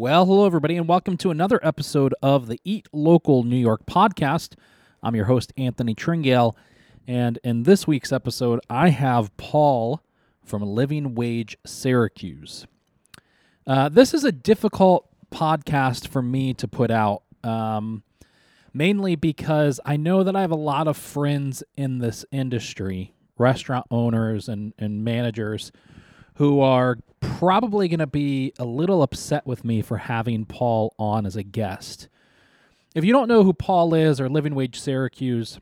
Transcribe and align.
Well, 0.00 0.24
hello, 0.24 0.46
everybody, 0.46 0.78
and 0.78 0.88
welcome 0.88 1.18
to 1.18 1.30
another 1.30 1.60
episode 1.62 2.14
of 2.22 2.46
the 2.46 2.58
Eat 2.64 2.88
Local 2.90 3.42
New 3.42 3.58
York 3.58 3.84
podcast. 3.84 4.54
I'm 5.02 5.14
your 5.14 5.26
host, 5.26 5.52
Anthony 5.58 5.94
Tringale, 5.94 6.56
and 7.06 7.38
in 7.44 7.64
this 7.64 7.86
week's 7.86 8.10
episode, 8.10 8.60
I 8.70 8.88
have 8.88 9.36
Paul 9.36 10.00
from 10.42 10.62
Living 10.62 11.14
Wage 11.14 11.58
Syracuse. 11.66 12.66
Uh, 13.66 13.90
this 13.90 14.14
is 14.14 14.24
a 14.24 14.32
difficult 14.32 15.06
podcast 15.30 16.08
for 16.08 16.22
me 16.22 16.54
to 16.54 16.66
put 16.66 16.90
out, 16.90 17.22
um, 17.44 18.02
mainly 18.72 19.16
because 19.16 19.80
I 19.84 19.98
know 19.98 20.22
that 20.24 20.34
I 20.34 20.40
have 20.40 20.50
a 20.50 20.56
lot 20.56 20.88
of 20.88 20.96
friends 20.96 21.62
in 21.76 21.98
this 21.98 22.24
industry, 22.32 23.12
restaurant 23.36 23.84
owners 23.90 24.48
and, 24.48 24.72
and 24.78 25.04
managers 25.04 25.72
who 26.36 26.60
are 26.60 26.96
probably 27.20 27.88
going 27.88 28.00
to 28.00 28.06
be 28.06 28.52
a 28.58 28.64
little 28.64 29.02
upset 29.02 29.46
with 29.46 29.64
me 29.64 29.82
for 29.82 29.98
having 29.98 30.44
Paul 30.44 30.94
on 30.98 31.26
as 31.26 31.36
a 31.36 31.42
guest. 31.42 32.08
If 32.94 33.04
you 33.04 33.12
don't 33.12 33.28
know 33.28 33.44
who 33.44 33.52
Paul 33.52 33.94
is 33.94 34.20
or 34.20 34.28
Living 34.28 34.54
Wage 34.54 34.80
Syracuse, 34.80 35.60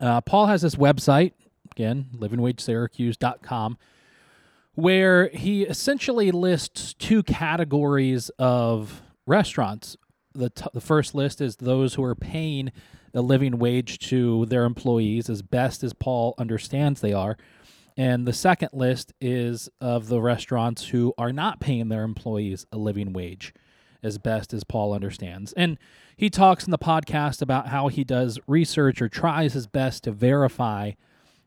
uh, 0.00 0.20
Paul 0.20 0.46
has 0.46 0.62
this 0.62 0.74
website, 0.74 1.32
again, 1.70 2.06
livingwagesyracuse.com, 2.16 3.78
where 4.74 5.28
he 5.28 5.62
essentially 5.62 6.30
lists 6.30 6.94
two 6.94 7.22
categories 7.22 8.30
of 8.38 9.02
restaurants. 9.26 9.96
The, 10.34 10.50
t- 10.50 10.66
the 10.74 10.80
first 10.80 11.14
list 11.14 11.40
is 11.40 11.56
those 11.56 11.94
who 11.94 12.02
are 12.02 12.16
paying 12.16 12.72
a 13.14 13.22
living 13.22 13.58
wage 13.58 13.98
to 14.00 14.44
their 14.46 14.64
employees 14.64 15.30
as 15.30 15.42
best 15.42 15.84
as 15.84 15.92
Paul 15.92 16.34
understands 16.36 17.00
they 17.00 17.12
are. 17.12 17.36
And 17.96 18.26
the 18.26 18.32
second 18.32 18.70
list 18.72 19.12
is 19.20 19.68
of 19.80 20.08
the 20.08 20.20
restaurants 20.20 20.88
who 20.88 21.14
are 21.16 21.32
not 21.32 21.60
paying 21.60 21.88
their 21.88 22.02
employees 22.02 22.66
a 22.72 22.76
living 22.76 23.12
wage 23.12 23.54
as 24.02 24.18
best 24.18 24.52
as 24.52 24.64
Paul 24.64 24.92
understands. 24.92 25.52
And 25.54 25.78
he 26.16 26.28
talks 26.28 26.64
in 26.64 26.70
the 26.70 26.78
podcast 26.78 27.40
about 27.40 27.68
how 27.68 27.88
he 27.88 28.04
does 28.04 28.38
research 28.46 29.00
or 29.00 29.08
tries 29.08 29.54
his 29.54 29.66
best 29.66 30.04
to 30.04 30.12
verify 30.12 30.92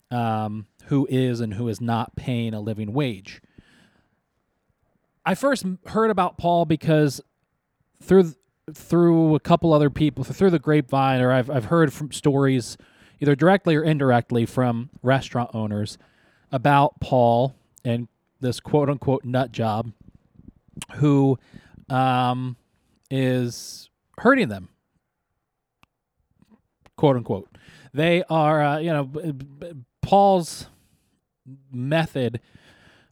um, 0.09 0.67
who 0.85 1.05
is 1.09 1.39
and 1.39 1.53
who 1.53 1.67
is 1.67 1.81
not 1.81 2.15
paying 2.15 2.53
a 2.53 2.61
living 2.61 2.93
wage. 2.93 3.41
I 5.25 5.35
first 5.35 5.65
heard 5.87 6.09
about 6.09 6.37
Paul 6.37 6.65
because 6.65 7.21
through 8.01 8.33
through 8.73 9.33
a 9.35 9.39
couple 9.39 9.71
other 9.71 9.89
people 9.89 10.23
through 10.23 10.49
the 10.49 10.59
grapevine, 10.59 11.21
or 11.21 11.31
I've 11.31 11.49
I've 11.49 11.65
heard 11.65 11.91
from 11.91 12.11
stories 12.11 12.77
either 13.19 13.35
directly 13.35 13.75
or 13.75 13.83
indirectly 13.83 14.45
from 14.45 14.89
restaurant 15.01 15.51
owners 15.53 15.97
about 16.51 16.99
Paul 16.99 17.55
and 17.83 18.07
this 18.39 18.59
quote 18.59 18.89
unquote 18.89 19.25
nut 19.25 19.51
job 19.51 19.91
who 20.95 21.37
um, 21.89 22.55
is 23.09 23.89
hurting 24.19 24.49
them, 24.49 24.69
quote 26.95 27.15
unquote. 27.15 27.49
They 27.93 28.23
are, 28.29 28.61
uh, 28.61 28.77
you 28.79 28.91
know, 28.91 29.11
Paul's 30.01 30.67
method 31.71 32.41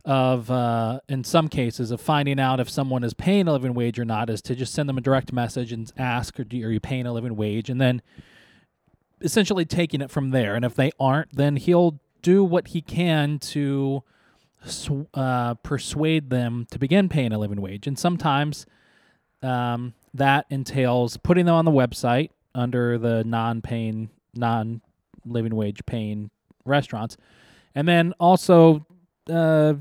of, 0.03 0.51
uh, 0.51 0.99
in 1.09 1.23
some 1.23 1.47
cases, 1.47 1.89
of 1.89 1.99
finding 1.99 2.39
out 2.39 2.59
if 2.59 2.69
someone 2.69 3.03
is 3.03 3.13
paying 3.13 3.47
a 3.47 3.51
living 3.51 3.73
wage 3.73 3.97
or 3.97 4.05
not 4.05 4.29
is 4.29 4.41
to 4.43 4.55
just 4.55 4.73
send 4.73 4.87
them 4.87 4.97
a 4.97 5.01
direct 5.01 5.33
message 5.33 5.71
and 5.71 5.91
ask, 5.97 6.39
"Are 6.39 6.43
you 6.51 6.79
paying 6.79 7.07
a 7.07 7.13
living 7.13 7.35
wage?" 7.35 7.69
and 7.69 7.81
then 7.81 8.01
essentially 9.21 9.65
taking 9.65 10.01
it 10.01 10.11
from 10.11 10.29
there. 10.29 10.55
And 10.55 10.63
if 10.63 10.75
they 10.75 10.91
aren't, 10.99 11.35
then 11.35 11.55
he'll 11.55 11.99
do 12.25 12.43
what 12.43 12.69
he 12.69 12.81
can 12.81 13.37
to 13.37 14.03
uh, 15.13 15.53
persuade 15.61 16.31
them 16.31 16.65
to 16.71 16.79
begin 16.79 17.07
paying 17.07 17.31
a 17.31 17.37
living 17.37 17.61
wage. 17.61 17.85
And 17.85 17.99
sometimes 17.99 18.65
um, 19.43 19.93
that 20.11 20.47
entails 20.49 21.17
putting 21.17 21.45
them 21.45 21.53
on 21.53 21.65
the 21.65 21.71
website 21.71 22.31
under 22.55 22.97
the 22.97 23.23
non-paying, 23.23 24.09
non-living 24.33 25.55
wage 25.55 25.85
paying 25.85 26.31
restaurants, 26.65 27.15
and 27.75 27.87
then 27.87 28.11
also 28.19 28.87
uh, 29.29 29.75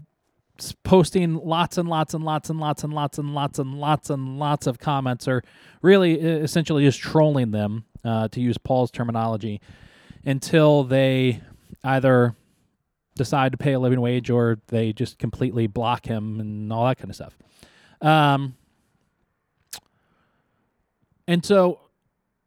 posting 0.82 1.37
lots 1.37 1.78
and 1.78 1.88
lots 1.88 2.12
and 2.12 2.22
lots 2.22 2.50
and 2.50 2.61
lots 2.61 2.84
and 2.84 2.93
lots 2.93 3.19
and 3.19 3.34
lots 3.34 3.59
and 3.59 3.81
lots 3.81 4.11
and 4.11 4.38
lots 4.38 4.66
of 4.66 4.78
comments, 4.78 5.26
or 5.26 5.43
really 5.81 6.21
essentially 6.21 6.84
just 6.84 7.00
trolling 7.00 7.53
them, 7.53 7.87
uh, 8.05 8.28
to 8.28 8.38
use 8.38 8.59
Paul's 8.59 8.91
terminology, 8.91 9.62
until 10.26 10.84
they 10.84 11.41
either 11.84 12.34
decide 13.15 13.53
to 13.53 13.59
pay 13.59 13.72
a 13.72 13.78
living 13.78 14.00
wage 14.00 14.31
or 14.31 14.59
they 14.69 14.93
just 14.93 15.19
completely 15.19 15.67
block 15.67 16.06
him 16.06 16.41
and 16.41 16.72
all 16.72 16.87
that 16.87 16.99
kind 16.99 17.11
of 17.11 17.15
stuff. 17.15 17.39
Um, 18.00 18.56
and 21.28 21.44
so, 21.44 21.81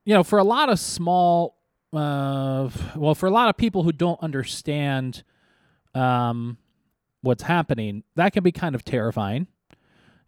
you 0.04 0.14
know, 0.14 0.24
for 0.24 0.40
a 0.40 0.44
lot 0.44 0.70
of 0.70 0.80
small, 0.80 1.58
uh, 1.94 2.70
well, 2.96 3.16
for 3.16 3.28
a 3.28 3.32
lot 3.32 3.50
of 3.50 3.58
people 3.58 3.84
who 3.84 3.92
don't 3.92 4.22
understand 4.22 5.24
um, 5.96 6.58
what's 7.22 7.44
happening, 7.44 8.04
that 8.16 8.34
can 8.34 8.44
be 8.44 8.52
kind 8.52 8.76
of 8.76 8.84
terrifying. 8.84 9.48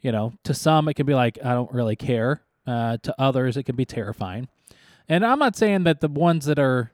You 0.02 0.14
know, 0.14 0.34
to 0.46 0.54
some, 0.54 0.88
it 0.88 0.94
can 0.94 1.06
be 1.06 1.14
like, 1.14 1.38
I 1.44 1.54
don't 1.54 1.72
really 1.74 1.98
care. 1.98 2.42
Uh, 2.66 2.98
to 3.04 3.14
others, 3.20 3.58
it 3.58 3.64
can 3.64 3.76
be 3.76 3.86
terrifying. 3.86 4.48
And 5.10 5.26
I'm 5.26 5.40
not 5.40 5.56
saying 5.56 5.84
that 5.84 6.02
the 6.02 6.08
ones 6.08 6.46
that 6.46 6.60
are 6.60 6.92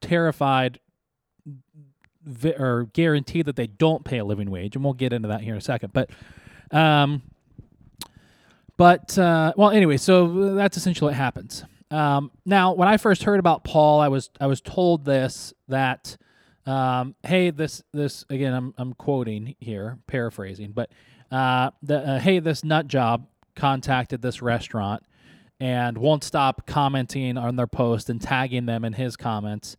terrified 0.00 0.80
vi- 2.24 2.54
or 2.58 2.88
guarantee 2.92 3.42
that 3.42 3.56
they 3.56 3.66
don't 3.66 4.04
pay 4.04 4.18
a 4.18 4.24
living 4.24 4.50
wage, 4.50 4.76
and 4.76 4.84
we'll 4.84 4.94
get 4.94 5.12
into 5.12 5.28
that 5.28 5.40
here 5.40 5.54
in 5.54 5.58
a 5.58 5.62
second. 5.62 5.92
But, 5.92 6.10
um, 6.70 7.22
but 8.76 9.18
uh, 9.18 9.52
well, 9.56 9.70
anyway, 9.70 9.96
so 9.96 10.54
that's 10.54 10.76
essentially 10.76 11.08
what 11.08 11.14
happens. 11.14 11.64
Um, 11.90 12.30
now, 12.44 12.74
when 12.74 12.88
I 12.88 12.96
first 12.96 13.22
heard 13.22 13.40
about 13.40 13.64
Paul, 13.64 14.00
I 14.00 14.08
was 14.08 14.30
I 14.40 14.46
was 14.46 14.60
told 14.60 15.04
this 15.04 15.54
that, 15.68 16.16
um, 16.66 17.14
hey, 17.22 17.50
this 17.50 17.82
this 17.92 18.24
again, 18.28 18.52
I'm 18.52 18.74
I'm 18.76 18.92
quoting 18.92 19.56
here, 19.58 19.98
paraphrasing, 20.06 20.72
but 20.72 20.90
uh, 21.30 21.70
the 21.82 21.98
uh, 21.98 22.18
hey, 22.20 22.40
this 22.40 22.62
nut 22.62 22.88
job 22.88 23.26
contacted 23.56 24.22
this 24.22 24.42
restaurant 24.42 25.02
and 25.60 25.98
won't 25.98 26.22
stop 26.22 26.66
commenting 26.66 27.36
on 27.36 27.56
their 27.56 27.66
post 27.66 28.08
and 28.08 28.20
tagging 28.20 28.66
them 28.66 28.84
in 28.84 28.92
his 28.92 29.16
comments 29.16 29.76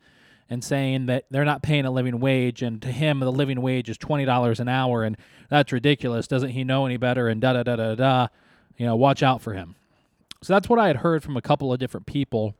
and 0.49 0.63
saying 0.63 1.05
that 1.07 1.25
they're 1.29 1.45
not 1.45 1.61
paying 1.61 1.85
a 1.85 1.91
living 1.91 2.19
wage 2.19 2.61
and 2.61 2.81
to 2.81 2.91
him 2.91 3.19
the 3.19 3.31
living 3.31 3.61
wage 3.61 3.89
is 3.89 3.97
$20 3.97 4.59
an 4.59 4.67
hour 4.67 5.03
and 5.03 5.17
that's 5.49 5.71
ridiculous. 5.71 6.27
Doesn't 6.27 6.49
he 6.49 6.63
know 6.63 6.85
any 6.85 6.97
better? 6.97 7.27
And 7.27 7.39
da 7.39 7.53
da 7.53 7.63
da 7.63 7.75
da 7.75 7.95
da. 7.95 8.27
You 8.77 8.85
know 8.85 8.95
watch 8.95 9.21
out 9.23 9.41
for 9.41 9.53
him. 9.53 9.75
So 10.41 10.53
that's 10.53 10.69
what 10.69 10.79
i 10.79 10.87
had 10.87 10.97
heard 10.97 11.23
from 11.23 11.37
a 11.37 11.41
couple 11.41 11.71
of 11.71 11.79
different 11.79 12.05
people. 12.05 12.55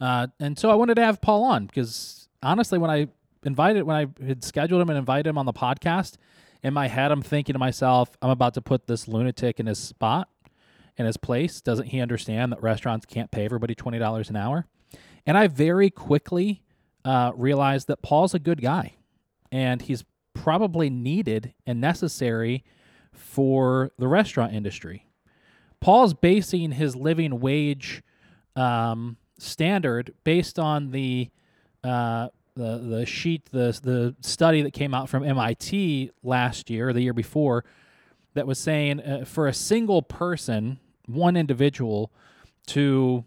Uh, 0.00 0.28
and 0.40 0.58
so 0.58 0.70
i 0.70 0.74
wanted 0.74 0.96
to 0.96 1.04
have 1.04 1.20
paul 1.20 1.44
on 1.44 1.66
because 1.66 2.28
honestly 2.42 2.78
when 2.78 2.90
i 2.90 3.06
invited 3.44 3.84
when 3.84 3.96
i 3.96 4.24
had 4.26 4.42
scheduled 4.42 4.80
him 4.80 4.90
and 4.90 4.98
invited 4.98 5.28
him 5.28 5.38
on 5.38 5.46
the 5.46 5.52
podcast 5.52 6.16
in 6.62 6.74
my 6.74 6.88
head 6.88 7.12
i'm 7.12 7.22
thinking 7.22 7.52
to 7.52 7.58
myself 7.58 8.16
i'm 8.20 8.30
about 8.30 8.54
to 8.54 8.60
put 8.60 8.88
this 8.88 9.06
lunatic 9.06 9.60
in 9.60 9.66
his 9.66 9.78
spot 9.78 10.28
in 10.96 11.06
his 11.06 11.16
place. 11.16 11.60
Doesn't 11.60 11.86
he 11.86 12.00
understand 12.00 12.52
that 12.52 12.62
restaurants 12.62 13.06
can't 13.06 13.30
pay 13.30 13.44
everybody 13.44 13.74
$20 13.74 14.30
an 14.30 14.36
hour? 14.36 14.66
And 15.26 15.38
i 15.38 15.46
very 15.46 15.90
quickly 15.90 16.62
uh, 17.04 17.32
realized 17.34 17.88
that 17.88 18.02
Paul's 18.02 18.34
a 18.34 18.38
good 18.38 18.60
guy 18.60 18.94
and 19.50 19.82
he's 19.82 20.04
probably 20.34 20.88
needed 20.88 21.54
and 21.66 21.80
necessary 21.80 22.64
for 23.12 23.92
the 23.98 24.08
restaurant 24.08 24.54
industry. 24.54 25.06
Paul's 25.80 26.14
basing 26.14 26.72
his 26.72 26.96
living 26.96 27.40
wage 27.40 28.02
um, 28.56 29.16
standard 29.38 30.14
based 30.24 30.58
on 30.58 30.90
the 30.92 31.30
uh, 31.84 32.28
the 32.54 32.78
the 32.78 33.06
sheet 33.06 33.46
the 33.50 33.78
the 33.82 34.14
study 34.20 34.62
that 34.62 34.72
came 34.72 34.94
out 34.94 35.08
from 35.08 35.24
MIT 35.24 36.12
last 36.22 36.70
year 36.70 36.90
or 36.90 36.92
the 36.92 37.00
year 37.00 37.12
before 37.14 37.64
that 38.34 38.46
was 38.46 38.58
saying 38.58 39.00
uh, 39.00 39.24
for 39.24 39.46
a 39.46 39.52
single 39.52 40.02
person, 40.02 40.78
one 41.06 41.36
individual, 41.36 42.12
to 42.66 43.24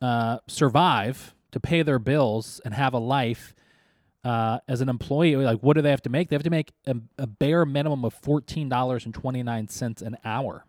uh, 0.00 0.38
survive 0.46 1.34
to 1.52 1.60
pay 1.60 1.82
their 1.82 1.98
bills 1.98 2.60
and 2.64 2.74
have 2.74 2.94
a 2.94 2.98
life 2.98 3.54
uh, 4.24 4.58
as 4.68 4.80
an 4.80 4.88
employee, 4.88 5.36
like 5.36 5.60
what 5.60 5.74
do 5.74 5.82
they 5.82 5.90
have 5.90 6.02
to 6.02 6.10
make? 6.10 6.28
They 6.28 6.36
have 6.36 6.42
to 6.42 6.50
make 6.50 6.72
a, 6.86 6.96
a 7.18 7.26
bare 7.26 7.64
minimum 7.64 8.04
of 8.04 8.14
fourteen 8.14 8.68
dollars 8.68 9.04
and 9.04 9.14
twenty 9.14 9.42
nine 9.42 9.68
cents 9.68 10.02
an 10.02 10.16
hour, 10.24 10.64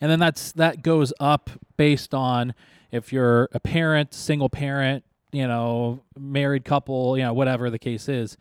and 0.00 0.10
then 0.10 0.18
that's 0.18 0.52
that 0.52 0.82
goes 0.82 1.12
up 1.20 1.50
based 1.76 2.14
on 2.14 2.54
if 2.90 3.12
you're 3.12 3.48
a 3.52 3.60
parent, 3.60 4.14
single 4.14 4.48
parent, 4.48 5.04
you 5.32 5.48
know, 5.48 6.02
married 6.18 6.64
couple, 6.64 7.18
you 7.18 7.24
know, 7.24 7.32
whatever 7.32 7.70
the 7.70 7.78
case 7.78 8.08
is. 8.08 8.36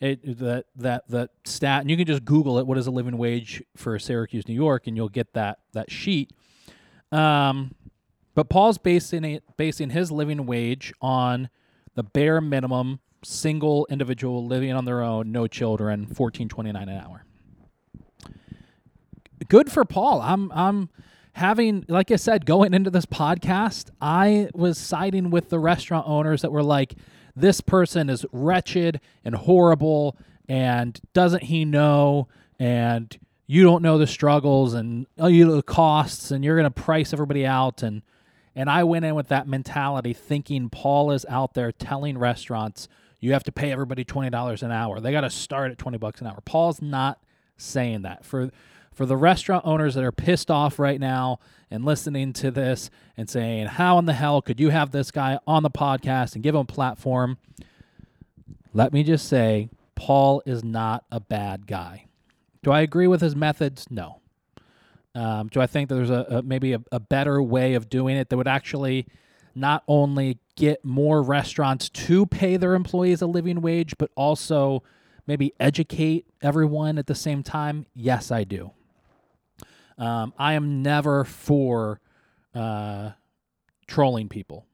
It 0.00 0.38
that 0.40 0.66
that 0.76 1.08
that 1.08 1.30
stat, 1.44 1.82
and 1.82 1.90
you 1.90 1.96
can 1.96 2.06
just 2.06 2.24
Google 2.24 2.58
it. 2.58 2.66
What 2.66 2.76
is 2.76 2.86
a 2.88 2.90
living 2.90 3.16
wage 3.16 3.62
for 3.76 3.98
Syracuse, 3.98 4.48
New 4.48 4.54
York, 4.54 4.86
and 4.86 4.96
you'll 4.96 5.08
get 5.08 5.32
that 5.34 5.60
that 5.72 5.90
sheet. 5.90 6.32
Um, 7.12 7.74
but 8.34 8.48
Paul's 8.48 8.78
basing 8.78 9.24
it, 9.24 9.44
basing 9.56 9.90
his 9.90 10.10
living 10.10 10.46
wage 10.46 10.92
on 11.00 11.48
the 11.94 12.02
bare 12.02 12.40
minimum 12.40 13.00
single 13.22 13.86
individual 13.88 14.46
living 14.46 14.72
on 14.72 14.84
their 14.84 15.02
own, 15.02 15.32
no 15.32 15.46
children, 15.46 16.06
fourteen 16.06 16.48
twenty 16.48 16.72
nine 16.72 16.88
an 16.88 17.00
hour. 17.02 17.24
good 19.48 19.70
for 19.70 19.84
Paul. 19.84 20.20
I'm 20.20 20.50
I'm 20.52 20.88
having 21.32 21.84
like 21.88 22.10
I 22.10 22.16
said 22.16 22.46
going 22.46 22.74
into 22.74 22.90
this 22.90 23.06
podcast, 23.06 23.90
I 24.00 24.48
was 24.54 24.78
siding 24.78 25.30
with 25.30 25.48
the 25.50 25.58
restaurant 25.58 26.06
owners 26.08 26.42
that 26.42 26.52
were 26.52 26.62
like 26.62 26.94
this 27.36 27.60
person 27.60 28.08
is 28.08 28.24
wretched 28.32 29.00
and 29.24 29.34
horrible 29.34 30.16
and 30.48 31.00
doesn't 31.12 31.44
he 31.44 31.64
know 31.64 32.28
and 32.58 33.18
you 33.46 33.62
don't 33.62 33.82
know 33.82 33.98
the 33.98 34.06
struggles 34.06 34.74
and 34.74 35.06
oh, 35.18 35.26
you 35.26 35.44
know 35.44 35.56
the 35.56 35.62
costs 35.62 36.30
and 36.30 36.44
you're 36.44 36.56
going 36.56 36.70
to 36.72 36.82
price 36.82 37.12
everybody 37.12 37.44
out 37.44 37.82
and 37.82 38.02
and 38.54 38.70
I 38.70 38.84
went 38.84 39.04
in 39.04 39.14
with 39.14 39.28
that 39.28 39.48
mentality 39.48 40.12
thinking 40.12 40.68
Paul 40.70 41.10
is 41.10 41.26
out 41.28 41.54
there 41.54 41.72
telling 41.72 42.18
restaurants 42.18 42.88
you 43.20 43.32
have 43.32 43.44
to 43.44 43.52
pay 43.52 43.72
everybody 43.72 44.04
$20 44.04 44.62
an 44.62 44.70
hour. 44.70 45.00
They 45.00 45.12
got 45.12 45.22
to 45.22 45.30
start 45.30 45.70
at 45.70 45.78
20 45.78 45.98
bucks 45.98 46.20
an 46.20 46.26
hour. 46.26 46.40
Paul's 46.44 46.82
not 46.82 47.18
saying 47.56 48.02
that. 48.02 48.24
For 48.24 48.50
for 48.92 49.06
the 49.06 49.16
restaurant 49.16 49.66
owners 49.66 49.96
that 49.96 50.04
are 50.04 50.12
pissed 50.12 50.52
off 50.52 50.78
right 50.78 51.00
now 51.00 51.40
and 51.68 51.84
listening 51.84 52.32
to 52.34 52.52
this 52.52 52.90
and 53.16 53.28
saying, 53.28 53.66
"How 53.66 53.98
in 53.98 54.04
the 54.04 54.12
hell 54.12 54.40
could 54.40 54.60
you 54.60 54.70
have 54.70 54.92
this 54.92 55.10
guy 55.10 55.38
on 55.48 55.64
the 55.64 55.70
podcast 55.70 56.34
and 56.34 56.44
give 56.44 56.54
him 56.54 56.60
a 56.60 56.64
platform?" 56.64 57.38
Let 58.72 58.92
me 58.92 59.02
just 59.02 59.26
say, 59.28 59.70
Paul 59.94 60.42
is 60.46 60.64
not 60.64 61.04
a 61.10 61.20
bad 61.20 61.66
guy. 61.66 62.06
Do 62.62 62.72
I 62.72 62.80
agree 62.80 63.06
with 63.06 63.20
his 63.20 63.36
methods? 63.36 63.86
No. 63.90 64.20
Um, 65.14 65.48
do 65.48 65.60
I 65.60 65.66
think 65.66 65.88
that 65.88 65.94
there's 65.94 66.10
a, 66.10 66.26
a 66.28 66.42
maybe 66.42 66.72
a, 66.72 66.82
a, 66.90 66.98
better 66.98 67.40
way 67.40 67.74
of 67.74 67.88
doing 67.88 68.16
it 68.16 68.30
that 68.30 68.36
would 68.36 68.48
actually 68.48 69.06
not 69.54 69.84
only 69.86 70.38
get 70.56 70.84
more 70.84 71.22
restaurants 71.22 71.88
to 71.88 72.26
pay 72.26 72.56
their 72.56 72.74
employees 72.74 73.22
a 73.22 73.26
living 73.26 73.60
wage, 73.60 73.94
but 73.96 74.10
also 74.16 74.82
maybe 75.26 75.52
educate 75.60 76.26
everyone 76.42 76.98
at 76.98 77.06
the 77.06 77.14
same 77.14 77.44
time? 77.44 77.86
Yes, 77.94 78.32
I 78.32 78.42
do. 78.42 78.72
Um, 79.98 80.32
I 80.36 80.54
am 80.54 80.82
never 80.82 81.24
for 81.24 82.00
uh, 82.54 83.10
trolling 83.86 84.28
people. 84.28 84.66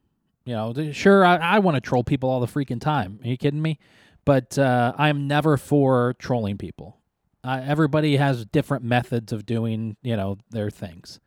You 0.45 0.55
know, 0.55 0.93
sure, 0.93 1.25
I, 1.25 1.37
I 1.37 1.59
want 1.59 1.75
to 1.75 1.81
troll 1.81 2.03
people 2.03 2.31
all 2.31 2.41
the 2.41 2.47
freaking 2.47 2.81
time. 2.81 3.21
Are 3.23 3.29
you 3.29 3.37
kidding 3.37 3.61
me? 3.61 3.79
But 4.25 4.59
uh, 4.59 4.95
I 4.97 5.09
am 5.09 5.27
never 5.27 5.57
for 5.57 6.15
trolling 6.19 6.57
people. 6.57 7.00
Uh, 7.43 7.61
everybody 7.65 8.17
has 8.17 8.45
different 8.45 8.85
methods 8.85 9.33
of 9.33 9.47
doing, 9.47 9.97
you 10.03 10.17
know, 10.17 10.37
their 10.51 10.71
things. 10.71 11.21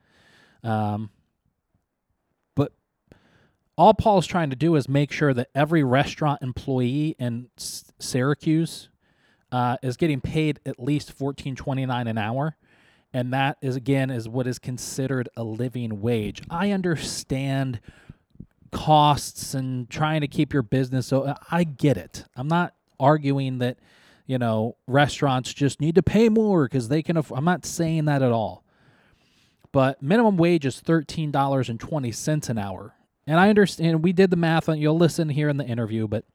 Um, 0.64 1.10
but 2.56 2.72
all 3.78 3.94
Paul's 3.94 4.28
trying 4.28 4.52
to 4.52 4.56
do 4.56 4.76
is 4.76 4.88
make 4.88 5.12
sure 5.12 5.34
that 5.34 5.50
every 5.56 5.84
restaurant 5.84 6.42
employee 6.42 7.16
in 7.18 7.50
S- 7.58 7.92
Syracuse 8.00 8.90
uh, 9.52 9.78
is 9.82 9.98
getting 9.98 10.22
paid 10.22 10.60
at 10.66 10.80
least 10.80 11.12
fourteen 11.12 11.56
twenty 11.56 11.86
nine 11.86 12.08
an 12.08 12.18
hour, 12.18 12.58
and 13.12 13.34
that 13.34 13.58
is 13.62 13.76
again 13.76 14.10
is 14.12 14.30
what 14.30 14.46
is 14.48 14.60
considered 14.60 15.30
a 15.36 15.44
living 15.44 16.02
wage. 16.02 16.42
I 16.50 16.72
understand 16.72 17.80
costs 18.72 19.54
and 19.54 19.90
trying 19.90 20.22
to 20.22 20.28
keep 20.28 20.54
your 20.54 20.64
business 20.64 21.08
so 21.08 21.36
I 21.52 21.64
get 21.64 21.98
it. 21.98 22.26
I'm 22.36 22.48
not 22.48 22.74
arguing 23.00 23.60
that 23.60 23.78
you 24.26 24.38
know, 24.38 24.78
restaurants 24.88 25.54
just 25.54 25.82
need 25.82 25.96
to 25.96 26.04
pay 26.04 26.30
more 26.30 26.66
because 26.66 26.88
they 26.88 27.02
can. 27.02 27.18
Aff- 27.18 27.32
I'm 27.32 27.46
not 27.46 27.66
saying 27.66 28.06
that 28.06 28.22
at 28.22 28.32
all. 28.32 28.64
But 29.72 30.02
minimum 30.02 30.38
wage 30.38 30.66
is 30.66 30.80
thirteen 30.80 31.32
dollars 31.32 31.70
and 31.70 31.80
twenty 31.80 32.12
cents 32.12 32.50
an 32.50 32.58
hour, 32.58 32.94
and 33.26 33.40
I 33.40 33.50
understand. 33.50 34.04
We 34.04 34.14
did 34.14 34.30
the 34.30 34.38
math 34.38 34.70
on. 34.70 34.80
You'll 34.80 34.98
listen 34.98 35.30
here 35.30 35.50
in 35.50 35.58
the 35.58 35.66
interview, 35.66 36.08
but 36.08 36.26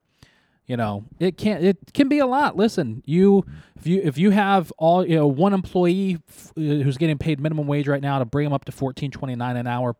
you 0.66 0.76
know 0.76 1.04
it 1.18 1.36
can 1.38 1.64
it 1.64 1.78
can 1.94 2.08
be 2.08 2.18
a 2.18 2.26
lot. 2.26 2.56
Listen, 2.56 3.02
you 3.06 3.44
if 3.76 3.86
you 3.86 4.00
if 4.02 4.18
you 4.18 4.30
have 4.30 4.72
all 4.76 5.06
you 5.06 5.16
know 5.16 5.28
one 5.28 5.54
employee 5.54 6.18
f- 6.28 6.52
uh, 6.56 6.60
who's 6.60 6.98
getting 6.98 7.16
paid 7.16 7.38
minimum 7.40 7.66
wage 7.68 7.86
right 7.86 8.02
now 8.02 8.18
to 8.18 8.24
bring 8.24 8.44
them 8.44 8.52
up 8.52 8.64
to 8.64 8.72
fourteen 8.72 9.10
twenty 9.10 9.36
nine 9.36 9.56
an 9.56 9.66
hour. 9.66 9.94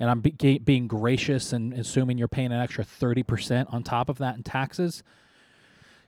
And 0.00 0.10
I'm 0.10 0.20
be- 0.20 0.58
being 0.58 0.88
gracious 0.88 1.52
and 1.52 1.72
assuming 1.72 2.18
you're 2.18 2.26
paying 2.26 2.50
an 2.50 2.60
extra 2.60 2.84
30% 2.84 3.72
on 3.72 3.84
top 3.84 4.08
of 4.08 4.18
that 4.18 4.36
in 4.36 4.42
taxes 4.42 5.04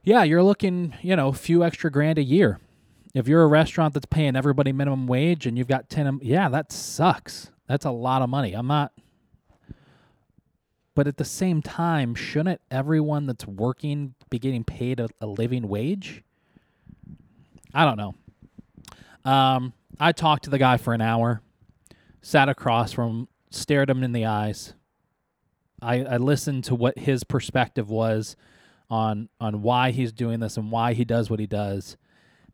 yeah, 0.06 0.22
you're 0.22 0.42
looking, 0.42 0.94
you 1.02 1.16
know, 1.16 1.28
a 1.28 1.32
few 1.32 1.64
extra 1.64 1.90
grand 1.90 2.16
a 2.16 2.22
year. 2.22 2.60
If 3.12 3.26
you're 3.26 3.42
a 3.42 3.48
restaurant 3.48 3.92
that's 3.92 4.06
paying 4.06 4.36
everybody 4.36 4.70
minimum 4.72 5.08
wage 5.08 5.46
and 5.46 5.58
you've 5.58 5.66
got 5.66 5.90
10, 5.90 6.20
yeah, 6.22 6.48
that 6.48 6.70
sucks. 6.70 7.50
That's 7.66 7.84
a 7.84 7.90
lot 7.90 8.22
of 8.22 8.30
money. 8.30 8.52
I'm 8.52 8.68
not, 8.68 8.92
but 10.94 11.08
at 11.08 11.16
the 11.16 11.24
same 11.24 11.60
time, 11.60 12.14
shouldn't 12.14 12.60
everyone 12.70 13.26
that's 13.26 13.46
working 13.48 14.14
be 14.30 14.38
getting 14.38 14.62
paid 14.62 15.00
a, 15.00 15.08
a 15.20 15.26
living 15.26 15.66
wage? 15.66 16.22
I 17.74 17.84
don't 17.84 17.96
know. 17.96 18.14
Um, 19.28 19.72
I 19.98 20.12
talked 20.12 20.44
to 20.44 20.50
the 20.50 20.58
guy 20.58 20.76
for 20.76 20.94
an 20.94 21.00
hour, 21.00 21.42
sat 22.22 22.48
across 22.48 22.92
from, 22.92 23.10
him, 23.10 23.28
stared 23.50 23.90
him 23.90 24.04
in 24.04 24.12
the 24.12 24.24
eyes. 24.24 24.72
I, 25.82 26.04
I 26.04 26.16
listened 26.18 26.62
to 26.64 26.76
what 26.76 26.96
his 26.96 27.24
perspective 27.24 27.90
was 27.90 28.36
on 28.88 29.28
on 29.40 29.62
why 29.62 29.90
he's 29.90 30.12
doing 30.12 30.40
this 30.40 30.56
and 30.56 30.70
why 30.70 30.92
he 30.94 31.04
does 31.04 31.30
what 31.30 31.40
he 31.40 31.46
does. 31.46 31.96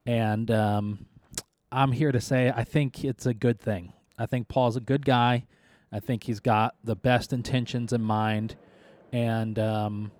And 0.06 0.50
um, 0.50 1.06
I'm 1.70 1.92
here 1.92 2.12
to 2.12 2.20
say 2.20 2.52
I 2.54 2.64
think 2.64 3.04
it's 3.04 3.26
a 3.26 3.34
good 3.34 3.60
thing. 3.60 3.92
I 4.18 4.26
think 4.26 4.48
Paul's 4.48 4.76
a 4.76 4.80
good 4.80 5.04
guy. 5.04 5.46
I 5.90 6.00
think 6.00 6.24
he's 6.24 6.40
got 6.40 6.74
the 6.82 6.96
best 6.96 7.32
intentions 7.32 7.92
in 7.92 8.02
mind. 8.02 8.56
And 9.12 9.58
um, 9.58 10.10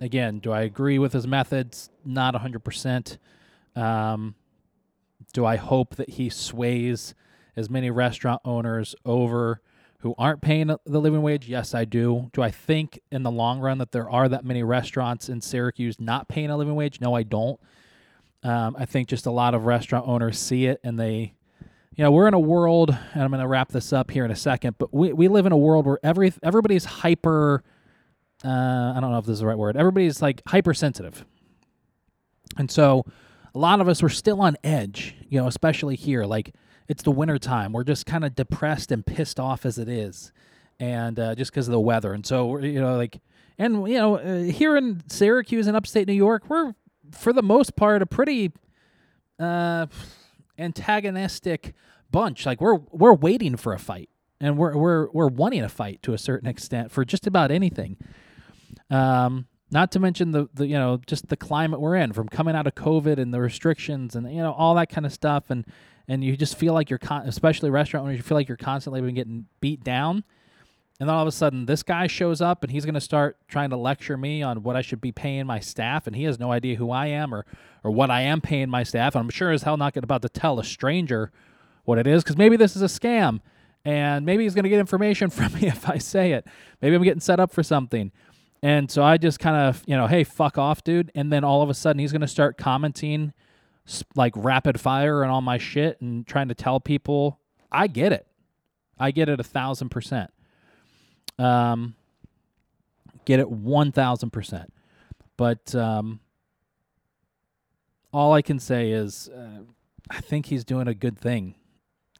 again, 0.00 0.40
do 0.40 0.52
I 0.52 0.62
agree 0.62 0.98
with 0.98 1.14
his 1.14 1.26
methods? 1.26 1.88
Not 2.04 2.34
100%. 2.34 3.18
Um, 3.74 4.34
do 5.32 5.46
I 5.46 5.56
hope 5.56 5.96
that 5.96 6.10
he 6.10 6.28
sways 6.28 7.14
as 7.56 7.70
many 7.70 7.90
restaurant 7.90 8.42
owners 8.44 8.94
over 9.04 9.62
who 10.02 10.14
aren't 10.18 10.42
paying 10.42 10.66
the 10.66 11.00
living 11.00 11.22
wage? 11.22 11.48
Yes, 11.48 11.74
I 11.74 11.84
do. 11.84 12.28
Do 12.32 12.42
I 12.42 12.50
think 12.50 13.00
in 13.12 13.22
the 13.22 13.30
long 13.30 13.60
run 13.60 13.78
that 13.78 13.92
there 13.92 14.10
are 14.10 14.28
that 14.28 14.44
many 14.44 14.64
restaurants 14.64 15.28
in 15.28 15.40
Syracuse 15.40 16.00
not 16.00 16.28
paying 16.28 16.50
a 16.50 16.56
living 16.56 16.74
wage? 16.74 17.00
No, 17.00 17.14
I 17.14 17.22
don't. 17.22 17.58
Um, 18.42 18.74
I 18.76 18.84
think 18.84 19.08
just 19.08 19.26
a 19.26 19.30
lot 19.30 19.54
of 19.54 19.64
restaurant 19.64 20.08
owners 20.08 20.38
see 20.38 20.66
it 20.66 20.80
and 20.82 20.98
they, 20.98 21.34
you 21.94 22.02
know, 22.02 22.10
we're 22.10 22.26
in 22.26 22.34
a 22.34 22.40
world, 22.40 22.90
and 22.90 23.22
I'm 23.22 23.30
going 23.30 23.40
to 23.40 23.46
wrap 23.46 23.68
this 23.68 23.92
up 23.92 24.10
here 24.10 24.24
in 24.24 24.30
a 24.30 24.36
second, 24.36 24.76
but 24.78 24.92
we, 24.92 25.12
we 25.12 25.28
live 25.28 25.46
in 25.46 25.52
a 25.52 25.56
world 25.56 25.86
where 25.86 26.00
every 26.02 26.32
everybody's 26.42 26.84
hyper, 26.84 27.62
uh, 28.44 28.48
I 28.96 28.98
don't 29.00 29.12
know 29.12 29.18
if 29.18 29.26
this 29.26 29.34
is 29.34 29.40
the 29.40 29.46
right 29.46 29.58
word, 29.58 29.76
everybody's 29.76 30.20
like 30.20 30.42
hypersensitive. 30.48 31.24
And 32.58 32.70
so 32.70 33.04
a 33.54 33.58
lot 33.58 33.80
of 33.80 33.88
us 33.88 34.02
were 34.02 34.08
still 34.08 34.40
on 34.40 34.56
edge, 34.64 35.14
you 35.28 35.40
know, 35.40 35.46
especially 35.46 35.94
here. 35.94 36.24
Like, 36.24 36.54
it's 36.92 37.02
the 37.02 37.10
winter 37.10 37.38
time. 37.38 37.72
We're 37.72 37.84
just 37.84 38.04
kind 38.04 38.22
of 38.22 38.34
depressed 38.34 38.92
and 38.92 39.04
pissed 39.04 39.40
off 39.40 39.64
as 39.64 39.78
it 39.78 39.88
is, 39.88 40.30
and 40.78 41.18
uh, 41.18 41.34
just 41.34 41.50
because 41.50 41.66
of 41.66 41.72
the 41.72 41.80
weather. 41.80 42.12
And 42.12 42.26
so 42.26 42.58
you 42.58 42.80
know, 42.80 42.96
like, 42.98 43.18
and 43.58 43.88
you 43.88 43.96
know, 43.96 44.16
uh, 44.16 44.42
here 44.42 44.76
in 44.76 45.02
Syracuse 45.08 45.66
and 45.66 45.74
upstate 45.74 46.06
New 46.06 46.12
York, 46.12 46.44
we're 46.50 46.74
for 47.10 47.32
the 47.32 47.42
most 47.42 47.76
part 47.76 48.02
a 48.02 48.06
pretty 48.06 48.52
uh, 49.38 49.86
antagonistic 50.58 51.72
bunch. 52.10 52.44
Like 52.44 52.60
we're 52.60 52.80
we're 52.90 53.14
waiting 53.14 53.56
for 53.56 53.72
a 53.72 53.78
fight, 53.78 54.10
and 54.38 54.58
we're 54.58 54.76
we're 54.76 55.10
we're 55.12 55.28
wanting 55.28 55.62
a 55.62 55.70
fight 55.70 56.02
to 56.02 56.12
a 56.12 56.18
certain 56.18 56.46
extent 56.46 56.92
for 56.92 57.06
just 57.06 57.26
about 57.26 57.50
anything. 57.50 57.96
Um, 58.90 59.46
not 59.70 59.90
to 59.92 59.98
mention 59.98 60.32
the, 60.32 60.50
the 60.52 60.66
you 60.66 60.74
know 60.74 61.00
just 61.06 61.30
the 61.30 61.38
climate 61.38 61.80
we're 61.80 61.96
in 61.96 62.12
from 62.12 62.28
coming 62.28 62.54
out 62.54 62.66
of 62.66 62.74
covid 62.74 63.16
and 63.16 63.32
the 63.32 63.40
restrictions 63.40 64.14
and 64.14 64.30
you 64.30 64.42
know 64.42 64.52
all 64.52 64.74
that 64.74 64.90
kind 64.90 65.06
of 65.06 65.12
stuff 65.14 65.48
and 65.48 65.64
and 66.08 66.22
you 66.22 66.36
just 66.36 66.56
feel 66.56 66.74
like 66.74 66.90
you're 66.90 66.98
con- 66.98 67.26
especially 67.26 67.70
restaurant 67.70 68.04
owners 68.04 68.16
you 68.16 68.22
feel 68.22 68.36
like 68.36 68.48
you're 68.48 68.56
constantly 68.56 69.00
been 69.00 69.14
getting 69.14 69.46
beat 69.60 69.82
down. 69.84 70.24
And 71.00 71.08
then 71.08 71.16
all 71.16 71.22
of 71.22 71.28
a 71.28 71.32
sudden 71.32 71.66
this 71.66 71.82
guy 71.82 72.06
shows 72.06 72.40
up 72.40 72.62
and 72.62 72.70
he's 72.70 72.84
going 72.84 72.94
to 72.94 73.00
start 73.00 73.36
trying 73.48 73.70
to 73.70 73.76
lecture 73.76 74.16
me 74.16 74.42
on 74.42 74.62
what 74.62 74.76
I 74.76 74.82
should 74.82 75.00
be 75.00 75.10
paying 75.10 75.46
my 75.46 75.58
staff 75.58 76.06
and 76.06 76.14
he 76.14 76.24
has 76.24 76.38
no 76.38 76.52
idea 76.52 76.76
who 76.76 76.90
I 76.90 77.06
am 77.06 77.34
or 77.34 77.44
or 77.84 77.90
what 77.90 78.10
I 78.10 78.20
am 78.22 78.40
paying 78.40 78.70
my 78.70 78.84
staff. 78.84 79.14
And 79.14 79.22
I'm 79.22 79.30
sure 79.30 79.50
as 79.50 79.62
hell 79.62 79.76
not 79.76 79.96
about 79.96 80.22
to 80.22 80.28
tell 80.28 80.60
a 80.60 80.64
stranger 80.64 81.32
what 81.84 81.98
it 81.98 82.06
is 82.06 82.22
cuz 82.22 82.36
maybe 82.36 82.56
this 82.56 82.76
is 82.76 82.82
a 82.82 82.86
scam 82.86 83.40
and 83.84 84.24
maybe 84.24 84.44
he's 84.44 84.54
going 84.54 84.64
to 84.64 84.68
get 84.68 84.78
information 84.78 85.30
from 85.30 85.52
me 85.54 85.66
if 85.66 85.88
I 85.88 85.98
say 85.98 86.32
it. 86.32 86.46
Maybe 86.80 86.94
I'm 86.94 87.02
getting 87.02 87.20
set 87.20 87.40
up 87.40 87.52
for 87.52 87.62
something. 87.62 88.12
And 88.62 88.90
so 88.90 89.02
I 89.02 89.16
just 89.16 89.40
kind 89.40 89.56
of, 89.56 89.82
you 89.86 89.96
know, 89.96 90.06
hey, 90.06 90.22
fuck 90.22 90.56
off, 90.56 90.84
dude. 90.84 91.10
And 91.16 91.32
then 91.32 91.42
all 91.42 91.62
of 91.62 91.70
a 91.70 91.74
sudden 91.74 91.98
he's 91.98 92.12
going 92.12 92.20
to 92.20 92.28
start 92.28 92.56
commenting 92.56 93.32
like 94.14 94.32
rapid 94.36 94.80
fire 94.80 95.22
and 95.22 95.30
all 95.30 95.40
my 95.40 95.58
shit 95.58 96.00
and 96.00 96.26
trying 96.26 96.48
to 96.48 96.54
tell 96.54 96.80
people 96.80 97.40
I 97.70 97.86
get 97.86 98.12
it. 98.12 98.26
I 98.98 99.10
get 99.10 99.28
it 99.28 99.40
a 99.40 99.44
thousand 99.44 99.88
percent. 99.88 100.30
Um, 101.38 101.94
get 103.24 103.40
it 103.40 103.50
one 103.50 103.92
thousand 103.92 104.30
percent. 104.30 104.72
But 105.36 105.74
um, 105.74 106.20
all 108.12 108.32
I 108.32 108.42
can 108.42 108.58
say 108.58 108.90
is 108.90 109.28
uh, 109.28 109.62
I 110.10 110.20
think 110.20 110.46
he's 110.46 110.64
doing 110.64 110.88
a 110.88 110.94
good 110.94 111.18
thing. 111.18 111.54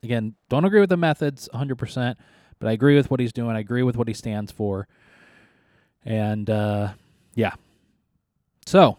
Again, 0.02 0.34
don't 0.48 0.64
agree 0.64 0.80
with 0.80 0.88
the 0.88 0.96
methods 0.96 1.48
100%, 1.54 2.16
but 2.58 2.68
I 2.68 2.72
agree 2.72 2.96
with 2.96 3.10
what 3.10 3.20
he's 3.20 3.32
doing. 3.32 3.54
I 3.54 3.60
agree 3.60 3.82
with 3.84 3.96
what 3.96 4.08
he 4.08 4.14
stands 4.14 4.50
for. 4.50 4.88
And 6.04 6.50
uh, 6.50 6.94
yeah. 7.34 7.52
So 8.66 8.96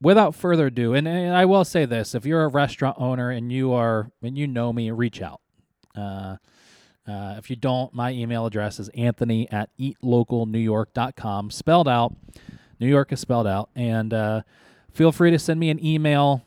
without 0.00 0.34
further 0.34 0.66
ado, 0.66 0.94
and, 0.94 1.06
and 1.06 1.34
I 1.34 1.44
will 1.44 1.64
say 1.64 1.84
this: 1.84 2.14
if 2.14 2.24
you're 2.24 2.44
a 2.44 2.48
restaurant 2.48 2.96
owner 2.98 3.30
and 3.30 3.52
you 3.52 3.72
are 3.72 4.10
and 4.22 4.36
you 4.36 4.46
know 4.46 4.72
me, 4.72 4.90
reach 4.90 5.20
out. 5.22 5.40
Uh, 5.96 6.36
uh, 7.08 7.34
if 7.38 7.50
you 7.50 7.56
don't, 7.56 7.92
my 7.92 8.12
email 8.12 8.46
address 8.46 8.78
is 8.78 8.88
anthony 8.90 9.50
at 9.50 9.70
eatlocalnewyork.com, 9.78 11.50
spelled 11.50 11.88
out. 11.88 12.14
New 12.78 12.86
York 12.86 13.12
is 13.12 13.20
spelled 13.20 13.46
out. 13.46 13.68
And 13.74 14.14
uh, 14.14 14.42
feel 14.92 15.10
free 15.10 15.30
to 15.30 15.38
send 15.38 15.58
me 15.58 15.70
an 15.70 15.84
email, 15.84 16.44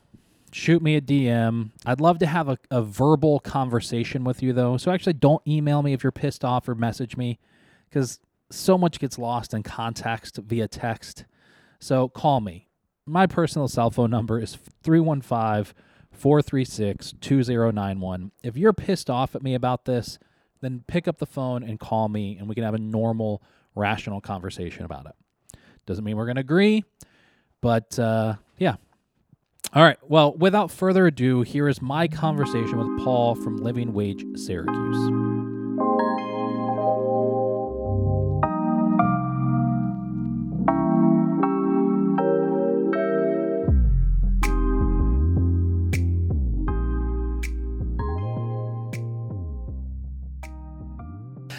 shoot 0.52 0.82
me 0.82 0.96
a 0.96 1.00
DM. 1.00 1.70
I'd 1.84 2.00
love 2.00 2.18
to 2.18 2.26
have 2.26 2.48
a, 2.48 2.58
a 2.70 2.82
verbal 2.82 3.40
conversation 3.40 4.24
with 4.24 4.42
you, 4.42 4.52
though. 4.52 4.76
So 4.76 4.90
actually, 4.90 5.14
don't 5.14 5.46
email 5.46 5.82
me 5.82 5.92
if 5.92 6.02
you're 6.02 6.12
pissed 6.12 6.44
off 6.44 6.68
or 6.68 6.74
message 6.74 7.16
me 7.16 7.38
because 7.88 8.20
so 8.50 8.78
much 8.78 8.98
gets 8.98 9.18
lost 9.18 9.52
in 9.52 9.62
context 9.62 10.36
via 10.38 10.68
text. 10.68 11.24
So 11.78 12.08
call 12.08 12.40
me. 12.40 12.63
My 13.06 13.26
personal 13.26 13.68
cell 13.68 13.90
phone 13.90 14.10
number 14.10 14.40
is 14.40 14.56
315 14.82 15.74
436 16.12 17.14
2091. 17.20 18.32
If 18.42 18.56
you're 18.56 18.72
pissed 18.72 19.10
off 19.10 19.34
at 19.34 19.42
me 19.42 19.54
about 19.54 19.84
this, 19.84 20.18
then 20.60 20.84
pick 20.86 21.06
up 21.06 21.18
the 21.18 21.26
phone 21.26 21.62
and 21.62 21.78
call 21.78 22.08
me 22.08 22.36
and 22.38 22.48
we 22.48 22.54
can 22.54 22.64
have 22.64 22.74
a 22.74 22.78
normal, 22.78 23.42
rational 23.74 24.20
conversation 24.20 24.84
about 24.84 25.06
it. 25.06 25.58
Doesn't 25.86 26.04
mean 26.04 26.16
we're 26.16 26.24
going 26.24 26.36
to 26.36 26.40
agree, 26.40 26.84
but 27.60 27.98
uh, 27.98 28.36
yeah. 28.58 28.76
All 29.74 29.82
right. 29.82 29.98
Well, 30.02 30.34
without 30.34 30.70
further 30.70 31.06
ado, 31.06 31.42
here 31.42 31.68
is 31.68 31.82
my 31.82 32.06
conversation 32.08 32.78
with 32.78 33.04
Paul 33.04 33.34
from 33.34 33.58
Living 33.58 33.92
Wage 33.92 34.24
Syracuse. 34.36 35.33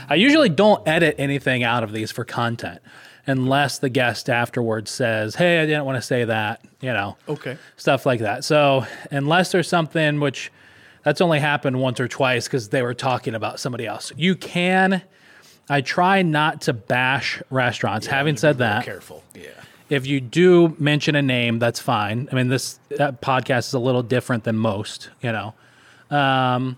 I 0.09 0.15
usually 0.15 0.49
don't 0.49 0.85
edit 0.87 1.15
anything 1.17 1.63
out 1.63 1.83
of 1.83 1.91
these 1.91 2.11
for 2.11 2.23
content 2.25 2.79
unless 3.27 3.79
the 3.79 3.89
guest 3.89 4.29
afterwards 4.29 4.91
says, 4.91 5.35
Hey, 5.35 5.59
I 5.61 5.65
didn't 5.65 5.85
want 5.85 5.97
to 5.97 6.01
say 6.01 6.25
that, 6.25 6.61
you 6.81 6.93
know, 6.93 7.17
Okay. 7.27 7.57
stuff 7.75 8.05
like 8.05 8.19
that. 8.19 8.43
So, 8.43 8.85
unless 9.11 9.51
there's 9.51 9.67
something 9.67 10.19
which 10.19 10.51
that's 11.03 11.21
only 11.21 11.39
happened 11.39 11.79
once 11.79 11.99
or 11.99 12.07
twice 12.07 12.47
because 12.47 12.69
they 12.69 12.81
were 12.83 12.93
talking 12.93 13.33
about 13.35 13.59
somebody 13.59 13.85
else, 13.87 14.11
you 14.15 14.35
can. 14.35 15.01
I 15.69 15.81
try 15.81 16.21
not 16.21 16.61
to 16.61 16.73
bash 16.73 17.41
restaurants. 17.49 18.05
Having 18.05 18.37
said 18.37 18.59
that, 18.59 18.85
Careful. 18.85 19.23
Yeah. 19.33 19.47
if 19.89 20.05
you 20.05 20.21
do 20.21 20.75
mention 20.77 21.15
a 21.15 21.21
name, 21.23 21.57
that's 21.57 21.79
fine. 21.79 22.29
I 22.31 22.35
mean, 22.35 22.49
this 22.49 22.79
podcast 22.91 23.67
is 23.69 23.73
a 23.73 23.79
little 23.79 24.03
different 24.03 24.43
than 24.43 24.55
most, 24.57 25.09
you 25.23 25.31
know. 25.31 25.55
Um, 26.15 26.77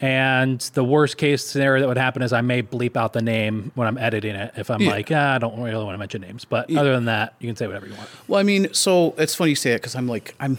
and 0.00 0.60
the 0.74 0.84
worst 0.84 1.16
case 1.16 1.44
scenario 1.44 1.80
that 1.80 1.88
would 1.88 1.96
happen 1.96 2.22
is 2.22 2.32
I 2.32 2.42
may 2.42 2.62
bleep 2.62 2.96
out 2.96 3.12
the 3.14 3.22
name 3.22 3.72
when 3.74 3.88
I'm 3.88 3.96
editing 3.98 4.34
it 4.34 4.52
if 4.56 4.70
I'm 4.70 4.80
Yeah. 4.82 4.90
like, 4.90 5.10
ah, 5.10 5.34
I 5.34 5.38
don't 5.38 5.58
really 5.60 5.84
want 5.84 5.94
to 5.94 5.98
mention 5.98 6.20
names. 6.20 6.44
But 6.44 6.70
other 6.76 6.92
than 6.94 7.06
that, 7.06 7.34
you 7.40 7.48
can 7.48 7.56
say 7.56 7.66
whatever 7.66 7.86
you 7.86 7.94
want. 7.94 8.08
Well, 8.28 8.38
I 8.38 8.42
mean, 8.42 8.72
so 8.74 9.14
it's 9.16 9.34
funny 9.34 9.50
you 9.50 9.56
say 9.56 9.72
it 9.72 9.78
because 9.80 9.94
I'm 9.94 10.06
like, 10.06 10.34
I'm, 10.38 10.58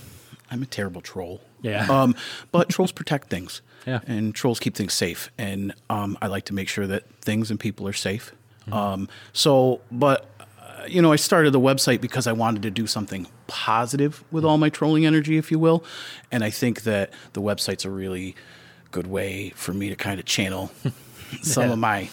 I'm 0.50 0.64
a 0.64 0.66
terrible 0.66 1.02
troll. 1.02 1.42
Yeah. 1.62 1.86
Um, 1.90 2.16
but 2.52 2.70
trolls 2.70 2.92
protect 2.92 3.30
things. 3.30 3.62
Yeah. 3.86 4.00
And 4.06 4.36
trolls 4.36 4.60
keep 4.60 4.76
things 4.76 4.94
safe, 4.94 5.32
and 5.38 5.74
um, 5.90 6.18
I 6.22 6.28
like 6.28 6.44
to 6.46 6.54
make 6.54 6.68
sure 6.68 6.86
that 6.88 7.10
things 7.22 7.50
and 7.50 7.58
people 7.58 7.88
are 7.88 7.94
safe. 7.94 8.34
Mm-hmm. 8.64 8.74
Um, 8.74 9.10
so, 9.32 9.80
but 9.94 10.30
uh, 10.60 10.84
you 10.86 11.02
know, 11.02 11.14
I 11.14 11.16
started 11.16 11.52
the 11.54 11.60
website 11.62 12.02
because 12.02 12.28
I 12.28 12.34
wanted 12.34 12.64
to 12.64 12.70
do 12.70 12.86
something 12.86 13.28
positive 13.48 14.26
with 14.30 14.44
all 14.44 14.58
my 14.58 14.68
trolling 14.68 15.06
energy, 15.06 15.38
if 15.38 15.52
you 15.52 15.58
will, 15.60 15.86
and 16.34 16.44
I 16.44 16.50
think 16.50 16.84
that 16.84 17.14
the 17.32 17.42
website's 17.42 17.86
a 17.86 17.90
really 17.90 18.36
good 18.98 19.06
way 19.08 19.52
for 19.52 19.74
me 19.74 19.90
to 19.90 19.96
kind 19.96 20.20
of 20.20 20.26
channel 20.26 20.72
some 21.44 21.68
Yeah. 21.68 21.74
of 21.74 21.78
my 21.80 22.10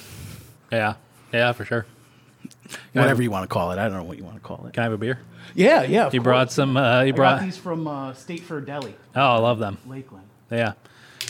Yeah. 0.71 0.95
Yeah, 1.33 1.53
for 1.53 1.65
sure. 1.65 1.87
whatever 2.93 3.23
you 3.23 3.31
want 3.31 3.45
to 3.45 3.49
call 3.53 3.73
it. 3.73 3.79
I 3.79 3.89
don't 3.89 3.97
know 3.97 4.05
what 4.05 4.19
you 4.19 4.25
want 4.25 4.37
to 4.37 4.43
call 4.43 4.67
it. 4.67 4.75
Can 4.75 4.83
I 4.83 4.85
have 4.85 4.93
a 4.93 4.99
beer? 4.99 5.19
Yeah, 5.55 5.83
yeah. 5.83 6.07
of 6.07 6.15
You 6.15 6.21
brought 6.21 6.53
some, 6.53 6.77
uh, 6.77 7.01
you 7.03 7.13
I 7.15 7.17
brought, 7.17 7.39
got 7.39 7.45
these 7.47 7.57
from 7.57 7.87
uh, 7.89 8.13
State 8.13 8.41
Fair 8.43 8.61
Deli, 8.61 8.95
oh, 9.17 9.21
I 9.21 9.39
love 9.39 9.59
them. 9.59 9.79
Lakeland. 9.87 10.27
Yeah. 10.51 10.75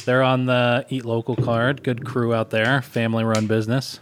They're 0.04 0.22
on 0.24 0.46
the 0.46 0.84
Eat 0.88 1.04
Local 1.04 1.36
card. 1.36 1.82
Good 1.84 2.04
crew 2.04 2.34
out 2.34 2.50
there, 2.50 2.82
family 2.82 3.22
run 3.22 3.46
business, 3.46 4.00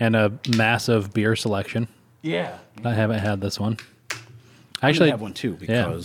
and 0.00 0.16
a 0.16 0.32
massive 0.56 1.14
beer 1.14 1.36
selection. 1.36 1.86
Yeah. 2.22 2.58
I 2.84 2.94
haven't 2.94 3.20
had 3.20 3.40
this 3.40 3.60
one. 3.60 3.76
I 4.10 4.16
Actually, 4.88 4.88
actually 4.88 5.10
have 5.10 5.20
one 5.20 5.34
too 5.34 5.56
yeah. 5.60 5.98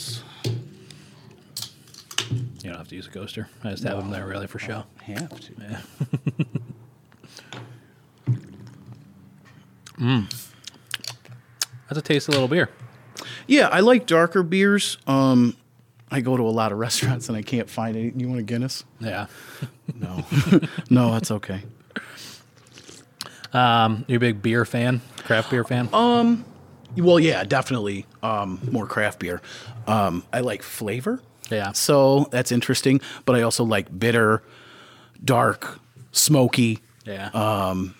You 2.63 2.69
don't 2.69 2.77
have 2.77 2.87
to 2.89 2.95
use 2.95 3.07
a 3.07 3.11
coaster. 3.11 3.47
I 3.63 3.71
just 3.71 3.83
have 3.83 3.97
them 3.97 4.11
there 4.11 4.25
really 4.27 4.47
for 4.47 4.59
show. 4.59 4.83
Have 5.03 5.39
to. 5.39 5.53
Yeah. 5.59 5.81
That's 11.87 11.99
a 11.99 12.01
tasty 12.01 12.31
little 12.31 12.47
beer. 12.47 12.69
Yeah, 13.47 13.67
I 13.67 13.79
like 13.79 14.05
darker 14.05 14.43
beers. 14.43 14.97
Um, 15.07 15.55
I 16.11 16.21
go 16.21 16.37
to 16.37 16.43
a 16.43 16.49
lot 16.49 16.71
of 16.71 16.77
restaurants 16.77 17.29
and 17.29 17.37
I 17.37 17.41
can't 17.41 17.69
find 17.69 17.97
any. 17.97 18.13
You 18.15 18.27
want 18.27 18.39
a 18.39 18.43
Guinness? 18.43 18.83
Yeah. 18.99 19.27
No, 19.95 20.23
no, 20.91 21.11
that's 21.11 21.31
okay. 21.31 21.63
Um, 23.51 24.05
you 24.07 24.17
a 24.17 24.19
big 24.19 24.41
beer 24.41 24.63
fan? 24.63 25.01
Craft 25.17 25.49
beer 25.49 25.63
fan? 25.63 25.89
Oh. 25.91 26.37
Well, 26.95 27.19
yeah, 27.19 27.43
definitely 27.43 28.05
um, 28.21 28.59
more 28.71 28.85
craft 28.85 29.19
beer. 29.19 29.41
Um, 29.87 30.23
I 30.31 30.39
like 30.41 30.61
flavor, 30.61 31.21
yeah. 31.49 31.71
so 31.73 32.27
that's 32.31 32.51
interesting. 32.51 33.01
But 33.25 33.35
I 33.35 33.41
also 33.41 33.63
like 33.63 33.97
bitter, 33.97 34.43
dark, 35.23 35.79
smoky. 36.11 36.79
Yeah. 37.05 37.27
Um, 37.33 37.95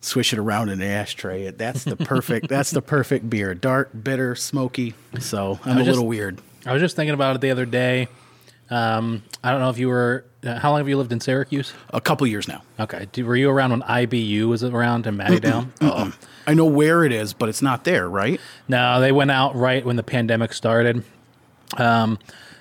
swish 0.00 0.32
it 0.32 0.38
around 0.38 0.68
in 0.68 0.80
an 0.80 0.88
ashtray. 0.88 1.50
That's 1.50 1.84
the 1.84 1.96
perfect. 1.96 2.48
that's 2.48 2.70
the 2.70 2.82
perfect 2.82 3.28
beer. 3.28 3.54
Dark, 3.54 3.90
bitter, 4.02 4.34
smoky. 4.34 4.94
So 5.18 5.58
I'm 5.64 5.72
a 5.78 5.80
just- 5.80 5.88
little 5.90 6.06
weird. 6.06 6.40
I 6.64 6.72
was 6.72 6.82
just 6.82 6.96
thinking 6.96 7.14
about 7.14 7.36
it 7.36 7.40
the 7.40 7.50
other 7.52 7.64
day. 7.66 8.08
Um, 8.70 9.22
I 9.44 9.52
don't 9.52 9.60
know 9.60 9.70
if 9.70 9.78
you 9.78 9.88
were. 9.88 10.24
Uh, 10.44 10.58
how 10.58 10.70
long 10.70 10.80
have 10.80 10.88
you 10.88 10.96
lived 10.96 11.12
in 11.12 11.20
Syracuse? 11.20 11.72
A 11.90 12.00
couple 12.00 12.26
years 12.26 12.48
now. 12.48 12.62
Okay. 12.80 13.06
Do, 13.12 13.24
were 13.24 13.36
you 13.36 13.48
around 13.50 13.70
when 13.70 13.82
IBU 13.82 14.48
was 14.48 14.64
around 14.64 15.06
in 15.06 15.16
Mattydale? 15.16 15.68
Oh. 15.80 16.12
I 16.48 16.54
know 16.54 16.64
where 16.66 17.04
it 17.04 17.12
is, 17.12 17.32
but 17.32 17.48
it's 17.48 17.62
not 17.62 17.84
there, 17.84 18.08
right? 18.08 18.40
No, 18.68 19.00
they 19.00 19.12
went 19.12 19.30
out 19.30 19.54
right 19.54 19.84
when 19.84 19.94
the 19.96 20.02
pandemic 20.02 20.52
started. 20.52 21.04
Um, 21.76 22.18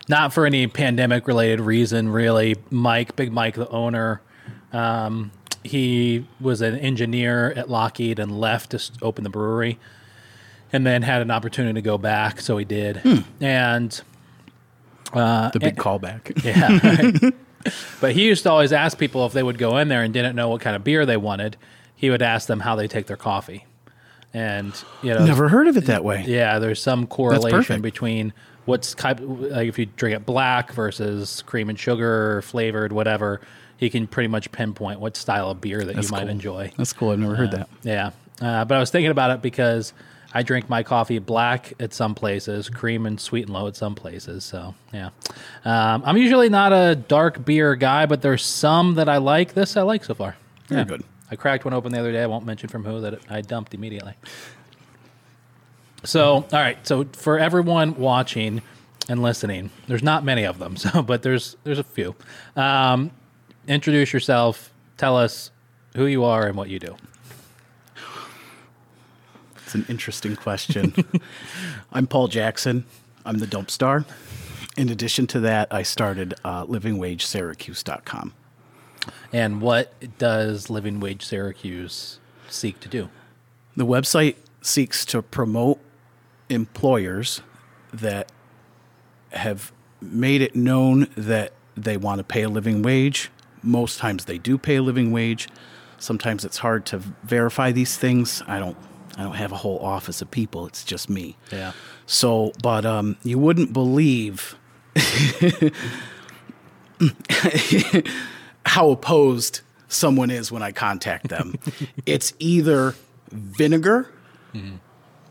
not 0.08 0.34
for 0.34 0.46
any 0.46 0.68
pandemic 0.68 1.28
related 1.28 1.62
reason, 1.62 2.10
really. 2.10 2.56
Mike, 2.70 3.16
Big 3.16 3.32
Mike, 3.32 3.56
the 3.56 3.68
owner, 3.70 4.22
um, 4.72 5.32
he 5.64 6.28
was 6.40 6.62
an 6.62 6.76
engineer 6.78 7.52
at 7.56 7.70
Lockheed 7.70 8.20
and 8.20 8.40
left 8.40 8.72
to 8.72 8.92
open 9.02 9.24
the 9.24 9.30
brewery 9.32 9.80
and 10.72 10.86
then 10.86 11.02
had 11.02 11.22
an 11.24 11.32
opportunity 11.32 11.74
to 11.76 11.82
go 11.82 11.98
back. 11.98 12.40
So 12.40 12.58
he 12.58 12.66
did. 12.66 13.02
And 13.42 14.00
The 15.54 15.60
big 15.60 15.76
callback. 15.78 16.44
yeah. 16.44 17.24
right. 17.24 17.34
but 18.02 18.12
he 18.14 18.26
used 18.26 18.44
to 18.44 18.52
always 18.52 18.72
ask 18.74 18.98
people 18.98 19.26
if 19.26 19.34
they 19.34 19.42
would 19.44 19.58
go 19.58 19.78
in 19.78 19.88
there 19.88 20.04
and 20.04 20.14
didn't 20.14 20.36
know 20.36 20.50
what 20.50 20.62
kind 20.62 20.76
of 20.76 20.84
beer 20.84 21.06
they 21.06 21.18
wanted. 21.18 21.58
He 21.96 22.10
would 22.10 22.22
ask 22.22 22.48
them 22.48 22.60
how 22.60 22.76
they 22.76 22.88
take 22.88 23.08
their 23.08 23.18
coffee. 23.18 23.66
And, 24.34 24.74
you 25.02 25.14
know, 25.14 25.26
Never 25.26 25.48
heard 25.48 25.68
of 25.68 25.78
it 25.78 25.86
that 25.86 26.04
way. 26.04 26.26
yeah, 26.28 26.60
there's 26.60 26.82
some 26.82 27.08
correlation 27.08 27.82
between 27.82 28.34
what's 28.66 28.94
type 28.94 29.20
like 29.22 29.68
if 29.68 29.78
you 29.80 29.86
drink 29.86 30.16
it 30.16 30.26
black 30.26 30.72
versus 30.74 31.42
cream 31.46 31.70
and 31.70 31.80
sugar 31.80 32.42
flavored, 32.44 32.92
whatever. 32.92 33.42
He 33.78 33.90
can 33.90 34.08
pretty 34.08 34.30
much 34.30 34.52
pinpoint 34.54 35.02
what 35.02 35.18
style 35.18 35.50
of 35.52 35.60
beer 35.60 35.84
that 35.84 35.96
you 36.02 36.10
might 36.10 36.22
cool. 36.22 36.30
enjoy. 36.30 36.72
That's 36.78 36.94
cool. 36.94 37.12
I've 37.12 37.20
never 37.20 37.36
heard 37.36 37.52
that. 37.52 37.68
Yeah, 37.84 38.12
uh, 38.42 38.64
but 38.64 38.76
I 38.76 38.80
was 38.80 38.90
thinking 38.90 39.12
about 39.12 39.32
it 39.32 39.42
because 39.42 39.92
I 40.34 40.44
drink 40.44 40.70
my 40.70 40.82
coffee 40.82 41.20
black 41.20 41.74
at 41.78 41.94
some 41.94 42.16
places, 42.16 42.70
cream 42.70 43.06
and 43.06 43.20
sweet 43.20 43.44
and 43.48 43.54
low 43.54 43.68
at 43.68 43.76
some 43.76 43.94
places. 43.94 44.46
So 44.46 44.76
yeah, 44.94 45.10
um, 45.66 46.04
I'm 46.06 46.16
usually 46.16 46.48
not 46.48 46.72
a 46.72 46.96
dark 46.96 47.44
beer 47.44 47.76
guy, 47.76 48.06
but 48.06 48.22
there's 48.22 48.46
some 48.46 48.96
that 48.96 49.10
I 49.10 49.18
like. 49.18 49.54
This 49.56 49.76
I 49.76 49.82
like 49.82 50.06
so 50.06 50.14
far. 50.14 50.38
Very 50.68 50.80
Yeah. 50.82 50.86
good. 50.86 51.04
I 51.30 51.36
cracked 51.36 51.66
one 51.66 51.74
open 51.74 51.92
the 51.92 52.00
other 52.00 52.14
day. 52.14 52.24
I 52.24 52.28
won't 52.28 52.46
mention 52.46 52.70
from 52.70 52.86
who 52.86 53.02
that 53.02 53.20
I 53.30 53.42
dumped 53.42 53.74
immediately. 53.74 54.14
So, 56.06 56.34
all 56.36 56.46
right. 56.52 56.78
So 56.86 57.06
for 57.14 57.40
everyone 57.40 57.96
watching 57.98 58.62
and 59.10 59.22
listening, 59.22 59.72
there's 59.88 60.04
not 60.04 60.24
many 60.24 60.44
of 60.44 60.60
them. 60.60 60.76
So, 60.86 61.02
but 61.02 61.24
there's 61.24 61.58
there's 61.64 61.80
a 61.80 61.84
few. 61.84 62.16
Um, 62.56 63.12
introduce 63.68 64.14
yourself. 64.14 64.72
Tell 64.98 65.18
us 65.18 65.52
who 65.96 66.06
you 66.06 66.24
are 66.24 66.48
and 66.48 66.56
what 66.56 66.70
you 66.70 66.80
do. 66.80 66.96
It's 69.64 69.76
an 69.76 69.86
interesting 69.90 70.36
question. 70.36 70.94
I'm 71.92 72.08
Paul 72.08 72.28
Jackson. 72.28 72.86
I'm 73.26 73.40
the 73.40 73.48
dump 73.48 73.72
star. 73.72 74.06
In 74.78 74.90
addition 74.90 75.26
to 75.28 75.40
that, 75.42 75.70
I 75.72 75.84
started 75.84 76.36
uh, 76.44 76.66
livingwagesyracuse.com. 76.66 78.34
And 79.34 79.62
what 79.62 80.18
does 80.18 80.70
Living 80.70 81.00
Wage 81.00 81.26
Syracuse 81.26 82.20
seek 82.50 82.80
to 82.82 82.90
do? 82.90 83.10
The 83.76 83.86
website 83.86 84.36
seeks 84.62 85.06
to 85.06 85.22
promote 85.22 85.80
employers 86.50 87.42
that 87.94 88.32
have 89.32 89.72
made 90.02 90.42
it 90.42 90.56
known 90.56 91.08
that 91.16 91.54
they 91.76 91.98
want 91.98 92.20
to 92.20 92.24
pay 92.24 92.44
a 92.44 92.50
living 92.50 92.82
wage. 92.82 93.30
Most 93.62 94.00
times 94.00 94.26
they 94.26 94.38
do 94.38 94.58
pay 94.58 94.78
a 94.78 94.82
living 94.82 95.12
wage. 95.12 95.50
Sometimes 95.98 96.46
it's 96.46 96.58
hard 96.58 96.86
to 96.88 97.00
verify 97.24 97.72
these 97.72 97.98
things. 97.98 98.44
I 98.48 98.60
don't 98.60 98.78
I 99.18 99.24
don't 99.24 99.36
have 99.36 99.52
a 99.52 99.58
whole 99.58 99.80
office 99.80 100.22
of 100.22 100.30
people. 100.30 100.68
It's 100.68 100.84
just 100.84 101.10
me. 101.10 101.38
Yeah. 101.52 101.72
So, 102.06 102.52
but 102.62 102.86
um, 102.86 103.18
you 103.24 103.40
wouldn't 103.40 103.72
believe 103.72 104.58
how 108.66 108.90
opposed 108.90 109.62
someone 109.88 110.30
is 110.30 110.52
when 110.52 110.62
I 110.62 110.74
contact 110.74 111.30
them. 111.30 111.58
it's 112.06 112.34
either 112.40 112.96
vinegar 113.32 114.12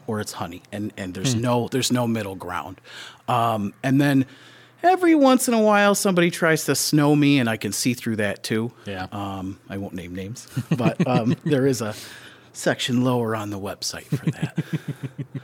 or 0.07 0.21
it's 0.21 0.33
honey, 0.33 0.63
and 0.73 0.93
and 0.97 1.15
there's 1.15 1.35
no 1.35 1.69
there's 1.69 1.93
no 1.93 2.07
middle 2.07 2.35
ground. 2.35 2.81
Um, 3.29 3.75
and 3.83 4.01
then 4.01 4.27
every 4.83 5.15
once 5.15 5.49
in 5.49 5.55
a 5.55 5.61
while, 5.61 5.95
somebody 5.95 6.31
tries 6.31 6.65
to 6.67 6.75
snow 6.75 7.15
me, 7.17 7.39
and 7.39 7.49
I 7.49 7.57
can 7.57 7.73
see 7.73 7.95
through 7.95 8.17
that 8.17 8.43
too. 8.43 8.73
Yeah. 8.85 9.07
Um, 9.13 9.59
I 9.69 9.79
won't 9.79 9.95
name 9.95 10.15
names, 10.15 10.47
but 10.77 11.07
um, 11.07 11.37
there 11.45 11.67
is 11.67 11.81
a 11.81 11.95
section 12.53 13.03
lower 13.03 13.35
on 13.35 13.51
the 13.51 13.59
website 13.59 14.07
for 14.07 14.31
that. 14.31 14.65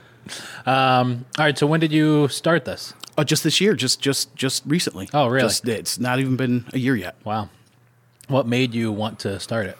Um, 0.64 1.24
all 1.38 1.44
right. 1.44 1.58
So 1.58 1.66
when 1.66 1.80
did 1.80 1.90
you 1.90 2.28
start 2.28 2.64
this? 2.64 2.94
Oh, 3.18 3.24
just 3.24 3.42
this 3.42 3.60
year, 3.60 3.74
just 3.74 4.00
just 4.00 4.34
just 4.36 4.62
recently. 4.64 5.08
Oh, 5.12 5.26
really? 5.26 5.48
Just, 5.48 5.66
it's 5.66 5.98
not 5.98 6.20
even 6.20 6.36
been 6.36 6.66
a 6.72 6.78
year 6.78 6.94
yet. 6.94 7.16
Wow. 7.24 7.50
What 8.30 8.46
made 8.46 8.74
you 8.74 8.92
want 8.92 9.18
to 9.20 9.40
start 9.40 9.66
it? 9.66 9.76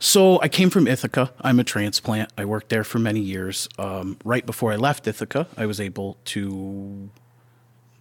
So 0.00 0.40
I 0.40 0.48
came 0.48 0.70
from 0.70 0.88
Ithaca. 0.88 1.30
I'm 1.40 1.60
a 1.60 1.64
transplant. 1.64 2.32
I 2.36 2.44
worked 2.44 2.68
there 2.68 2.82
for 2.82 2.98
many 2.98 3.20
years. 3.20 3.68
Um, 3.78 4.18
right 4.24 4.44
before 4.44 4.72
I 4.72 4.76
left 4.76 5.06
Ithaca, 5.06 5.46
I 5.56 5.66
was 5.66 5.80
able 5.80 6.16
to 6.26 7.10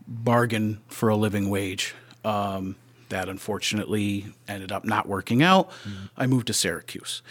bargain 0.08 0.82
for 0.88 1.10
a 1.10 1.16
living 1.16 1.52
wage. 1.52 1.94
Um, 2.26 2.78
that 3.10 3.30
unfortunately 3.30 4.34
ended 4.48 4.72
up 4.72 4.86
not 4.86 5.08
working 5.08 5.44
out. 5.44 5.70
I 6.18 6.26
moved 6.26 6.48
to 6.48 6.54
Syracuse. 6.54 7.22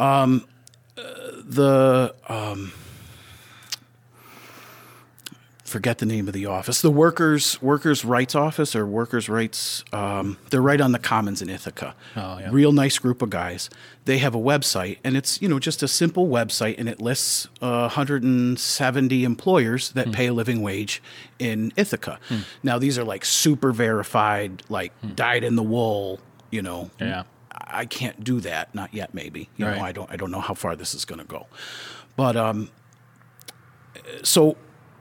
Um, 0.00 0.46
uh, 0.98 1.02
the 1.44 2.14
um, 2.28 2.72
forget 5.70 5.98
the 5.98 6.06
name 6.06 6.26
of 6.28 6.34
the 6.34 6.44
office. 6.46 6.82
The 6.82 6.90
workers 6.90 7.60
workers 7.62 8.04
rights 8.04 8.34
office 8.34 8.74
or 8.76 8.84
workers 8.86 9.28
rights. 9.28 9.84
Um, 9.92 10.36
they're 10.50 10.60
right 10.60 10.80
on 10.80 10.92
the 10.92 10.98
Commons 10.98 11.40
in 11.40 11.48
Ithaca. 11.48 11.94
Oh, 12.16 12.38
yeah. 12.38 12.48
Real 12.50 12.72
nice 12.72 12.98
group 12.98 13.22
of 13.22 13.30
guys. 13.30 13.70
They 14.04 14.18
have 14.18 14.34
a 14.34 14.38
website, 14.38 14.98
and 15.04 15.16
it's 15.16 15.40
you 15.40 15.48
know 15.48 15.58
just 15.58 15.82
a 15.82 15.88
simple 15.88 16.26
website, 16.28 16.74
and 16.78 16.88
it 16.88 17.00
lists 17.00 17.46
uh, 17.62 17.88
170 17.94 19.24
employers 19.24 19.92
that 19.92 20.10
pay 20.12 20.26
a 20.26 20.32
living 20.32 20.62
wage 20.62 21.02
in 21.38 21.72
Ithaca. 21.76 22.18
Now 22.62 22.78
these 22.78 22.98
are 22.98 23.04
like 23.04 23.24
super 23.24 23.72
verified, 23.72 24.62
like 24.68 24.92
dyed 25.14 25.44
in 25.44 25.56
the 25.56 25.62
wool. 25.62 26.20
You 26.50 26.62
know. 26.62 26.90
Yeah. 27.00 27.22
I 27.72 27.84
can't 27.84 28.24
do 28.24 28.40
that. 28.40 28.74
Not 28.74 28.92
yet, 28.94 29.12
maybe. 29.14 29.48
You 29.56 29.66
Right. 29.66 29.76
know, 29.76 29.84
I 29.84 29.92
don't. 29.92 30.10
I 30.10 30.16
don't 30.16 30.30
know 30.32 30.40
how 30.40 30.54
far 30.54 30.74
this 30.74 30.94
is 30.94 31.04
going 31.04 31.18
to 31.20 31.24
go. 31.26 31.46
But 32.16 32.36
um, 32.36 32.70
so 34.22 34.56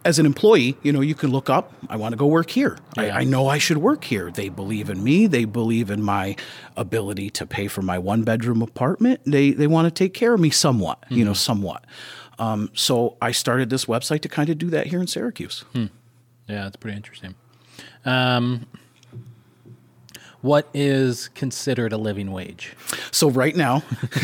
as 0.05 0.19
an 0.19 0.25
employee, 0.25 0.77
you 0.81 0.91
know, 0.91 1.01
you 1.01 1.15
can 1.15 1.31
look 1.31 1.49
up. 1.49 1.73
I 1.89 1.95
want 1.97 2.13
to 2.13 2.17
go 2.17 2.25
work 2.25 2.49
here. 2.49 2.77
Yeah. 2.97 3.03
I, 3.03 3.19
I 3.19 3.23
know 3.23 3.47
I 3.47 3.57
should 3.57 3.77
work 3.79 4.03
here. 4.03 4.31
They 4.31 4.49
believe 4.49 4.89
in 4.89 5.03
me. 5.03 5.27
They 5.27 5.45
believe 5.45 5.89
in 5.89 6.01
my 6.03 6.35
ability 6.77 7.29
to 7.31 7.45
pay 7.45 7.67
for 7.67 7.81
my 7.81 7.97
one 7.97 8.23
bedroom 8.23 8.61
apartment. 8.61 9.21
They 9.25 9.51
they 9.51 9.67
want 9.67 9.85
to 9.87 9.91
take 9.91 10.13
care 10.13 10.33
of 10.33 10.39
me 10.39 10.49
somewhat. 10.49 11.03
You 11.09 11.25
know, 11.25 11.33
somewhat. 11.33 11.85
Um, 12.37 12.69
so 12.73 13.17
I 13.21 13.31
started 13.31 13.69
this 13.69 13.85
website 13.85 14.21
to 14.21 14.29
kind 14.29 14.49
of 14.49 14.57
do 14.57 14.69
that 14.69 14.87
here 14.87 15.01
in 15.01 15.07
Syracuse. 15.07 15.65
Yeah, 16.47 16.67
it's 16.67 16.77
pretty 16.77 16.95
interesting. 16.95 17.35
Um, 18.05 18.65
what 20.41 20.69
is 20.73 21.27
considered 21.35 21.91
a 21.91 21.97
living 21.97 22.31
wage? 22.31 22.73
So 23.11 23.29
right 23.29 23.55
now, 23.55 23.83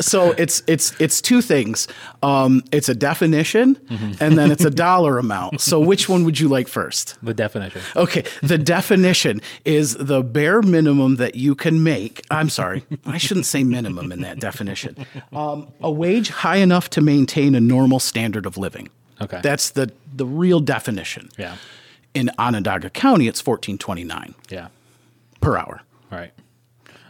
so 0.00 0.32
it's 0.32 0.62
it's 0.66 0.98
it's 1.00 1.20
two 1.20 1.42
things. 1.42 1.88
Um, 2.22 2.62
it's 2.72 2.88
a 2.88 2.94
definition, 2.94 3.78
and 4.20 4.38
then 4.38 4.50
it's 4.50 4.64
a 4.64 4.70
dollar 4.88 5.18
amount. 5.18 5.60
So 5.60 5.80
which 5.80 6.08
one 6.08 6.24
would 6.24 6.40
you 6.40 6.48
like 6.48 6.68
first? 6.68 7.16
The 7.22 7.34
definition. 7.34 7.82
Okay, 7.96 8.24
the 8.42 8.58
definition 8.58 9.40
is 9.64 9.96
the 9.96 10.22
bare 10.22 10.62
minimum 10.62 11.16
that 11.16 11.34
you 11.34 11.54
can 11.54 11.82
make. 11.82 12.24
I'm 12.30 12.48
sorry, 12.48 12.84
I 13.06 13.18
shouldn't 13.18 13.46
say 13.46 13.64
minimum 13.64 14.12
in 14.12 14.22
that 14.22 14.40
definition. 14.40 14.96
Um, 15.32 15.68
a 15.80 15.90
wage 15.90 16.30
high 16.30 16.56
enough 16.56 16.90
to 16.90 17.00
maintain 17.00 17.54
a 17.54 17.60
normal 17.60 18.00
standard 18.00 18.46
of 18.46 18.56
living. 18.56 18.88
Okay. 19.20 19.40
that's 19.42 19.70
the 19.70 19.90
the 20.14 20.24
real 20.24 20.60
definition. 20.60 21.28
Yeah. 21.36 21.56
In 22.18 22.32
Onondaga 22.36 22.90
County, 22.90 23.28
it's 23.28 23.40
14.29 23.40 24.34
Yeah. 24.48 24.68
per 25.40 25.56
hour. 25.56 25.82
All 26.10 26.18
right. 26.18 26.32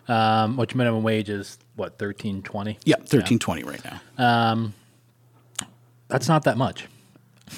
Um, 0.06 0.58
which 0.58 0.74
minimum 0.74 1.02
wage 1.02 1.30
is 1.30 1.58
what 1.76 1.98
thirteen 1.98 2.42
twenty? 2.42 2.78
Yeah, 2.84 2.96
13.20 2.96 3.64
right 3.64 3.80
now. 4.18 4.50
Um, 4.52 4.74
That's 6.08 6.28
not 6.28 6.44
that 6.44 6.58
much. 6.58 6.86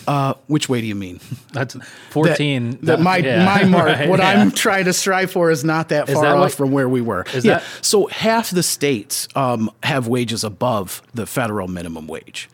Uh, 0.07 0.35
which 0.47 0.69
way 0.69 0.81
do 0.81 0.87
you 0.87 0.95
mean? 0.95 1.19
That's 1.53 1.77
fourteen. 2.11 2.79
That, 2.83 3.01
my 3.01 3.17
yeah, 3.17 3.45
my 3.45 3.65
mark. 3.65 3.87
right, 3.99 4.09
what 4.09 4.21
yeah. 4.21 4.29
I'm 4.31 4.53
trying 4.53 4.85
to 4.85 4.93
strive 4.93 5.33
for 5.33 5.51
is 5.51 5.65
not 5.65 5.89
that 5.89 6.09
far 6.09 6.23
that 6.23 6.37
off 6.37 6.41
what- 6.41 6.53
from 6.53 6.71
where 6.71 6.89
we 6.89 7.01
were. 7.01 7.25
Is 7.35 7.45
yeah. 7.45 7.59
that- 7.59 7.65
so 7.83 8.07
half 8.07 8.51
the 8.51 8.63
states 8.63 9.27
um, 9.35 9.71
have 9.83 10.07
wages 10.07 10.45
above 10.45 11.03
the 11.15 11.27
federal 11.27 11.67
minimum 11.67 12.07
wage. 12.07 12.49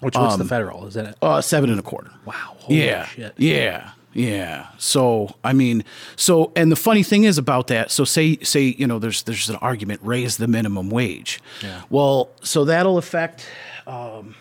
Which 0.00 0.14
what's 0.16 0.36
the 0.36 0.44
federal? 0.44 0.86
Is 0.86 0.96
it? 0.96 1.16
Uh, 1.22 1.40
seven 1.40 1.70
and 1.70 1.78
a 1.78 1.82
quarter. 1.82 2.10
Wow. 2.24 2.34
Holy 2.58 2.84
yeah. 2.84 3.06
shit. 3.06 3.34
Yeah. 3.36 3.92
Yeah. 4.14 4.66
So 4.78 5.34
I 5.42 5.52
mean, 5.52 5.84
so 6.16 6.52
and 6.54 6.70
the 6.70 6.76
funny 6.76 7.02
thing 7.02 7.24
is 7.24 7.38
about 7.38 7.68
that. 7.68 7.90
So 7.90 8.04
say 8.04 8.36
say 8.38 8.74
you 8.78 8.86
know 8.86 8.98
there's 8.98 9.22
there's 9.22 9.48
an 9.48 9.56
argument 9.56 10.00
raise 10.02 10.36
the 10.36 10.48
minimum 10.48 10.90
wage. 10.90 11.40
Yeah. 11.62 11.82
Well, 11.90 12.30
so 12.42 12.64
that'll 12.64 12.98
affect 12.98 13.46
um, 13.86 14.34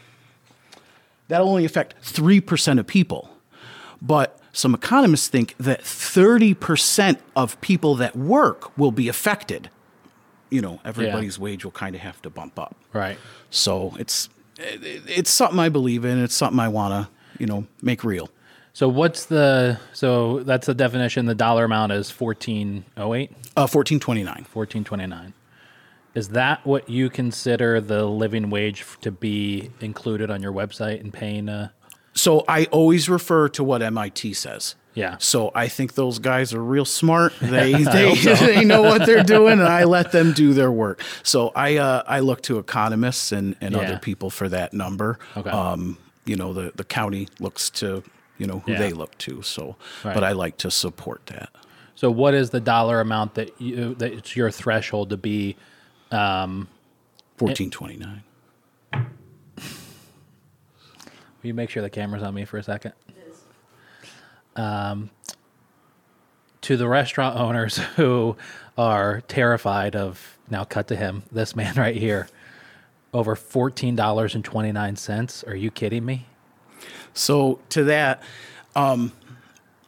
that'll 1.27 1.49
only 1.49 1.65
affect 1.65 1.95
three 2.01 2.41
percent 2.41 2.79
of 2.79 2.88
people, 2.88 3.29
but 4.01 4.39
some 4.53 4.73
economists 4.73 5.27
think 5.29 5.55
that 5.57 5.81
thirty 5.84 6.53
percent 6.53 7.19
of 7.36 7.60
people 7.62 7.95
that 7.95 8.15
work 8.15 8.77
will 8.77 8.91
be 8.91 9.07
affected. 9.07 9.69
You 10.49 10.62
know, 10.62 10.81
everybody's 10.84 11.39
wage 11.39 11.63
will 11.63 11.71
kind 11.71 11.95
of 11.95 12.01
have 12.01 12.21
to 12.23 12.29
bump 12.29 12.60
up. 12.60 12.75
Right. 12.91 13.17
So 13.49 13.95
it's 13.97 14.27
it, 14.57 15.03
it's 15.07 15.29
something 15.29 15.60
I 15.60 15.69
believe 15.69 16.03
in. 16.03 16.21
It's 16.21 16.36
something 16.36 16.60
I 16.60 16.67
want 16.67 16.91
to 17.07 17.12
you 17.39 17.45
know 17.45 17.65
make 17.81 18.03
real. 18.03 18.29
So 18.73 18.88
what's 18.88 19.25
the 19.25 19.79
so 19.93 20.39
that's 20.43 20.67
the 20.67 20.73
definition. 20.73 21.25
The 21.25 21.36
dollar 21.36 21.65
amount 21.65 21.91
is 21.91 22.10
fourteen 22.10 22.86
oh 22.97 23.13
eight. 23.13 23.31
Uh, 23.57 23.67
fourteen 23.67 23.99
twenty 23.99 24.23
nine. 24.23 24.45
1429 24.53 25.34
is 26.13 26.29
that 26.29 26.65
what 26.65 26.89
you 26.89 27.10
consider 27.10 27.79
the 27.79 28.05
living 28.05 28.49
wage 28.49 28.84
to 28.99 29.10
be 29.12 29.71
included 29.79 30.29
on 30.29 30.41
your 30.41 30.51
website 30.51 30.99
and 30.99 31.13
paying 31.13 31.47
uh 31.47 31.69
So 32.13 32.43
I 32.49 32.65
always 32.65 33.07
refer 33.10 33.47
to 33.49 33.63
what 33.63 33.81
MIT 33.81 34.34
says. 34.34 34.75
yeah 34.93 35.15
So 35.19 35.51
I 35.55 35.67
think 35.69 35.93
those 35.95 36.19
guys 36.19 36.53
are 36.53 36.63
real 36.63 36.84
smart. 36.86 37.34
They 37.41 37.73
they, 37.84 38.13
they 38.15 38.65
know 38.65 38.81
what 38.81 39.05
they're 39.05 39.23
doing, 39.23 39.60
and 39.60 39.67
I 39.69 39.84
let 39.86 40.12
them 40.12 40.34
do 40.34 40.53
their 40.53 40.71
work. 40.71 41.01
So 41.23 41.51
I 41.55 41.77
uh, 41.77 42.03
I 42.07 42.19
look 42.19 42.41
to 42.43 42.57
economists 42.60 43.31
and, 43.31 43.55
and 43.62 43.73
Yeah. 43.75 43.81
other 43.81 43.97
people 43.97 44.29
for 44.29 44.49
that 44.49 44.73
number. 44.73 45.17
Okay. 45.38 45.49
Um, 45.49 45.97
you 46.25 46.36
know 46.36 46.53
the 46.53 46.71
the 46.75 46.84
county 46.86 47.27
looks 47.39 47.69
to 47.81 48.03
you 48.41 48.47
know 48.47 48.60
who 48.65 48.71
Yeah. 48.71 48.80
they 48.80 48.91
look 48.91 49.15
to. 49.19 49.43
So, 49.43 49.75
Right. 50.04 50.15
but 50.15 50.23
I 50.23 50.32
like 50.32 50.58
to 50.58 50.71
support 50.71 51.27
that. 51.27 51.49
so 51.93 52.10
what 52.10 52.34
is 52.34 52.49
the 52.49 52.60
dollar 52.60 52.99
amount 52.99 53.36
that 53.36 53.62
you 53.62 53.93
that 53.95 54.12
it's 54.12 54.36
your 54.36 54.49
threshold 54.49 55.12
to 55.12 55.17
be 55.17 55.56
Fourteen 57.38 57.69
twenty 57.69 57.97
nine. 57.97 58.23
will 58.93 59.01
you 61.43 61.54
make 61.54 61.69
sure 61.69 61.84
the 61.84 61.89
camera's 61.89 62.23
on 62.23 62.34
me 62.34 62.45
for 62.45 62.58
a 62.58 62.63
second 62.63 62.93
um 64.56 65.10
to 66.62 66.77
the 66.77 66.88
restaurant 66.88 67.38
owners 67.39 67.77
who 67.95 68.36
are 68.77 69.21
terrified 69.27 69.95
of 69.95 70.38
now 70.49 70.63
cut 70.63 70.88
to 70.88 70.95
him 70.95 71.23
this 71.32 71.56
man 71.56 71.75
right 71.75 71.95
here 71.95 72.27
over 73.13 73.36
$14.29 73.36 75.47
are 75.47 75.56
you 75.56 75.69
kidding 75.71 76.06
me 76.06 76.25
So 77.13 77.60
to 77.69 77.84
that, 77.86 78.21
um, 78.76 79.12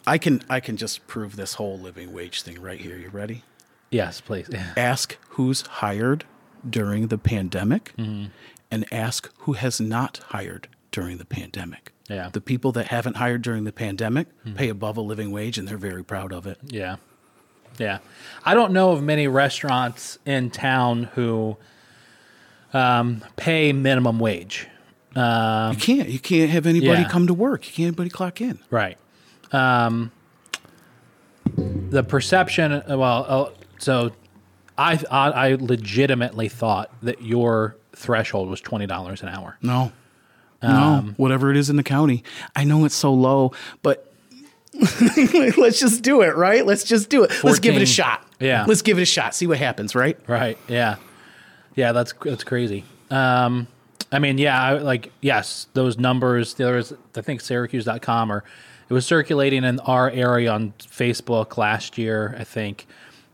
I 0.06 0.18
can 0.18 0.42
I 0.50 0.60
can 0.60 0.76
just 0.78 1.08
prove 1.08 1.36
this 1.36 1.54
whole 1.56 1.78
living 1.80 2.12
wage 2.14 2.42
thing 2.42 2.62
right 2.62 2.80
here. 2.80 2.98
You 2.98 3.10
ready? 3.10 3.44
yes 3.92 4.20
please 4.22 4.50
ask 4.76 5.18
who's 5.30 5.62
hired 5.62 6.26
during 6.68 7.08
the 7.10 7.18
pandemic 7.20 7.94
Mm-hmm. 7.96 8.26
and 8.72 8.86
ask 8.92 9.30
who 9.42 9.54
has 9.54 9.80
not 9.80 10.18
hired 10.30 10.68
during 10.92 11.18
the 11.20 11.26
pandemic. 11.26 11.92
Yeah. 12.10 12.30
The 12.34 12.42
people 12.42 12.72
that 12.72 12.88
haven't 12.88 13.18
hired 13.18 13.44
during 13.44 13.66
the 13.66 13.72
pandemic 13.72 14.28
pay 14.56 14.68
above 14.70 14.98
a 14.98 15.02
living 15.02 15.32
wage 15.32 15.60
and 15.60 15.68
they're 15.68 15.78
very 15.78 16.04
proud 16.04 16.34
of 16.34 16.48
it. 16.48 16.58
Yeah. 16.66 16.96
Yeah. 17.78 18.00
I 18.44 18.56
don't 18.56 18.74
know 18.74 18.92
of 18.92 19.04
many 19.04 19.28
restaurants 19.28 20.18
in 20.26 20.50
town 20.50 21.04
who 21.14 21.58
um, 22.74 23.24
pay 23.36 23.74
minimum 23.74 24.20
wage. 24.20 24.68
You 25.16 25.78
can't. 25.80 26.10
You 26.10 26.20
can't 26.20 26.50
have 26.50 26.66
anybody 26.66 27.04
yeah. 27.04 27.10
come 27.10 27.28
to 27.28 27.34
work. 27.34 27.68
You 27.68 27.74
can't 27.74 27.88
anybody 27.88 28.10
clock 28.10 28.42
in. 28.42 28.60
Right. 28.70 28.98
Um, 29.52 30.12
the 31.56 32.04
perception. 32.04 32.84
Well, 32.88 33.26
uh, 33.28 33.50
so 33.78 34.12
I, 34.78 35.00
I 35.12 35.30
I 35.30 35.56
legitimately 35.56 36.50
thought 36.50 36.92
that 37.04 37.22
your 37.22 37.76
threshold 37.94 38.50
was 38.50 38.62
twenty 38.62 38.88
dollars 38.88 39.22
an 39.22 39.30
hour. 39.30 39.58
No. 39.62 39.92
No. 40.62 40.70
Um, 40.70 41.14
Whatever 41.18 41.52
it 41.52 41.58
is 41.58 41.70
in 41.70 41.76
the 41.76 41.84
county. 41.84 42.24
I 42.56 42.64
know 42.64 42.86
it's 42.86 42.96
so 42.96 43.14
low, 43.14 43.52
but 43.82 44.14
let's 45.58 45.80
just 45.80 46.02
do 46.02 46.22
it, 46.22 46.36
right? 46.38 46.66
Let's 46.66 46.86
just 46.86 47.10
do 47.10 47.24
it. 47.24 47.44
Let's 47.44 47.60
give 47.60 47.76
it 47.76 47.82
a 47.82 47.86
shot. 47.86 48.26
Yeah. 48.40 48.66
Let's 48.66 48.82
give 48.82 48.98
it 48.98 49.02
a 49.02 49.06
shot. 49.06 49.36
See 49.36 49.46
what 49.46 49.58
happens, 49.58 49.94
right? 49.94 50.18
Right. 50.28 50.58
Yeah. 50.68 50.96
Yeah. 51.76 51.92
That's 51.92 52.14
that's 52.24 52.44
crazy. 52.44 52.86
Um, 53.12 53.68
I 54.14 54.20
mean, 54.20 54.38
yeah. 54.38 54.62
I, 54.62 54.74
like, 54.74 55.12
yes, 55.22 55.68
those 55.74 55.98
numbers. 55.98 56.54
There 56.54 56.76
was, 56.76 56.94
I 57.16 57.22
think, 57.22 57.42
Syracuse.com 57.42 58.32
or 58.32 58.44
it 58.90 58.94
was 58.94 59.06
circulating 59.06 59.64
in 59.64 59.80
our 59.82 60.10
area 60.10 60.52
on 60.52 60.74
Facebook 60.80 61.58
last 61.58 61.98
year. 61.98 62.36
I 62.38 62.44
think 62.44 62.86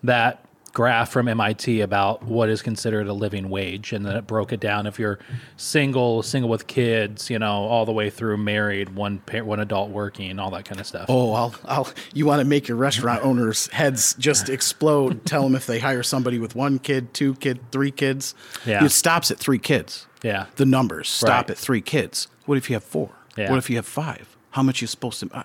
that 0.04 0.46
graph 0.74 1.12
from 1.12 1.28
MIT 1.28 1.82
about 1.82 2.24
what 2.24 2.50
is 2.50 2.62
considered 2.62 3.08
a 3.08 3.14
living 3.14 3.50
wage, 3.50 3.92
and 3.92 4.06
then 4.06 4.16
it 4.16 4.28
broke 4.28 4.54
it 4.54 4.60
down. 4.60 4.88
If 4.88 5.00
you're 5.00 5.20
single, 5.58 6.24
single 6.24 6.50
with 6.50 6.68
kids, 6.68 7.30
you 7.30 7.40
know, 7.40 7.64
all 7.66 7.86
the 7.86 7.92
way 7.92 8.10
through 8.10 8.38
married, 8.38 8.96
one 8.96 9.20
parent, 9.20 9.48
one 9.48 9.60
adult 9.60 9.90
working, 9.90 10.40
all 10.40 10.52
that 10.52 10.66
kind 10.66 10.80
of 10.80 10.88
stuff. 10.88 11.08
Oh, 11.10 11.34
I'll, 11.34 11.56
I'll, 11.66 11.90
you 12.14 12.26
want 12.26 12.40
to 12.40 12.46
make 12.46 12.68
your 12.68 12.78
restaurant 12.78 13.24
owners' 13.24 13.68
heads 13.68 14.14
just 14.16 14.50
explode. 14.50 15.26
Tell 15.26 15.44
them 15.44 15.56
if 15.56 15.66
they 15.66 15.80
hire 15.80 16.04
somebody 16.04 16.40
with 16.40 16.56
one 16.56 16.80
kid, 16.80 17.14
two 17.14 17.36
kid, 17.36 17.60
three 17.72 17.92
kids. 17.92 18.36
Yeah. 18.66 18.84
It 18.84 18.90
stops 18.90 19.32
at 19.32 19.38
three 19.38 19.60
kids. 19.60 20.08
Yeah. 20.22 20.48
The 20.58 20.66
numbers 20.66 21.08
stop 21.10 21.30
Right. 21.30 21.52
at 21.52 21.58
three 21.58 21.82
kids. 21.82 22.28
What 22.46 22.58
if 22.58 22.70
you 22.70 22.76
have 22.76 22.84
four? 22.84 23.10
Yeah. 23.38 23.50
What 23.50 23.58
if 23.58 23.70
you 23.70 23.76
have 23.78 23.86
five? 23.88 24.36
How 24.52 24.64
much 24.64 24.82
you 24.82 24.88
supposed 24.88 25.20
to? 25.22 25.30
Uh, 25.34 25.44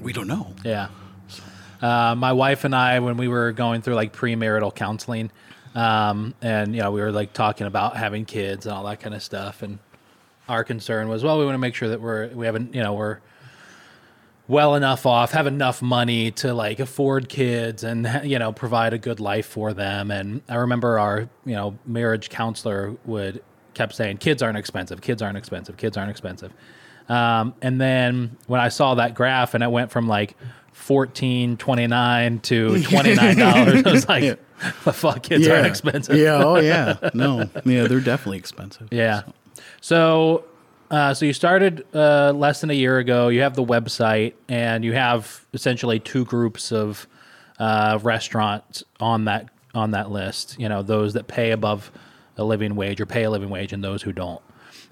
we 0.00 0.12
don't 0.12 0.28
know. 0.28 0.54
Yeah. 0.64 0.88
Uh, 1.80 2.14
my 2.16 2.32
wife 2.32 2.64
and 2.64 2.74
I, 2.74 2.98
when 3.00 3.16
we 3.16 3.28
were 3.28 3.52
going 3.52 3.82
through 3.82 3.94
like 3.94 4.12
premarital 4.12 4.74
counseling, 4.74 5.30
um, 5.74 6.34
and 6.42 6.74
you 6.74 6.82
know, 6.82 6.90
we 6.90 7.00
were 7.00 7.12
like 7.12 7.32
talking 7.32 7.66
about 7.66 7.96
having 7.96 8.24
kids 8.24 8.66
and 8.66 8.74
all 8.74 8.84
that 8.84 9.00
kind 9.00 9.14
of 9.14 9.22
stuff, 9.22 9.62
and 9.62 9.78
our 10.48 10.64
concern 10.64 11.08
was, 11.08 11.22
well, 11.22 11.38
we 11.38 11.44
want 11.44 11.54
to 11.54 11.58
make 11.60 11.74
sure 11.74 11.88
that 11.88 12.00
we're 12.00 12.28
we 12.28 12.46
haven't, 12.46 12.74
you 12.74 12.82
know, 12.82 12.94
we're 12.94 13.18
well 14.48 14.74
enough 14.74 15.04
off, 15.06 15.32
have 15.32 15.46
enough 15.46 15.82
money 15.82 16.30
to 16.32 16.52
like 16.54 16.80
afford 16.80 17.28
kids 17.28 17.84
and 17.84 18.08
you 18.24 18.38
know 18.38 18.52
provide 18.52 18.92
a 18.92 18.98
good 18.98 19.20
life 19.20 19.46
for 19.46 19.72
them. 19.72 20.10
And 20.10 20.42
I 20.48 20.56
remember 20.56 20.98
our 20.98 21.28
you 21.44 21.54
know 21.54 21.78
marriage 21.86 22.28
counselor 22.28 22.96
would 23.04 23.42
kept 23.78 23.94
saying, 23.94 24.18
kids 24.18 24.42
aren't 24.42 24.58
expensive, 24.58 25.00
kids 25.00 25.22
aren't 25.22 25.38
expensive, 25.38 25.76
kids 25.78 25.96
aren't 25.96 26.10
expensive. 26.10 26.52
Um, 27.08 27.54
and 27.62 27.80
then 27.80 28.36
when 28.46 28.60
I 28.60 28.68
saw 28.68 28.96
that 28.96 29.14
graph 29.14 29.54
and 29.54 29.64
it 29.64 29.70
went 29.70 29.90
from 29.90 30.06
like 30.08 30.36
fourteen 30.72 31.56
twenty 31.56 31.86
nine 31.86 32.40
to 32.40 32.82
twenty 32.90 33.14
nine 33.14 33.36
dollars, 33.38 33.82
I 33.86 33.90
was 33.92 34.08
like, 34.08 34.22
Yeah. 34.24 34.34
the 34.84 34.92
fuck, 34.92 35.22
kids 35.22 35.48
aren't 35.48 35.66
expensive. 35.66 36.16
yeah. 36.16 36.42
Oh, 36.44 36.58
yeah. 36.58 36.96
No. 37.14 37.48
Yeah, 37.64 37.86
they're 37.86 38.00
definitely 38.00 38.38
expensive. 38.38 38.88
Yeah. 38.90 39.22
So, 39.80 40.44
uh, 40.90 41.14
so 41.14 41.24
you 41.24 41.32
started 41.32 41.86
uh, 41.94 42.32
less 42.32 42.60
than 42.60 42.70
a 42.70 42.74
year 42.74 42.98
ago. 42.98 43.28
You 43.28 43.40
have 43.42 43.54
the 43.54 43.64
website, 43.64 44.34
and 44.48 44.84
you 44.84 44.92
have 44.94 45.46
essentially 45.54 46.00
two 46.00 46.24
groups 46.24 46.72
of 46.72 47.06
uh, 47.58 47.98
restaurants 48.02 48.84
on 49.00 49.24
that 49.26 49.48
on 49.74 49.92
that 49.92 50.10
list. 50.10 50.56
You 50.58 50.68
know, 50.68 50.82
those 50.82 51.12
that 51.14 51.26
pay 51.28 51.52
above 51.52 51.90
a 52.38 52.44
living 52.44 52.74
wage 52.76 53.00
or 53.00 53.06
pay 53.06 53.24
a 53.24 53.30
living 53.30 53.50
wage, 53.50 53.72
and 53.72 53.82
those 53.84 54.02
who 54.02 54.12
don't. 54.12 54.40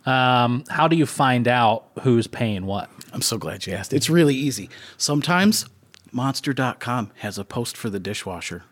Um, 0.04 0.64
how 0.68 0.86
do 0.88 0.96
you 0.96 1.06
find 1.06 1.48
out 1.48 1.86
who's 2.02 2.26
paying 2.26 2.66
what? 2.66 2.90
I'm 3.12 3.22
so 3.22 3.38
glad 3.38 3.66
you 3.66 3.72
asked. 3.72 3.92
It's 3.92 4.10
really 4.10 4.34
easy. 4.34 4.68
Sometimes 4.98 5.66
monster.com 6.12 7.10
has 7.16 7.38
a 7.38 7.44
post 7.44 7.76
for 7.76 7.90
the 7.90 7.98
dishwasher. 7.98 8.62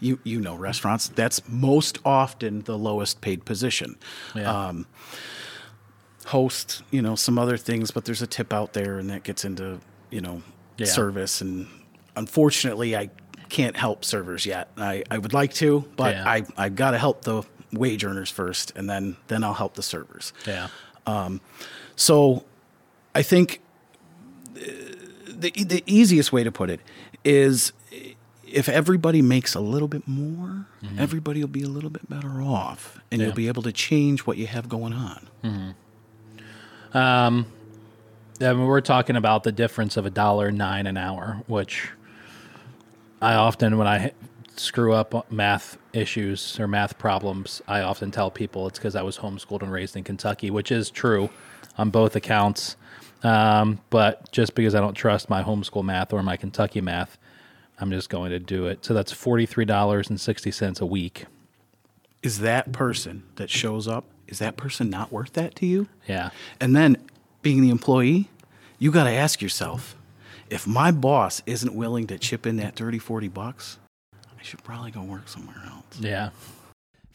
You 0.00 0.18
you 0.22 0.40
know 0.40 0.54
restaurants, 0.54 1.08
that's 1.08 1.42
most 1.48 1.98
often 2.04 2.60
the 2.62 2.78
lowest 2.78 3.20
paid 3.20 3.44
position. 3.44 3.96
Yeah. 4.34 4.50
Um, 4.68 4.86
host, 6.26 6.82
you 6.90 7.02
know, 7.02 7.14
some 7.14 7.38
other 7.38 7.56
things, 7.56 7.90
but 7.90 8.04
there's 8.04 8.22
a 8.22 8.26
tip 8.26 8.52
out 8.52 8.72
there 8.72 8.98
and 8.98 9.10
that 9.10 9.22
gets 9.22 9.44
into, 9.44 9.80
you 10.10 10.20
know, 10.20 10.42
Yeah. 10.76 10.86
service 10.86 11.40
and 11.40 11.68
unfortunately 12.16 12.96
I 12.96 13.10
can't 13.48 13.76
help 13.76 14.04
servers 14.04 14.44
yet. 14.44 14.70
I, 14.76 15.04
I 15.10 15.18
would 15.18 15.32
like 15.32 15.54
to, 15.54 15.84
but 15.96 16.14
Yeah. 16.14 16.28
I 16.28 16.44
I 16.56 16.68
got 16.68 16.90
to 16.92 16.98
help 16.98 17.22
the 17.22 17.42
wage 17.76 18.04
earners 18.04 18.30
first 18.30 18.72
and 18.76 18.88
then 18.88 19.16
then 19.28 19.44
I'll 19.44 19.54
help 19.54 19.74
the 19.74 19.82
servers. 19.82 20.32
Yeah. 20.46 20.68
Um, 21.06 21.40
so 21.94 22.44
I 23.14 23.22
think 23.22 23.60
uh, 24.56 24.60
the 25.28 25.50
the 25.50 25.82
easiest 25.86 26.32
way 26.32 26.44
to 26.44 26.52
put 26.52 26.70
it 26.70 26.80
is 27.24 27.72
if 28.46 28.68
everybody 28.68 29.22
makes 29.22 29.54
a 29.54 29.60
little 29.60 29.88
bit 29.88 30.06
more, 30.06 30.66
mm-hmm. 30.82 30.98
everybody 30.98 31.40
will 31.40 31.48
be 31.48 31.62
a 31.62 31.68
little 31.68 31.90
bit 31.90 32.08
better 32.08 32.40
off 32.40 33.00
and 33.10 33.20
Yeah. 33.20 33.26
you'll 33.26 33.36
be 33.36 33.48
able 33.48 33.62
to 33.62 33.72
change 33.72 34.20
what 34.20 34.36
you 34.36 34.46
have 34.46 34.68
going 34.68 34.92
on. 34.92 35.28
Mm-hmm. 35.44 36.96
Um, 36.96 37.46
I 38.40 38.52
mean, 38.52 38.66
we're 38.66 38.80
talking 38.80 39.16
about 39.16 39.42
the 39.44 39.52
difference 39.52 39.96
of 39.96 40.06
a 40.06 40.10
dollar 40.10 40.50
nine 40.52 40.86
an 40.86 40.96
hour, 40.96 41.42
which 41.46 41.88
I 43.20 43.34
often, 43.34 43.78
when 43.78 43.86
I 43.86 44.12
screw 44.60 44.92
up 44.92 45.30
math 45.30 45.78
issues 45.92 46.58
or 46.58 46.68
math 46.68 46.98
problems, 46.98 47.62
I 47.66 47.80
often 47.80 48.10
tell 48.10 48.30
people 48.30 48.66
it's 48.66 48.78
because 48.78 48.96
I 48.96 49.02
was 49.02 49.18
homeschooled 49.18 49.62
and 49.62 49.72
raised 49.72 49.96
in 49.96 50.04
Kentucky, 50.04 50.50
which 50.50 50.70
is 50.70 50.90
true 50.90 51.30
on 51.78 51.90
both 51.90 52.16
accounts. 52.16 52.76
Um, 53.22 53.80
but 53.90 54.30
just 54.32 54.54
because 54.54 54.74
I 54.74 54.80
don't 54.80 54.94
trust 54.94 55.30
my 55.30 55.42
homeschool 55.42 55.84
math 55.84 56.12
or 56.12 56.22
my 56.22 56.36
Kentucky 56.36 56.80
math, 56.80 57.18
I'm 57.78 57.90
just 57.90 58.08
going 58.08 58.30
to 58.30 58.38
do 58.38 58.66
it. 58.66 58.84
So 58.84 58.94
that's 58.94 59.12
$43.60 59.12 60.80
a 60.80 60.86
week. 60.86 61.26
Is 62.22 62.40
that 62.40 62.72
person 62.72 63.24
that 63.36 63.50
shows 63.50 63.86
up, 63.86 64.04
is 64.26 64.38
that 64.38 64.56
person 64.56 64.90
not 64.90 65.12
worth 65.12 65.32
that 65.34 65.54
to 65.56 65.66
you? 65.66 65.88
Yeah. 66.08 66.30
And 66.60 66.74
then 66.74 66.96
being 67.42 67.60
the 67.60 67.70
employee, 67.70 68.30
you 68.78 68.90
got 68.90 69.04
to 69.04 69.10
ask 69.10 69.40
yourself, 69.40 69.96
if 70.48 70.66
my 70.66 70.90
boss 70.90 71.42
isn't 71.46 71.74
willing 71.74 72.06
to 72.08 72.18
chip 72.18 72.46
in 72.46 72.56
that 72.56 72.76
30, 72.76 72.98
40 72.98 73.28
bucks, 73.28 73.78
should 74.46 74.62
probably 74.64 74.90
go 74.90 75.02
work 75.02 75.28
somewhere 75.28 75.62
else. 75.66 76.00
Yeah. 76.00 76.30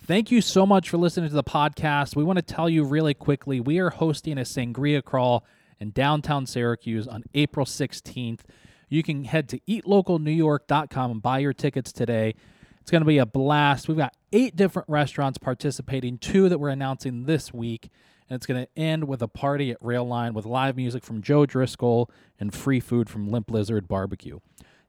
Thank 0.06 0.32
you 0.32 0.42
so 0.42 0.66
much 0.66 0.90
for 0.90 0.98
listening 0.98 1.30
to 1.30 1.36
the 1.36 1.44
podcast. 1.44 2.16
We 2.16 2.24
want 2.24 2.38
to 2.38 2.44
tell 2.44 2.70
you 2.70 2.84
really 2.84 3.14
quickly 3.14 3.60
we 3.60 3.80
are 3.80 3.92
hosting 3.92 4.38
a 4.38 4.42
sangria 4.42 5.04
crawl 5.04 5.46
in 5.80 5.92
downtown 5.92 6.46
Syracuse 6.46 7.08
on 7.08 7.24
April 7.34 7.66
16th. 7.66 8.42
You 8.90 9.04
can 9.04 9.24
head 9.24 9.48
to 9.50 9.60
eatlocalnewyork.com 9.62 11.12
and 11.12 11.22
buy 11.22 11.40
your 11.40 11.54
tickets 11.54 11.92
today. 11.92 12.36
It's 12.82 12.92
going 12.92 13.02
to 13.02 13.08
be 13.08 13.20
a 13.20 13.26
blast. 13.26 13.88
We've 13.88 13.98
got 13.98 14.16
eight 14.34 14.56
different 14.56 14.90
restaurants 14.90 15.38
participating, 15.38 16.18
two 16.18 16.50
that 16.50 16.60
we're 16.60 16.70
announcing 16.70 17.26
this 17.26 17.54
week. 17.54 17.90
And 18.28 18.36
it's 18.36 18.46
going 18.46 18.66
to 18.66 18.80
end 18.80 19.06
with 19.06 19.22
a 19.22 19.28
party 19.28 19.72
at 19.72 19.78
Rail 19.82 20.06
Line 20.06 20.34
with 20.34 20.46
live 20.46 20.76
music 20.76 21.04
from 21.04 21.22
Joe 21.22 21.46
Driscoll 21.46 22.10
and 22.40 22.54
free 22.54 22.80
food 22.80 23.10
from 23.10 23.30
Limp 23.30 23.52
Lizard 23.52 23.88
Barbecue. 23.88 24.40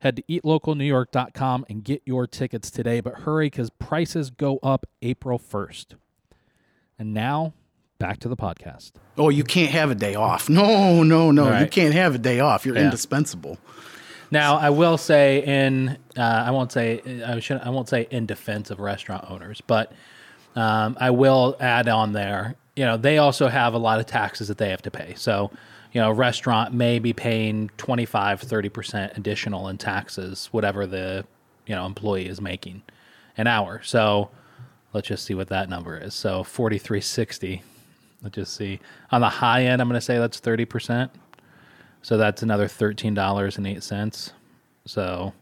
Head 0.02 0.16
to 0.16 0.22
eatlocalnewyork.com 0.22 1.66
and 1.68 1.84
get 1.84 2.02
your 2.04 2.26
tickets 2.26 2.72
today, 2.72 3.00
but 3.00 3.20
hurry 3.20 3.46
because 3.46 3.70
prices 3.70 4.30
go 4.30 4.58
up 4.60 4.84
April 5.00 5.38
1st. 5.38 5.94
And 6.98 7.14
now, 7.14 7.52
back 7.98 8.18
to 8.18 8.28
the 8.28 8.36
podcast. 8.36 8.92
Oh, 9.16 9.28
you 9.28 9.44
can't 9.44 9.70
have 9.70 9.92
a 9.92 9.94
day 9.94 10.16
off. 10.16 10.48
No, 10.48 11.04
no, 11.04 11.30
no. 11.30 11.56
You 11.60 11.68
can't 11.68 11.94
have 11.94 12.16
a 12.16 12.18
day 12.18 12.40
off. 12.40 12.66
You're 12.66 12.74
Yeah. 12.76 12.82
indispensable. 12.86 13.58
Now, 14.32 14.56
I 14.56 14.70
will 14.70 14.98
say 14.98 15.44
in 15.44 15.98
uh, 16.16 16.20
I 16.20 16.50
won't 16.50 16.72
say 16.72 17.00
I 17.24 17.38
should 17.38 17.60
I 17.60 17.68
won't 17.70 17.88
say 17.88 18.08
in 18.10 18.26
defense 18.26 18.70
of 18.70 18.80
restaurant 18.80 19.30
owners, 19.30 19.60
but 19.64 19.92
um, 20.56 20.96
I 20.98 21.10
will 21.10 21.56
add 21.60 21.86
on 21.86 22.12
there. 22.12 22.56
You 22.74 22.86
know, 22.86 22.96
they 22.96 23.18
also 23.18 23.46
have 23.46 23.74
a 23.74 23.78
lot 23.78 24.00
of 24.00 24.06
taxes 24.06 24.48
that 24.48 24.58
they 24.58 24.70
have 24.70 24.82
to 24.82 24.90
pay. 24.90 25.14
So, 25.16 25.50
you 25.92 26.00
know, 26.00 26.10
a 26.10 26.14
restaurant 26.14 26.72
may 26.72 26.98
be 26.98 27.12
paying 27.12 27.70
25, 27.76 28.42
30% 28.42 29.16
additional 29.16 29.68
in 29.68 29.78
taxes, 29.78 30.48
whatever 30.50 30.86
the, 30.86 31.24
you 31.66 31.74
know, 31.74 31.86
employee 31.86 32.26
is 32.26 32.40
making 32.40 32.82
an 33.36 33.46
hour. 33.46 33.80
So, 33.84 34.30
let's 34.92 35.08
just 35.08 35.24
see 35.24 35.34
what 35.34 35.48
that 35.48 35.68
number 35.68 35.96
is. 35.96 36.14
So, 36.14 36.44
4360. 36.44 37.62
Let's 38.22 38.34
just 38.34 38.56
see. 38.56 38.80
On 39.10 39.20
the 39.20 39.28
high 39.28 39.64
end, 39.64 39.82
I'm 39.82 39.88
going 39.88 39.98
to 39.98 40.04
say 40.04 40.18
that's 40.18 40.40
30%. 40.40 41.10
So 42.02 42.16
that's 42.16 42.42
another 42.42 42.68
thirteen 42.68 43.14
dollars 43.14 43.56
and 43.56 43.66
eight 43.66 43.82
cents. 43.82 44.32
So 44.84 45.32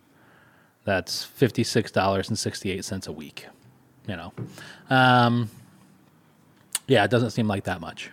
that's 0.85 1.25
fifty 1.25 1.65
six 1.65 1.91
dollars 1.91 2.29
and 2.29 2.39
sixty 2.39 2.71
eight 2.71 2.85
cents 2.85 3.07
a 3.07 3.13
week. 3.13 3.47
You 4.07 4.17
know, 4.17 4.33
um, 4.91 5.51
yeah, 6.87 7.05
it 7.05 7.11
doesn't 7.11 7.31
seem 7.31 7.49
like 7.49 7.65
that 7.65 7.81
much. 7.81 8.11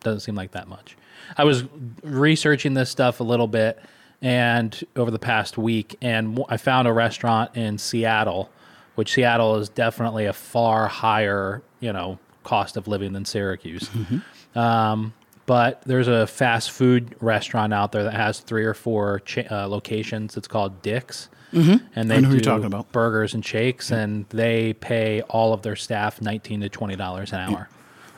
Doesn't 0.00 0.20
seem 0.20 0.34
like 0.34 0.52
that 0.52 0.68
much. 0.68 0.96
I 1.36 1.44
was 1.44 1.64
researching 2.02 2.74
this 2.74 2.90
stuff 2.90 3.20
a 3.20 3.24
little 3.24 3.48
bit, 3.48 3.78
and 4.20 4.78
over 4.96 5.10
the 5.10 5.18
past 5.18 5.58
week, 5.58 5.96
and 6.00 6.42
I 6.48 6.56
found 6.56 6.86
a 6.88 6.92
restaurant 6.92 7.56
in 7.56 7.78
Seattle, 7.78 8.50
which 8.94 9.12
Seattle 9.14 9.56
is 9.56 9.68
definitely 9.68 10.26
a 10.26 10.32
far 10.32 10.88
higher, 10.88 11.62
you 11.80 11.92
know, 11.92 12.18
cost 12.44 12.76
of 12.76 12.86
living 12.88 13.12
than 13.12 13.24
Syracuse. 13.24 13.88
Um, 14.54 15.14
but 15.46 15.82
there's 15.86 16.08
a 16.08 16.26
fast 16.26 16.70
food 16.70 17.16
restaurant 17.20 17.74
out 17.74 17.90
there 17.92 18.04
that 18.04 18.14
has 18.14 18.40
three 18.40 18.64
or 18.64 18.74
four 18.74 19.20
cha- 19.20 19.42
uh, 19.50 19.66
locations. 19.66 20.36
It's 20.36 20.46
called 20.46 20.82
Dick's, 20.82 21.28
mm-hmm. 21.52 21.84
and 21.96 22.10
they 22.10 22.16
I 22.16 22.20
know 22.20 22.28
who 22.28 22.36
do 22.36 22.40
talking 22.44 22.66
about. 22.66 22.92
burgers 22.92 23.34
and 23.34 23.44
shakes, 23.44 23.90
and 23.90 24.24
they 24.28 24.74
pay 24.74 25.22
all 25.22 25.52
of 25.52 25.62
their 25.62 25.74
staff 25.74 26.20
nineteen 26.20 26.60
to 26.60 26.68
twenty 26.68 26.94
dollars 26.94 27.32
an 27.32 27.40
hour, 27.40 27.68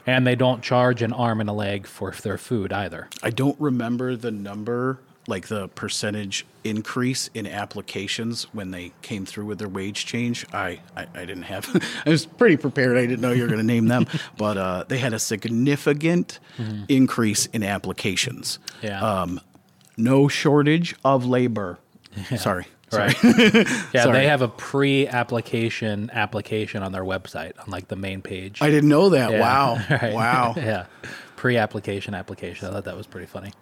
and 0.07 0.27
they 0.27 0.35
don't 0.35 0.63
charge 0.63 1.03
an 1.03 1.13
arm 1.13 1.41
and 1.41 1.49
a 1.49 1.53
leg 1.53 1.87
for 1.87 2.11
their 2.13 2.39
food 2.39 2.73
either. 2.73 3.09
I 3.23 3.31
don't 3.31 3.59
remember 3.61 4.17
the 4.17 4.31
number, 4.31 5.01
like 5.27 5.49
the 5.49 5.69
percentage 5.69 6.47
increase 6.65 7.31
in 7.35 7.47
applications 7.47 8.45
when 8.53 8.71
they 8.71 8.93
came 9.03 9.25
through 9.27 9.47
with 9.47 9.59
their 9.59 9.69
wage 9.69 10.07
change. 10.07 10.47
I, 10.53 10.81
I, 10.97 11.07
I 11.15 11.25
didn't 11.25 11.45
have, 11.45 11.69
I 12.07 12.11
was 12.11 12.27
pretty 12.27 12.57
prepared. 12.57 12.97
I 12.97 13.07
didn't 13.07 13.21
know 13.21 13.33
you 13.33 13.43
were 13.43 13.49
going 13.49 13.61
to 13.61 13.65
name 13.67 13.89
them, 13.89 14.07
but 14.37 14.57
uh, 14.57 14.85
they 14.89 14.99
had 14.99 15.13
a 15.13 15.19
significant 15.19 16.39
increase 16.89 17.47
in 17.47 17.63
applications. 17.63 18.59
Yeah. 18.83 19.01
Um, 19.03 19.41
no 19.97 20.29
shortage 20.29 20.95
of 21.05 21.25
labor. 21.25 21.79
Sorry. 22.29 22.39
Sorry. 22.39 22.67
Right. 22.97 23.17
yeah, 23.93 24.03
Sorry. 24.05 24.13
they 24.13 24.27
have 24.27 24.43
a 24.43 24.49
pre-application 24.49 26.11
application 26.13 26.83
on 26.83 26.93
their 26.93 27.05
website 27.05 27.53
on 27.59 27.71
like 27.71 27.89
the 27.89 27.97
main 27.97 28.23
page. 28.23 28.61
I 28.63 28.71
didn't 28.71 28.89
know 28.89 29.11
that. 29.11 29.33
Yeah. 29.33 29.41
Wow. 29.41 29.79
Right. 29.91 30.13
Wow. 30.13 30.55
yeah. 30.57 30.87
Pre-application 31.37 32.15
application. 32.15 32.69
I 32.69 32.73
thought 32.73 32.85
that 32.85 32.97
was 32.97 33.07
pretty 33.07 33.27
funny. 33.27 33.53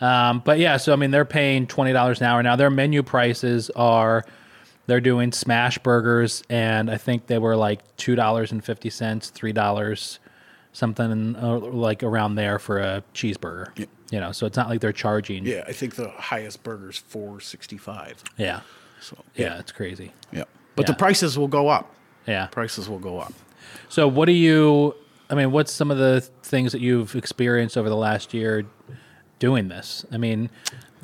Um, 0.00 0.42
but 0.44 0.58
yeah, 0.58 0.76
so 0.76 0.92
I 0.92 0.96
mean, 0.96 1.10
they're 1.10 1.24
paying 1.24 1.66
twenty 1.66 1.92
dollars 1.92 2.20
an 2.20 2.26
hour 2.26 2.42
now. 2.42 2.56
Their 2.56 2.70
menu 2.70 3.02
prices 3.02 3.70
are 3.76 4.24
they're 4.86 5.00
doing 5.00 5.32
smash 5.32 5.78
burgers, 5.78 6.42
and 6.48 6.90
I 6.90 6.96
think 6.96 7.26
they 7.26 7.38
were 7.38 7.56
like 7.56 7.96
two 7.96 8.14
dollars 8.14 8.52
and 8.52 8.64
fifty 8.64 8.90
cents, 8.90 9.30
three 9.30 9.52
dollars, 9.52 10.18
something 10.72 11.36
uh, 11.36 11.58
like 11.58 12.02
around 12.02 12.34
there 12.34 12.58
for 12.58 12.78
a 12.78 13.02
cheeseburger. 13.14 13.86
You 14.10 14.20
know, 14.20 14.30
so 14.32 14.46
it's 14.46 14.56
not 14.56 14.68
like 14.68 14.80
they're 14.80 14.92
charging. 14.92 15.44
Yeah, 15.46 15.64
I 15.66 15.72
think 15.72 15.96
the 15.96 16.08
highest 16.10 16.62
burger's 16.62 16.96
four 16.98 17.40
sixty 17.40 17.76
five. 17.76 18.22
Yeah. 18.36 18.60
So 19.00 19.16
Yeah, 19.34 19.58
it's 19.58 19.72
crazy. 19.72 20.12
yeah, 20.32 20.44
but 20.76 20.86
Yeah. 20.86 20.92
the 20.92 20.98
prices 20.98 21.36
will 21.38 21.48
go 21.48 21.68
up. 21.68 21.92
Yeah. 22.26 22.46
Prices 22.46 22.88
will 22.88 22.98
go 22.98 23.18
up. 23.18 23.32
So, 23.88 24.06
what 24.08 24.26
do 24.26 24.32
you? 24.32 24.94
I 25.28 25.34
mean, 25.34 25.50
what's 25.50 25.72
some 25.72 25.90
of 25.90 25.98
the 25.98 26.20
things 26.42 26.70
that 26.72 26.80
you've 26.80 27.16
experienced 27.16 27.76
over 27.76 27.88
the 27.88 27.96
last 27.96 28.32
year 28.32 28.64
doing 29.38 29.68
this? 29.68 30.06
I 30.12 30.16
mean, 30.18 30.50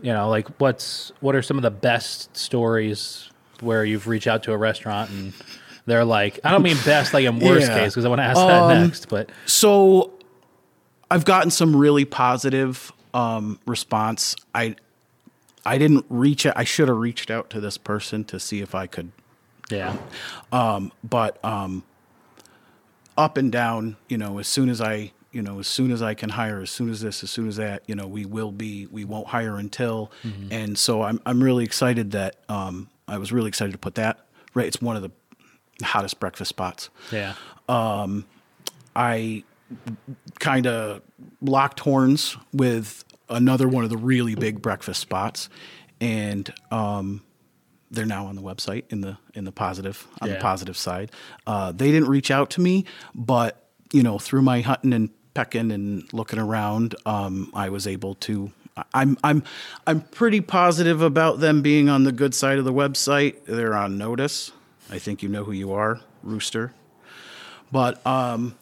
you 0.00 0.12
know, 0.12 0.28
like 0.28 0.48
what's 0.60 1.10
what 1.20 1.34
are 1.34 1.42
some 1.42 1.56
of 1.56 1.62
the 1.62 1.70
best 1.70 2.36
stories 2.36 3.28
where 3.60 3.84
you've 3.84 4.06
reached 4.06 4.26
out 4.26 4.42
to 4.44 4.52
a 4.52 4.56
restaurant 4.56 5.10
and 5.10 5.32
they're 5.86 6.04
like, 6.04 6.38
I 6.44 6.50
don't 6.52 6.62
mean 6.62 6.76
best 6.84 7.12
like 7.14 7.24
in 7.24 7.38
worst 7.40 7.66
Yeah. 7.68 7.78
case 7.80 7.92
because 7.92 8.04
I 8.04 8.08
want 8.08 8.20
to 8.20 8.24
ask 8.24 8.36
that 8.36 8.62
Um, 8.62 8.82
next, 8.86 9.08
but 9.08 9.30
So 9.46 10.11
I've 11.12 11.26
gotten 11.26 11.50
some 11.50 11.76
really 11.76 12.06
positive 12.06 12.90
um, 13.12 13.58
response. 13.66 14.34
I 14.54 14.76
I 15.66 15.76
didn't 15.76 16.06
reach 16.08 16.46
out. 16.46 16.54
I 16.56 16.64
should 16.64 16.88
have 16.88 16.96
reached 16.96 17.30
out 17.30 17.50
to 17.50 17.60
this 17.60 17.76
person 17.76 18.24
to 18.24 18.40
see 18.40 18.62
if 18.62 18.74
I 18.74 18.86
could, 18.86 19.12
yeah, 19.70 19.96
but 21.04 21.44
um, 21.44 21.84
up 23.18 23.36
and 23.36 23.52
down. 23.52 23.96
You 24.08 24.16
know, 24.16 24.38
as 24.38 24.48
soon 24.48 24.70
as 24.70 24.80
I, 24.80 25.12
you 25.32 25.42
know, 25.42 25.58
as 25.60 25.66
soon 25.66 25.90
as 25.92 26.00
I 26.00 26.14
can 26.14 26.30
hire, 26.30 26.62
as 26.62 26.70
soon 26.70 26.88
as 26.88 27.02
this, 27.02 27.22
as 27.22 27.30
soon 27.30 27.46
as 27.46 27.56
that, 27.56 27.82
you 27.86 27.94
know, 27.94 28.06
we 28.06 28.24
will 28.24 28.50
be. 28.50 28.86
We 28.86 29.04
won't 29.04 29.28
hire 29.28 29.56
until. 29.56 30.10
And 30.50 30.78
so 30.78 31.02
I'm 31.02 31.20
I'm 31.26 31.42
really 31.42 31.64
excited 31.64 32.12
that 32.12 32.36
um, 32.48 32.88
I 33.06 33.18
was 33.18 33.32
really 33.32 33.48
excited 33.48 33.72
to 33.72 33.78
put 33.78 33.96
that. 33.96 34.26
Right, 34.54 34.66
it's 34.66 34.80
one 34.80 34.96
of 34.96 35.02
the 35.02 35.10
hottest 35.84 36.18
breakfast 36.20 36.48
spots. 36.48 36.88
yeah, 37.10 37.34
I 38.96 39.44
kind 40.38 40.66
of 40.66 41.02
locked 41.40 41.80
horns 41.80 42.36
with 42.52 43.04
another 43.28 43.68
one 43.68 43.84
of 43.84 43.90
the 43.90 43.96
really 43.96 44.34
big 44.34 44.60
breakfast 44.62 45.00
spots, 45.00 45.48
and 46.00 46.52
um, 46.70 47.22
they're 47.90 48.06
now 48.06 48.26
on 48.26 48.36
the 48.36 48.42
website 48.42 48.84
in 48.90 49.00
the 49.00 49.16
in 49.34 49.44
the 49.44 49.52
positive 49.52 50.06
on 50.20 50.28
Yeah. 50.28 50.34
the 50.34 50.40
positive 50.40 50.76
side. 50.76 51.10
Uh, 51.46 51.72
they 51.72 51.90
didn't 51.90 52.08
reach 52.08 52.30
out 52.30 52.50
to 52.50 52.60
me, 52.60 52.84
but 53.14 53.68
you 53.92 54.02
know 54.02 54.18
through 54.18 54.42
my 54.42 54.60
hunting 54.60 54.92
and 54.92 55.10
pecking 55.34 55.70
and 55.72 56.12
looking 56.12 56.38
around, 56.38 56.94
um, 57.06 57.50
I 57.54 57.68
was 57.70 57.86
able 57.86 58.14
to. 58.16 58.52
I'm 58.94 59.18
I'm 59.22 59.42
I'm 59.86 60.00
pretty 60.00 60.40
positive 60.40 61.02
about 61.02 61.40
them 61.40 61.60
being 61.62 61.88
on 61.90 62.04
the 62.04 62.12
good 62.12 62.34
side 62.34 62.58
of 62.58 62.64
the 62.64 62.72
website. 62.72 63.44
They're 63.44 63.74
on 63.74 63.98
notice. 63.98 64.50
I 64.90 64.98
think 64.98 65.22
you 65.22 65.28
know 65.28 65.44
who 65.44 65.52
you 65.52 65.72
are, 65.72 66.00
Rooster. 66.22 66.72
But 67.70 68.04
um, 68.06 68.54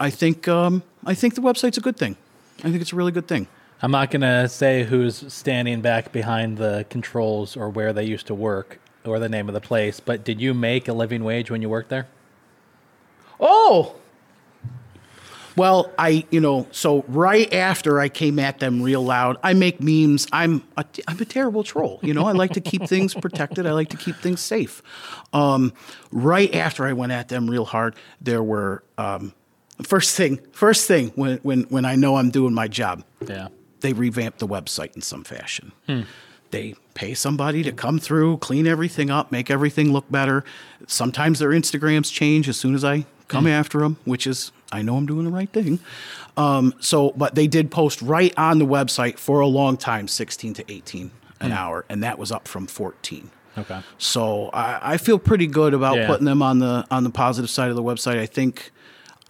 I 0.00 0.08
think 0.08 0.48
um, 0.48 0.82
I 1.04 1.14
think 1.14 1.34
the 1.34 1.42
website's 1.42 1.76
a 1.76 1.82
good 1.82 1.98
thing. 1.98 2.16
I 2.60 2.70
think 2.70 2.80
it's 2.80 2.92
a 2.92 2.96
really 2.96 3.12
good 3.12 3.28
thing. 3.28 3.46
I'm 3.82 3.90
not 3.90 4.10
gonna 4.10 4.48
say 4.48 4.84
who's 4.84 5.32
standing 5.32 5.82
back 5.82 6.10
behind 6.10 6.56
the 6.56 6.86
controls 6.88 7.56
or 7.56 7.68
where 7.68 7.92
they 7.92 8.04
used 8.04 8.26
to 8.28 8.34
work 8.34 8.80
or 9.04 9.18
the 9.18 9.28
name 9.28 9.48
of 9.48 9.54
the 9.54 9.60
place, 9.60 10.00
but 10.00 10.24
did 10.24 10.40
you 10.40 10.54
make 10.54 10.88
a 10.88 10.92
living 10.92 11.22
wage 11.22 11.50
when 11.50 11.62
you 11.62 11.68
worked 11.68 11.90
there? 11.90 12.08
Oh. 13.38 13.96
Well, 15.56 15.90
I, 15.98 16.24
you 16.30 16.40
know, 16.40 16.66
so 16.70 17.04
right 17.08 17.52
after 17.52 17.98
I 18.00 18.08
came 18.08 18.38
at 18.38 18.60
them 18.60 18.80
real 18.80 19.02
loud, 19.02 19.36
I 19.42 19.52
make 19.52 19.80
memes. 19.80 20.26
I'm 20.32 20.62
a, 20.76 20.84
I'm 21.08 21.18
a 21.18 21.24
terrible 21.24 21.64
troll. 21.64 21.98
You 22.02 22.14
know, 22.14 22.26
I 22.26 22.32
like 22.32 22.52
to 22.52 22.60
keep 22.60 22.86
things 22.86 23.14
protected. 23.14 23.66
I 23.66 23.72
like 23.72 23.88
to 23.88 23.96
keep 23.96 24.16
things 24.16 24.40
safe. 24.40 24.82
Um, 25.32 25.72
right 26.12 26.54
after 26.54 26.86
I 26.86 26.92
went 26.92 27.12
at 27.12 27.28
them 27.28 27.50
real 27.50 27.64
hard, 27.64 27.96
there 28.20 28.42
were 28.42 28.84
um, 28.96 29.34
first 29.82 30.16
thing, 30.16 30.40
first 30.52 30.86
thing 30.86 31.08
when 31.14 31.38
when 31.38 31.62
when 31.64 31.84
I 31.84 31.96
know 31.96 32.16
I'm 32.16 32.30
doing 32.30 32.54
my 32.54 32.68
job, 32.68 33.04
Yeah, 33.26 33.48
they 33.80 33.92
revamp 33.92 34.38
the 34.38 34.48
website 34.48 34.94
in 34.94 35.02
some 35.02 35.24
fashion. 35.24 35.72
Hmm. 35.86 36.02
They 36.50 36.74
pay 36.94 37.14
somebody 37.14 37.62
to 37.62 37.72
come 37.72 37.98
through, 38.00 38.38
clean 38.38 38.66
everything 38.66 39.08
up, 39.08 39.30
make 39.30 39.50
everything 39.50 39.92
look 39.92 40.10
better. 40.10 40.44
Sometimes 40.86 41.38
their 41.38 41.50
Instagrams 41.50 42.12
change 42.12 42.48
as 42.48 42.56
soon 42.56 42.74
as 42.74 42.84
I 42.84 43.06
come 43.28 43.44
hmm. 43.44 43.50
after 43.50 43.78
them, 43.78 43.96
which 44.04 44.26
is 44.26 44.50
I 44.72 44.82
know 44.82 44.96
I'm 44.96 45.06
doing 45.06 45.24
the 45.24 45.30
right 45.30 45.50
thing. 45.50 45.78
Um, 46.36 46.74
so, 46.80 47.10
but 47.10 47.34
they 47.34 47.46
did 47.46 47.70
post 47.70 48.02
right 48.02 48.32
on 48.36 48.58
the 48.58 48.66
website 48.66 49.18
for 49.18 49.40
a 49.40 49.46
long 49.46 49.76
time, 49.76 50.08
16 50.08 50.54
to 50.54 50.72
18 50.72 51.10
an 51.40 51.50
hmm. 51.50 51.56
hour, 51.56 51.84
and 51.88 52.02
that 52.02 52.18
was 52.18 52.30
up 52.30 52.46
from 52.46 52.66
14. 52.66 53.30
okay. 53.58 53.80
So 53.98 54.48
I, 54.52 54.94
I 54.94 54.96
feel 54.96 55.18
pretty 55.18 55.46
good 55.46 55.74
about 55.74 55.96
Yeah. 55.96 56.06
putting 56.06 56.26
them 56.26 56.42
on 56.42 56.58
the 56.58 56.86
on 56.90 57.04
the 57.04 57.10
positive 57.10 57.50
side 57.50 57.70
of 57.70 57.76
the 57.76 57.82
website. 57.82 58.18
I 58.18 58.26
think 58.26 58.72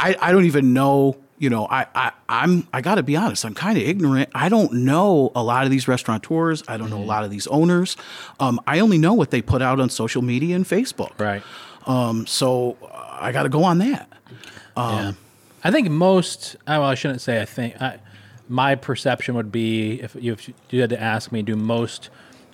I, 0.01 0.17
I 0.21 0.33
don't 0.33 0.45
even 0.47 0.73
know. 0.73 1.17
You 1.39 1.49
know, 1.49 1.67
I, 1.71 1.87
I 1.95 2.13
I'm 2.29 2.69
I 2.73 2.81
got 2.83 2.97
to 2.97 3.03
be 3.03 3.17
honest. 3.17 3.45
I'm 3.45 3.55
kind 3.55 3.79
of 3.79 3.85
ignorant. 3.85 4.29
I 4.35 4.49
don't 4.51 4.73
know 4.73 5.33
a 5.35 5.43
lot 5.43 5.65
of 5.65 5.71
these 5.71 5.89
restaurateurs. 5.89 6.63
I 6.69 6.77
don't 6.77 6.91
know 6.91 6.99
a 6.99 7.05
lot 7.05 7.25
of 7.25 7.31
these 7.31 7.47
owners. 7.47 7.97
Um, 8.39 8.61
I 8.67 8.81
only 8.81 8.99
know 8.99 9.15
what 9.15 9.31
they 9.31 9.41
put 9.41 9.63
out 9.63 9.81
on 9.81 9.89
social 9.89 10.21
media 10.23 10.55
and 10.55 10.67
Facebook. 10.67 11.19
Right. 11.19 11.43
Um, 11.87 12.27
so 12.27 12.77
uh, 12.83 13.19
I 13.21 13.33
got 13.33 13.45
to 13.45 13.49
go 13.49 13.65
on 13.65 13.79
that. 13.79 14.09
yeah. 14.77 15.13
I 15.65 15.71
think 15.71 15.89
most. 15.91 16.57
uh, 16.67 16.77
Well, 16.81 16.85
I 16.85 16.95
shouldn't 16.95 17.21
say. 17.23 17.41
I 17.41 17.47
think 17.47 17.81
I, 17.81 18.01
my 18.49 18.75
perception 18.75 19.35
would 19.35 19.51
be 19.53 20.01
if 20.03 20.15
you, 20.17 20.33
if 20.35 20.51
you 20.71 20.81
had 20.83 20.91
to 20.91 21.01
ask 21.01 21.33
me, 21.33 21.41
do 21.43 21.57
most 21.57 22.11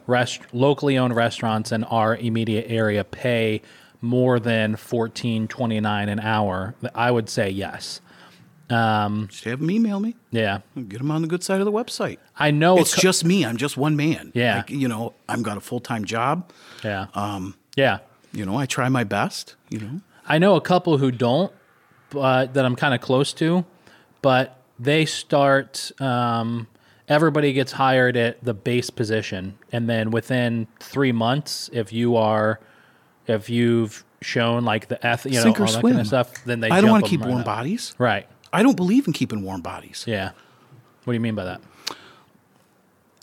rest 0.07 0.41
locally 0.53 0.97
owned 0.97 1.17
restaurants 1.17 1.73
in 1.73 1.83
our 1.85 2.15
immediate 2.17 2.67
area 2.69 3.03
pay 3.03 3.63
more 4.01 4.39
than 4.41 4.77
fourteen 4.77 5.49
twenty 5.49 5.81
nine 5.81 6.09
an 6.09 6.21
hour? 6.21 6.75
I 6.95 7.11
would 7.11 7.29
say 7.29 7.51
yes. 7.51 8.01
Just 8.69 9.45
have 9.45 9.61
them 9.61 9.71
email 9.71 10.01
me. 10.01 10.17
Yeah, 10.33 10.59
Get 10.75 10.99
them 10.99 11.11
on 11.13 11.23
the 11.23 11.29
good 11.29 11.45
side 11.45 11.61
of 11.61 11.67
the 11.67 11.73
website. 11.73 12.19
I 12.37 12.51
know. 12.51 12.79
It's 12.79 12.95
cou- 12.95 13.01
just 13.01 13.25
me. 13.25 13.45
I'm 13.45 13.57
just 13.57 13.77
one 13.77 13.95
man. 13.97 14.33
Yeah. 14.35 14.57
Like, 14.59 14.71
you 14.71 14.89
know, 14.89 15.15
I've 15.29 15.43
got 15.43 15.57
a 15.57 15.61
full 15.61 15.81
time 15.81 16.05
job. 16.05 16.51
yeah. 16.83 17.07
Um. 17.15 17.55
Yeah. 17.77 17.99
You 18.33 18.45
know, 18.45 18.57
I 18.59 18.67
try 18.67 18.89
my 18.89 19.05
best. 19.05 19.55
You 19.71 19.79
know. 19.81 20.01
I 20.27 20.39
know 20.39 20.57
a 20.57 20.61
couple 20.61 20.99
who 20.99 21.11
don't, 21.13 21.53
but 22.11 22.55
that 22.55 22.65
I'm 22.65 22.75
kind 22.77 22.93
of 22.95 23.01
close 23.01 23.33
to, 23.35 23.65
but 24.23 24.61
they 24.79 25.05
start. 25.07 25.93
Um, 26.01 26.67
everybody 27.09 27.53
gets 27.53 27.71
hired 27.73 28.17
at 28.17 28.43
the 28.43 28.53
base 28.53 28.91
position, 28.91 29.57
and 29.71 29.89
then 29.89 30.11
within 30.11 30.67
three 30.81 31.13
months, 31.13 31.71
if 31.73 31.93
you 31.93 32.17
are, 32.17 32.59
if 33.27 33.49
you've 33.51 34.05
shown 34.23 34.65
like 34.65 34.89
the 34.89 35.05
eth, 35.07 35.27
you 35.27 35.33
know, 35.33 35.43
Sink 35.43 35.61
or 35.61 35.67
all 35.67 35.73
that 35.73 35.83
kind 35.83 36.01
of 36.01 36.07
stuff, 36.07 36.45
then 36.45 36.61
they. 36.61 36.71
I 36.71 36.81
don't 36.81 36.91
want 36.91 37.05
to 37.05 37.11
keep 37.11 37.21
warm 37.23 37.43
bodies. 37.45 37.95
Right. 37.99 38.27
I 38.53 38.63
don't 38.63 38.77
believe 38.77 39.07
in 39.07 39.13
keeping 39.13 39.43
warm 39.43 39.61
bodies. 39.61 40.05
Yeah. 40.07 40.31
What 41.05 41.13
do 41.13 41.15
you 41.15 41.21
mean 41.21 41.35
by 41.35 41.45
that? 41.45 41.61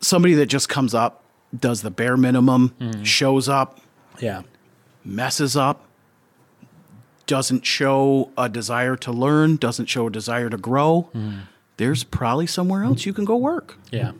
Somebody 0.02 0.34
that 0.36 0.48
just 0.48 0.70
comes 0.70 0.94
up, 0.94 1.24
does 1.58 1.82
the 1.82 1.92
bare 1.92 2.18
minimum, 2.18 2.74
Mm-hmm. 2.80 3.04
shows 3.04 3.48
up, 3.48 3.80
Yeah. 4.20 4.42
messes 5.06 5.56
up, 5.56 5.86
doesn't 7.26 7.66
show 7.66 8.30
a 8.38 8.50
desire 8.50 8.96
to 8.98 9.12
learn, 9.12 9.56
doesn't 9.56 9.86
show 9.88 10.08
a 10.08 10.12
desire 10.12 10.50
to 10.50 10.58
grow, 10.58 11.10
Mm-hmm. 11.16 11.39
there's 11.78 12.04
probably 12.04 12.48
somewhere 12.48 12.84
else 12.84 13.06
you 13.06 13.13
can 13.13 13.26
go 13.26 13.38
work. 13.38 13.78
Yeah. 13.92 14.12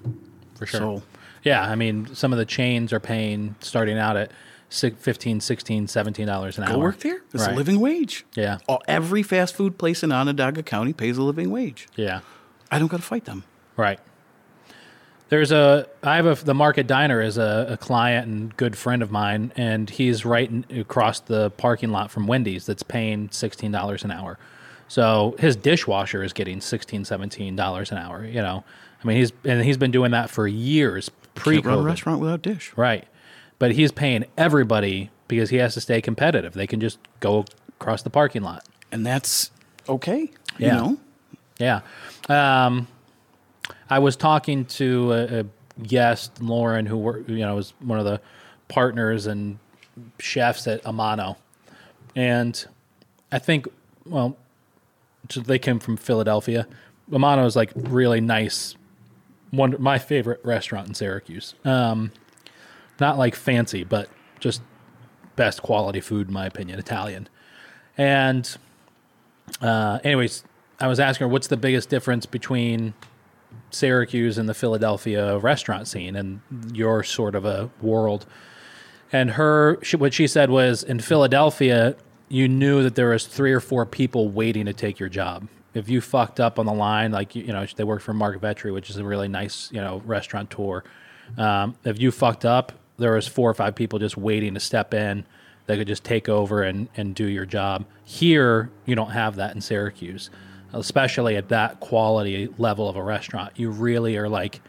For 0.56 0.66
sure. 0.66 0.80
So 0.80 1.04
Yeah, 1.44 1.62
I 1.70 1.76
mean, 1.76 2.16
some 2.16 2.32
of 2.32 2.40
the 2.40 2.46
chains 2.46 2.94
are 2.94 3.02
paying 3.02 3.56
starting 3.60 3.98
out 3.98 4.16
at 4.16 4.32
15 4.74 5.40
16 5.40 5.88
17 5.88 6.26
dollars 6.28 6.58
an 6.58 6.64
hour. 6.64 6.70
go 6.70 6.76
hour. 6.76 6.82
work 6.84 7.00
there. 7.00 7.22
It's 7.34 7.44
Right. 7.46 7.54
a 7.54 7.56
living 7.56 7.80
wage. 7.80 8.26
Yeah. 8.36 8.58
All- 8.68 8.82
Every 8.88 9.24
fast 9.24 9.56
food 9.56 9.78
place 9.78 10.04
in 10.04 10.12
Onondaga 10.12 10.64
County 10.64 10.94
pays 10.94 11.18
a 11.18 11.24
living 11.24 11.52
wage. 11.52 11.88
Yeah. 11.96 12.22
I 12.72 12.80
don't 12.80 12.88
got 12.88 12.98
to 12.98 13.04
fight 13.04 13.26
them. 13.26 13.44
Right. 13.78 14.00
There's 15.30 15.52
a 15.52 15.88
I 16.04 16.18
have 16.18 16.26
a 16.26 16.44
the 16.46 16.54
Market 16.54 16.86
Diner 16.86 17.22
is 17.22 17.38
a, 17.38 17.68
a 17.70 17.78
client 17.78 18.28
and 18.28 18.56
good 18.56 18.78
friend 18.78 19.02
of 19.02 19.10
mine, 19.10 19.52
and 19.56 19.90
he's 19.90 20.26
right 20.26 20.48
in, 20.50 20.66
across 20.80 21.20
the 21.22 21.50
parking 21.52 21.90
lot 21.92 22.12
from 22.12 22.28
Wendy's 22.28 22.66
that's 22.68 22.84
paying 22.84 23.30
sixteen 23.32 23.72
dollars 23.72 24.04
an 24.04 24.12
hour. 24.12 24.38
So 24.88 25.36
his 25.40 25.56
dishwasher 25.56 26.22
is 26.24 26.34
getting 26.34 26.62
16 26.62 27.04
dollars 27.56 27.92
an 27.92 27.98
hour. 27.98 28.26
You 28.26 28.42
know, 28.44 28.64
I 29.04 29.08
mean 29.08 29.18
he's 29.18 29.32
and 29.44 29.64
he's 29.64 29.78
been 29.78 29.90
doing 29.92 30.12
that 30.12 30.30
for 30.30 30.48
years 30.48 31.10
pre 31.34 31.58
run 31.60 31.80
a 31.80 31.82
restaurant 31.82 32.20
without 32.20 32.44
dish. 32.44 32.72
Right. 32.76 33.08
But 33.64 33.72
he's 33.72 33.94
paying 33.94 34.26
everybody 34.38 35.10
because 35.30 35.50
he 35.50 35.56
has 35.56 35.74
to 35.76 35.80
stay 35.80 36.02
competitive. 36.02 36.52
They 36.52 36.68
can 36.68 36.82
just 36.82 37.00
go 37.22 37.46
across 37.80 38.02
the 38.02 38.10
parking 38.10 38.44
lot. 38.44 38.68
And 38.92 39.06
that's 39.06 39.52
okay. 39.88 40.32
Yeah. 40.58 40.68
You 40.68 40.82
know? 40.82 40.98
Yeah. 42.28 42.66
Um, 42.66 42.90
I 43.90 44.00
was 44.00 44.18
talking 44.18 44.66
to 44.66 45.14
a, 45.14 45.40
a 45.40 45.46
guest, 45.82 46.42
Lauren, 46.42 46.86
who 46.86 46.98
were, 46.98 47.22
you 47.22 47.38
know 47.38 47.56
was 47.56 47.74
one 47.80 48.00
of 48.00 48.04
the 48.04 48.20
partners 48.68 49.28
and 49.28 49.60
chefs 50.20 50.68
at 50.68 50.84
Amano, 50.84 51.38
and 52.18 52.66
I 53.32 53.40
think 53.40 53.70
well, 54.06 54.36
so 55.30 55.40
they 55.40 55.58
came 55.58 55.80
from 55.80 55.96
Philadelphia. 55.96 56.68
Amano 57.10 57.46
is 57.46 57.56
like 57.56 57.72
really 57.76 58.20
nice, 58.20 58.76
one 59.52 59.78
my 59.80 60.00
favorite 60.00 60.42
restaurant 60.44 60.90
in 60.90 60.96
Syracuse. 60.96 61.56
Um, 61.64 62.12
not 63.04 63.18
like 63.18 63.36
fancy, 63.36 63.84
but 63.84 64.08
just 64.40 64.62
best 65.36 65.62
quality 65.62 66.00
food 66.00 66.30
in 66.30 66.34
my 66.34 66.46
opinion, 66.46 66.80
Italian. 66.80 67.28
And 67.98 68.58
uh, 69.62 70.00
anyways, 70.06 70.46
I 70.80 70.88
was 70.88 71.02
asking 71.02 71.26
her 71.26 71.30
what's 71.30 71.48
the 71.48 71.58
biggest 71.58 71.90
difference 71.90 72.26
between 72.26 72.94
Syracuse 73.72 74.38
and 74.38 74.48
the 74.48 74.54
Philadelphia 74.54 75.38
restaurant 75.38 75.90
scene 75.90 76.16
and 76.16 76.40
your 76.74 77.04
sort 77.04 77.36
of 77.36 77.44
a 77.44 77.70
world. 77.82 78.26
And 79.12 79.32
her, 79.32 79.84
she, 79.84 79.98
what 79.98 80.14
she 80.14 80.26
said 80.26 80.50
was 80.50 80.82
in 80.82 81.02
Philadelphia, 81.02 81.98
you 82.30 82.48
knew 82.48 82.84
that 82.84 82.96
there 82.96 83.10
was 83.10 83.28
three 83.28 83.52
or 83.52 83.60
four 83.60 83.86
people 83.86 84.30
waiting 84.30 84.66
to 84.66 84.74
take 84.74 84.98
your 84.98 85.10
job. 85.10 85.50
If 85.74 85.90
you 85.90 86.00
fucked 86.00 86.40
up 86.40 86.58
on 86.58 86.66
the 86.66 86.74
line, 86.74 87.12
like 87.12 87.36
you, 87.36 87.52
know, 87.52 87.66
they 87.76 87.84
worked 87.84 88.04
for 88.04 88.14
Marc 88.14 88.40
Vetri, 88.40 88.74
which 88.74 88.90
is 88.90 88.96
a 88.96 89.04
really 89.04 89.28
nice, 89.28 89.70
you 89.74 89.82
know, 89.82 90.02
restaurateur. 90.06 90.84
Um, 91.38 91.76
if 91.84 92.00
you 92.00 92.12
fucked 92.12 92.46
up, 92.46 92.72
there 92.98 93.14
was 93.14 93.28
four 93.28 93.50
or 93.50 93.54
five 93.54 93.76
people 93.76 94.00
just 94.00 94.18
waiting 94.18 94.54
to 94.54 94.60
step 94.60 94.94
in 94.94 95.26
that 95.66 95.78
could 95.78 95.88
just 95.88 96.04
take 96.04 96.28
over 96.28 96.64
and, 96.64 96.90
and 96.96 97.16
do 97.16 97.26
your 97.26 97.46
job. 97.46 97.86
Here, 98.04 98.70
you 98.86 98.96
don't 98.96 99.12
have 99.12 99.36
that 99.38 99.56
in 99.56 99.62
Syracuse, 99.62 100.30
especially 100.74 101.36
at 101.36 101.50
that 101.50 101.80
quality 101.80 102.50
level 102.58 102.90
of 102.90 102.96
a 102.96 103.04
restaurant. 103.04 103.54
You 103.56 103.70
really 103.70 104.18
are 104.18 104.30
like 104.30 104.62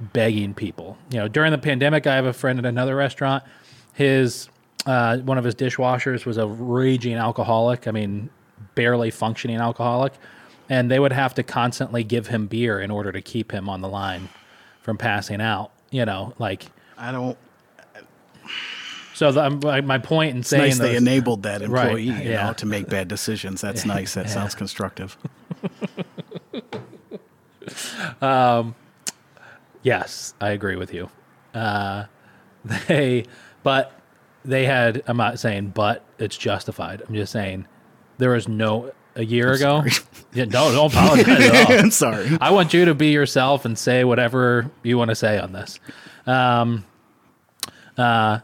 begging 0.00 0.54
people. 0.54 0.98
You 1.10 1.18
know, 1.20 1.28
during 1.28 1.52
the 1.52 1.58
pandemic, 1.58 2.06
I 2.06 2.16
have 2.16 2.26
a 2.26 2.32
friend 2.32 2.58
at 2.58 2.66
another 2.66 2.96
restaurant. 2.96 3.44
His 3.94 4.48
uh, 4.86 5.18
one 5.18 5.36
of 5.36 5.44
his 5.44 5.54
dishwashers 5.54 6.24
was 6.24 6.38
a 6.38 6.46
raging 6.46 7.14
alcoholic. 7.14 7.86
I 7.86 7.90
mean, 7.90 8.30
barely 8.74 9.10
functioning 9.10 9.56
alcoholic, 9.56 10.12
and 10.68 10.90
they 10.90 10.98
would 10.98 11.12
have 11.12 11.34
to 11.34 11.42
constantly 11.42 12.04
give 12.04 12.28
him 12.28 12.46
beer 12.46 12.80
in 12.80 12.90
order 12.90 13.12
to 13.12 13.20
keep 13.20 13.52
him 13.52 13.68
on 13.68 13.80
the 13.80 13.88
line 13.88 14.28
from 14.82 14.96
passing 14.96 15.40
out. 15.40 15.70
You 15.90 16.04
know, 16.04 16.34
like 16.38 16.66
I 17.00 17.12
don't. 17.12 17.38
so. 19.14 19.32
The, 19.32 19.50
my, 19.50 19.80
my 19.80 19.98
point 19.98 20.32
in 20.32 20.40
It's 20.40 20.48
saying 20.48 20.62
nice 20.62 20.78
they 20.78 20.96
enabled 20.96 21.42
that 21.44 21.66
Right, 21.66 21.86
employee, 21.86 22.02
you 22.04 22.12
yeah. 22.30 22.46
know, 22.46 22.52
to 22.54 22.66
make 22.66 22.88
bad 22.88 23.08
decisions. 23.08 23.60
That's 23.60 23.84
nice. 23.84 24.14
That 24.14 24.30
sounds 24.30 24.54
constructive. 24.54 25.16
um, 28.22 28.74
Yes, 29.82 30.34
I 30.40 30.50
agree 30.50 30.76
with 30.76 30.92
you. 30.92 31.08
Uh, 31.54 32.04
they, 32.88 33.24
but 33.62 33.92
they 34.44 34.66
had. 34.66 35.02
I'm 35.06 35.16
not 35.16 35.38
saying, 35.38 35.68
but 35.70 36.04
it's 36.18 36.36
justified. 36.36 37.02
I'm 37.06 37.14
just 37.14 37.32
saying 37.32 37.66
there 38.18 38.30
was 38.30 38.48
no 38.48 38.92
a 39.16 39.24
year 39.24 39.52
ago. 39.52 39.84
Yeah, 40.32 40.44
no, 40.44 40.70
don't 40.70 40.92
apologize 40.92 41.26
at 41.40 41.70
all. 41.70 41.76
I'm 41.76 41.90
sorry. 41.90 42.38
I 42.40 42.52
want 42.52 42.72
you 42.72 42.84
to 42.84 42.94
be 42.94 43.08
yourself 43.08 43.64
and 43.64 43.76
say 43.76 44.04
whatever 44.04 44.70
you 44.84 44.96
want 44.96 45.08
to 45.08 45.16
say 45.16 45.40
on 45.40 45.50
this. 45.50 45.80
Um, 46.24 46.84
uh, 48.00 48.40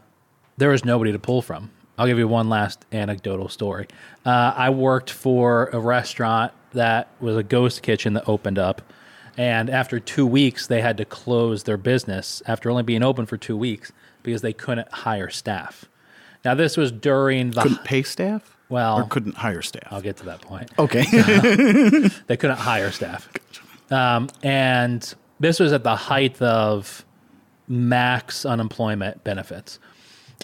there 0.56 0.70
was 0.70 0.84
nobody 0.84 1.12
to 1.12 1.18
pull 1.18 1.42
from. 1.42 1.70
I'll 1.98 2.06
give 2.06 2.18
you 2.18 2.28
one 2.28 2.48
last 2.48 2.84
anecdotal 2.92 3.48
story. 3.48 3.88
Uh, 4.24 4.52
I 4.54 4.70
worked 4.70 5.10
for 5.10 5.68
a 5.72 5.78
restaurant 5.78 6.52
that 6.72 7.08
was 7.20 7.36
a 7.36 7.42
ghost 7.42 7.82
kitchen 7.82 8.12
that 8.14 8.28
opened 8.28 8.58
up. 8.58 8.82
And 9.38 9.68
after 9.70 9.98
two 10.00 10.26
weeks, 10.26 10.66
they 10.66 10.80
had 10.80 10.96
to 10.98 11.04
close 11.04 11.62
their 11.64 11.76
business 11.76 12.42
after 12.46 12.70
only 12.70 12.82
being 12.82 13.02
open 13.02 13.24
for 13.26 13.36
two 13.36 13.56
weeks 13.56 13.92
because 14.22 14.42
they 14.42 14.52
couldn't 14.52 14.90
hire 14.92 15.30
staff. 15.30 15.86
Now, 16.44 16.54
this 16.54 16.76
was 16.76 16.92
during 16.92 17.50
the. 17.52 17.62
Couldn't 17.62 17.84
pay 17.84 18.02
staff? 18.02 18.56
Well- 18.68 18.98
or 19.00 19.04
couldn't 19.04 19.36
hire 19.36 19.62
staff? 19.62 19.88
I'll 19.90 20.02
get 20.02 20.16
to 20.18 20.24
that 20.26 20.42
point. 20.42 20.70
Okay. 20.78 21.04
They 22.26 22.36
couldn't 22.36 22.58
hire 22.58 22.90
staff. 22.90 23.28
Um, 23.90 24.28
and 24.42 25.14
this 25.40 25.60
was 25.60 25.72
at 25.72 25.82
the 25.84 25.96
height 25.96 26.40
of 26.42 27.04
max 27.68 28.44
unemployment 28.44 29.24
benefits. 29.24 29.78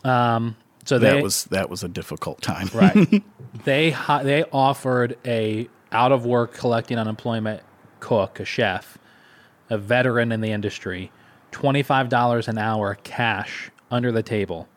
Um, 0.04 0.56
so 0.84 0.98
that 0.98 1.22
was 1.22 1.44
that 1.44 1.70
was 1.70 1.84
a 1.84 1.88
difficult 1.88 2.42
time. 2.42 2.68
right. 2.74 3.22
they 3.64 3.96
they 4.22 4.44
offered 4.52 5.16
a 5.24 5.68
out 5.92 6.12
of 6.12 6.26
work 6.26 6.54
collecting 6.54 6.98
unemployment 6.98 7.62
cook, 8.00 8.40
a 8.40 8.44
chef, 8.44 8.98
a 9.70 9.78
veteran 9.78 10.32
in 10.32 10.40
the 10.40 10.50
industry, 10.50 11.12
twenty 11.50 11.82
five 11.82 12.08
dollars 12.08 12.48
an 12.48 12.58
hour 12.58 12.96
cash 13.04 13.70
under 13.90 14.10
the 14.10 14.22
table, 14.22 14.68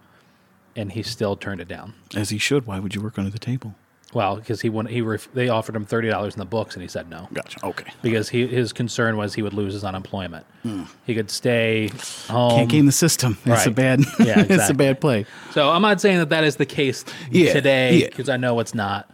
and 0.76 0.92
he 0.92 1.02
still 1.02 1.36
turned 1.36 1.60
it 1.60 1.68
down. 1.68 1.94
As 2.16 2.30
he 2.30 2.38
should. 2.38 2.68
Why 2.68 2.80
would 2.80 2.94
you 2.94 3.02
work 3.02 3.18
under 3.18 3.32
the 3.32 3.40
table? 3.40 3.76
Well, 4.14 4.38
because 4.38 4.62
he 4.62 4.70
wouldn't, 4.70 4.94
he 4.94 5.02
ref- 5.02 5.28
they 5.34 5.50
offered 5.50 5.76
him 5.76 5.84
thirty 5.86 6.08
dollars 6.08 6.36
in 6.36 6.40
the 6.40 6.46
books, 6.46 6.76
and 6.76 6.82
he 6.82 6.88
said 6.88 7.10
no. 7.10 7.28
Gotcha. 7.34 7.66
Okay. 7.66 7.92
because 8.02 8.30
he, 8.30 8.48
his 8.48 8.72
concern 8.72 9.18
was 9.18 9.34
he 9.34 9.42
would 9.42 9.54
lose 9.54 9.74
his 9.74 9.84
unemployment. 9.84 10.46
He 11.06 11.14
could 11.14 11.30
stay 11.30 11.90
home. 12.28 12.52
Can't 12.52 12.70
game 12.70 12.86
the 12.86 12.92
system. 12.92 13.38
It's 13.46 13.66
a 13.66 13.72
bad. 13.72 14.00
Yeah, 14.20 14.40
it's 14.50 14.70
a 14.70 14.74
bad 14.74 15.00
play. 15.02 15.26
so 15.52 15.70
I'm 15.70 15.82
not 15.82 16.00
saying 16.02 16.20
that 16.20 16.30
that 16.30 16.44
is 16.44 16.56
the 16.56 16.66
case 16.66 17.04
Yeah, 17.30 17.54
today 17.54 17.98
yeah. 17.98 18.08
because 18.08 18.30
I 18.30 18.38
know 18.38 18.60
it's 18.60 18.74
not. 18.74 19.10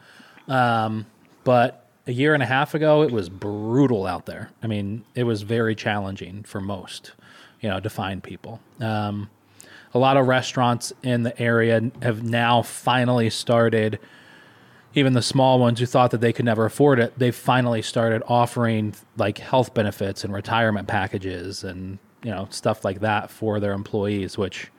Um, 0.48 1.06
but 1.44 1.88
a 2.08 2.12
year 2.12 2.34
and 2.34 2.42
a 2.44 2.46
half 2.46 2.74
ago, 2.74 3.02
it 3.04 3.12
was 3.12 3.28
brutal 3.30 4.06
out 4.06 4.26
there. 4.28 4.50
I 4.64 4.68
mean, 4.68 5.04
it 5.16 5.24
was 5.24 5.42
very 5.42 5.76
challenging 5.76 6.44
for 6.44 6.62
most, 6.62 7.12
you 7.60 7.70
know, 7.70 7.80
to 7.80 7.90
find 7.90 8.24
people. 8.24 8.60
Um, 8.80 9.30
a 9.94 10.00
lot 10.00 10.16
of 10.18 10.28
restaurants 10.28 10.94
in 11.04 11.24
the 11.24 11.40
area 11.42 11.92
have 12.02 12.24
now 12.24 12.62
finally 12.62 13.30
started 13.30 14.00
even 14.94 15.14
the 15.14 15.22
small 15.22 15.60
ones 15.60 15.80
who 15.80 15.86
thought 15.86 16.12
that 16.12 16.22
they 16.22 16.34
could 16.34 16.46
never 16.46 16.66
afford 16.66 17.00
it, 17.00 17.18
they've 17.18 17.36
finally 17.36 17.82
started 17.82 18.24
offering 18.28 18.94
like 19.18 19.38
health 19.38 19.74
benefits 19.74 20.24
and 20.24 20.34
retirement 20.34 20.88
packages 20.88 21.64
and 21.64 21.98
you 22.24 22.32
know 22.32 22.48
stuff 22.50 22.84
like 22.84 23.00
that 23.00 23.30
for 23.30 23.60
their 23.60 23.74
employees, 23.74 24.38
which 24.38 24.70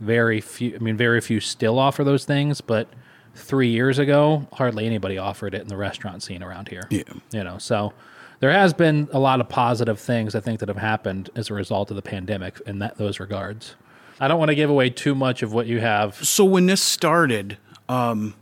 very 0.00 0.40
few. 0.40 0.74
I 0.74 0.78
mean, 0.78 0.96
very 0.96 1.20
few 1.20 1.40
still 1.40 1.78
offer 1.78 2.04
those 2.04 2.24
things, 2.24 2.60
but 2.60 2.88
three 3.34 3.68
years 3.68 3.98
ago, 3.98 4.48
hardly 4.52 4.86
anybody 4.86 5.18
offered 5.18 5.54
it 5.54 5.62
in 5.62 5.68
the 5.68 5.76
restaurant 5.76 6.22
scene 6.22 6.42
around 6.42 6.68
here. 6.68 6.86
Yeah. 6.90 7.02
you 7.30 7.44
know, 7.44 7.58
so 7.58 7.92
there 8.40 8.50
has 8.50 8.72
been 8.72 9.08
a 9.12 9.18
lot 9.18 9.40
of 9.40 9.48
positive 9.48 10.00
things 10.00 10.34
I 10.34 10.40
think 10.40 10.60
that 10.60 10.68
have 10.68 10.78
happened 10.78 11.30
as 11.36 11.50
a 11.50 11.54
result 11.54 11.90
of 11.90 11.96
the 11.96 12.02
pandemic 12.02 12.60
in 12.66 12.78
that 12.80 12.96
those 12.96 13.20
regards. 13.20 13.76
I 14.18 14.28
don't 14.28 14.38
want 14.38 14.50
to 14.50 14.54
give 14.54 14.68
away 14.68 14.90
too 14.90 15.14
much 15.14 15.42
of 15.42 15.52
what 15.52 15.66
you 15.66 15.80
have. 15.80 16.14
So 16.26 16.44
when 16.44 16.66
this 16.66 16.82
started, 16.82 17.56
um, 17.88 18.34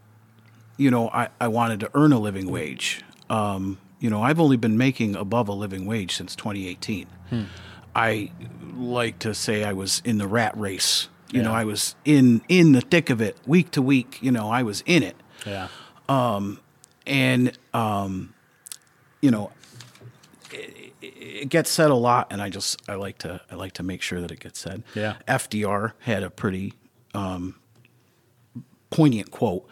you 0.79 0.91
know, 0.91 1.11
I, 1.11 1.29
I 1.39 1.49
wanted 1.49 1.81
to 1.81 1.91
earn 1.93 2.13
a 2.13 2.19
living 2.19 2.51
wage. 2.51 3.03
Um, 3.29 3.79
you 4.01 4.09
know, 4.09 4.23
I've 4.23 4.41
only 4.41 4.57
been 4.57 4.79
making 4.79 5.17
above 5.17 5.49
a 5.49 5.53
living 5.53 5.85
wage 5.85 6.17
since 6.17 6.35
2018. 6.37 7.07
I 7.95 8.31
like 8.75 9.19
to 9.21 9.35
say 9.35 9.65
I 9.65 9.73
was 9.73 10.01
in 10.05 10.17
the 10.19 10.27
rat 10.29 10.57
race. 10.57 11.09
You 11.31 11.43
know, 11.43 11.53
I 11.53 11.65
was 11.65 11.95
in 12.07 12.41
in 12.49 12.73
the 12.73 12.81
thick 12.81 13.11
of 13.11 13.21
it, 13.21 13.37
week 13.47 13.73
to 13.73 13.83
week. 13.83 14.19
You 14.23 14.33
know, 14.33 14.49
I 14.49 14.63
was 14.63 14.83
in 14.87 15.03
it, 15.03 15.17
Yeah, 15.45 15.69
Um, 16.09 16.61
and 17.07 17.53
um, 17.75 18.33
you 19.21 19.31
know, 19.31 19.51
it, 20.51 20.95
it 21.03 21.49
gets 21.51 21.71
said 21.71 21.91
a 21.91 21.95
lot, 21.95 22.29
and 22.31 22.41
I 22.41 22.49
just 22.49 22.81
I 22.89 22.95
like 22.95 23.19
to 23.19 23.43
I 23.51 23.57
like 23.57 23.73
to 23.75 23.83
make 23.83 24.01
sure 24.01 24.23
that 24.23 24.31
it 24.31 24.41
gets 24.41 24.59
said. 24.59 24.85
Yeah. 24.95 25.17
FDR 25.27 25.93
had 25.99 26.23
a 26.23 26.31
pretty 26.31 26.73
um, 27.13 27.57
poignant 28.91 29.31
quote. 29.31 29.69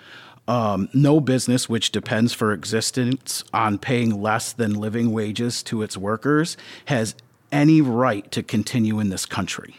Um, 0.49 0.89
no 0.95 1.21
business 1.21 1.69
which 1.69 1.91
depends 1.91 2.33
for 2.33 2.53
existence 2.53 3.43
on 3.53 3.79
paying 3.79 4.23
less 4.23 4.53
than 4.53 4.75
living 4.75 5.11
wages 5.13 5.63
to 5.65 5.83
its 5.83 5.97
workers 5.97 6.57
has 6.85 7.17
any 7.51 7.81
right 7.81 8.31
to 8.31 8.43
continue 8.43 9.01
in 9.01 9.09
this 9.09 9.27
country. 9.27 9.77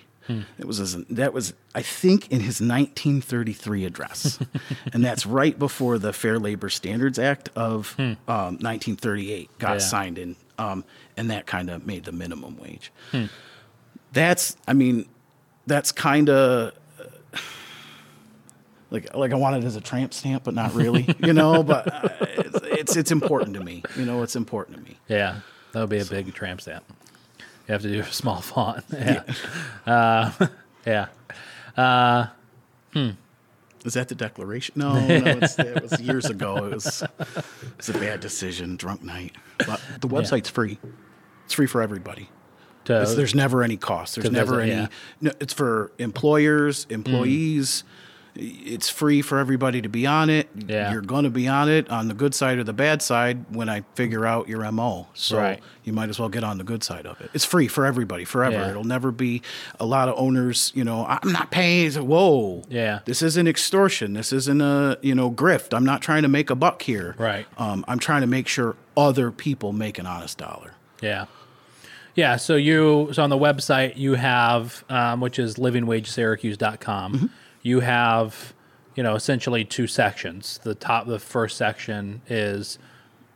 It 0.59 0.65
was 0.65 0.97
that 1.05 1.31
was 1.31 1.53
I 1.73 1.81
think 1.81 2.29
in 2.29 2.41
his 2.41 2.59
1933 2.59 3.85
address, 3.85 4.39
and 4.93 5.01
that's 5.05 5.25
right 5.25 5.57
before 5.57 5.97
the 5.97 6.11
Fair 6.11 6.37
Labor 6.37 6.67
Standards 6.67 7.17
Act 7.17 7.47
of 7.55 7.95
um, 7.97 8.17
1938 8.27 9.57
got 9.57 9.71
Yeah. 9.73 9.77
signed 9.77 10.17
in 10.17 10.35
um, 10.57 10.83
and 11.15 11.31
that 11.31 11.45
kind 11.45 11.69
of 11.69 11.87
made 11.87 12.03
the 12.03 12.11
minimum 12.11 12.57
wage. 12.57 12.91
That's, 14.11 14.57
I 14.67 14.73
mean, 14.73 15.05
that's 15.65 15.91
kind 15.93 16.29
of 16.29 16.73
like 18.91 19.13
like 19.15 19.31
I 19.31 19.35
want 19.35 19.63
it 19.63 19.65
as 19.67 19.75
a 19.75 19.81
tramp 19.81 20.13
stamp, 20.13 20.43
but 20.43 20.53
not 20.53 20.73
really, 20.73 21.07
you 21.19 21.33
know. 21.33 21.63
But 21.67 21.93
uh, 21.93 22.09
it's, 22.21 22.59
it's 22.63 22.95
it's 22.95 23.11
important 23.11 23.53
to 23.55 23.63
me, 23.63 23.83
you 23.95 24.05
know. 24.05 24.23
It's 24.23 24.35
important 24.35 24.77
to 24.77 24.83
me. 24.83 24.97
Yeah, 25.07 25.39
that 25.73 25.79
would 25.81 25.89
be 25.89 25.99
a 25.99 26.05
big 26.05 26.33
tramp 26.33 26.61
stamp. 26.61 26.83
You 27.67 27.73
have 27.73 27.81
to 27.81 27.91
do 27.91 27.99
a 27.99 28.05
small 28.05 28.41
font. 28.41 28.85
Yeah. 28.93 29.23
Uh, 29.85 30.31
yeah. 30.85 31.07
Is 33.85 33.93
that 33.93 34.07
the 34.09 34.15
declaration? 34.15 34.73
No, 34.77 34.93
no, 34.93 35.25
it's, 35.41 35.57
it 35.59 35.81
was 35.81 36.01
years 36.01 36.25
ago. 36.25 36.57
It 36.65 36.73
was, 36.73 37.03
it 37.03 37.37
was 37.77 37.89
a 37.89 37.93
bad 37.93 38.19
decision, 38.19 38.75
drunk 38.75 39.03
night. 39.03 39.33
But 39.59 39.79
the 40.01 40.07
website's 40.07 40.49
free. 40.49 40.77
It's 41.45 41.53
free 41.53 41.67
for 41.67 41.81
everybody. 41.81 42.29
To- 42.85 43.05
there's 43.15 43.35
never 43.35 43.63
any 43.63 43.77
cost. 43.77 44.15
There's 44.15 44.31
never 44.31 44.59
a- 44.59 44.63
any. 44.63 44.71
yeah. 44.71 44.87
No, 45.21 45.31
it's 45.39 45.53
for 45.53 45.91
employers, 45.99 46.85
employees. 46.89 47.83
It's 48.39 48.87
free 48.87 49.23
for 49.23 49.39
everybody 49.39 49.81
to 49.81 49.89
be 49.89 50.05
on 50.05 50.29
it. 50.29 50.47
Yeah. 50.55 50.91
You're 50.91 51.01
going 51.01 51.23
to 51.23 51.29
be 51.31 51.47
on 51.47 51.69
it 51.69 51.89
on 51.89 52.07
the 52.07 52.13
good 52.13 52.35
side 52.35 52.59
or 52.59 52.63
the 52.63 52.71
bad 52.73 53.01
side 53.01 53.45
when 53.53 53.67
I 53.67 53.81
figure 53.95 54.25
out 54.27 54.47
your 54.47 54.69
MO. 54.71 55.07
So 55.15 55.37
Right. 55.39 55.59
you 55.83 55.91
might 55.91 56.09
as 56.09 56.19
well 56.19 56.29
get 56.29 56.43
on 56.43 56.59
the 56.59 56.63
good 56.63 56.83
side 56.83 57.07
of 57.07 57.19
it. 57.19 57.31
It's 57.33 57.45
free 57.45 57.67
for 57.67 57.85
everybody 57.85 58.25
forever. 58.25 58.57
Yeah. 58.57 58.69
It'll 58.69 58.83
never 58.83 59.11
be 59.11 59.41
a 59.79 59.85
lot 59.87 60.07
of 60.07 60.15
owners, 60.19 60.71
you 60.75 60.83
know, 60.83 61.05
I'm 61.07 61.31
not 61.31 61.49
paying. 61.49 61.91
Whoa. 61.93 62.61
Yeah. 62.69 62.99
This 63.05 63.21
isn't 63.23 63.47
extortion. 63.47 64.13
This 64.13 64.31
isn't 64.31 64.61
a, 64.61 64.99
you 65.01 65.15
know, 65.15 65.31
grift. 65.31 65.73
I'm 65.75 65.85
not 65.85 66.01
trying 66.03 66.21
to 66.21 66.27
make 66.29 66.49
a 66.51 66.55
buck 66.55 66.83
here. 66.83 67.15
Right. 67.17 67.47
Um, 67.57 67.83
I'm 67.87 67.97
trying 67.99 68.21
to 68.21 68.27
make 68.27 68.47
sure 68.47 68.75
other 68.95 69.31
people 69.31 69.73
make 69.73 69.97
an 69.97 70.05
honest 70.05 70.37
dollar. 70.37 70.73
Yeah. 71.01 71.25
Yeah. 72.15 72.35
So 72.35 72.55
you 72.55 73.09
so 73.13 73.23
on 73.23 73.29
the 73.29 73.37
website 73.37 73.97
you 73.97 74.13
have 74.15 74.83
um, 74.89 75.21
which 75.21 75.39
is 75.39 75.55
livingwagesyracuse.com. 75.55 77.13
Mm-hmm. 77.13 77.25
You 77.67 77.81
have 77.81 78.53
you 78.95 79.03
know 79.03 79.15
essentially 79.15 79.65
two 79.65 79.87
sections. 79.87 80.59
The 80.63 80.73
top 80.75 81.05
the 81.07 81.19
first 81.19 81.57
section 81.57 82.21
is 82.27 82.79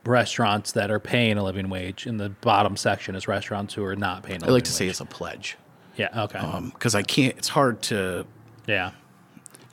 restaurants 0.05 0.71
that 0.71 0.89
are 0.89 0.99
paying 0.99 1.37
a 1.37 1.43
living 1.43 1.69
wage, 1.69 2.05
and 2.05 2.19
the 2.19 2.29
bottom 2.29 2.75
section 2.77 3.15
is 3.15 3.27
restaurants 3.27 3.73
who 3.73 3.83
are 3.83 3.95
not 3.95 4.23
paying. 4.23 4.43
I 4.43 4.47
I 4.47 4.49
like 4.49 4.63
to 4.63 4.71
say 4.71 4.87
it's 4.87 5.01
a 5.01 5.05
pledge 5.05 5.57
yeah. 5.95 6.23
Okay. 6.23 6.39
because 6.73 6.95
I 6.95 7.03
can't. 7.03 7.37
It's 7.37 7.49
hard 7.49 7.81
to. 7.83 8.25
yeah. 8.67 8.91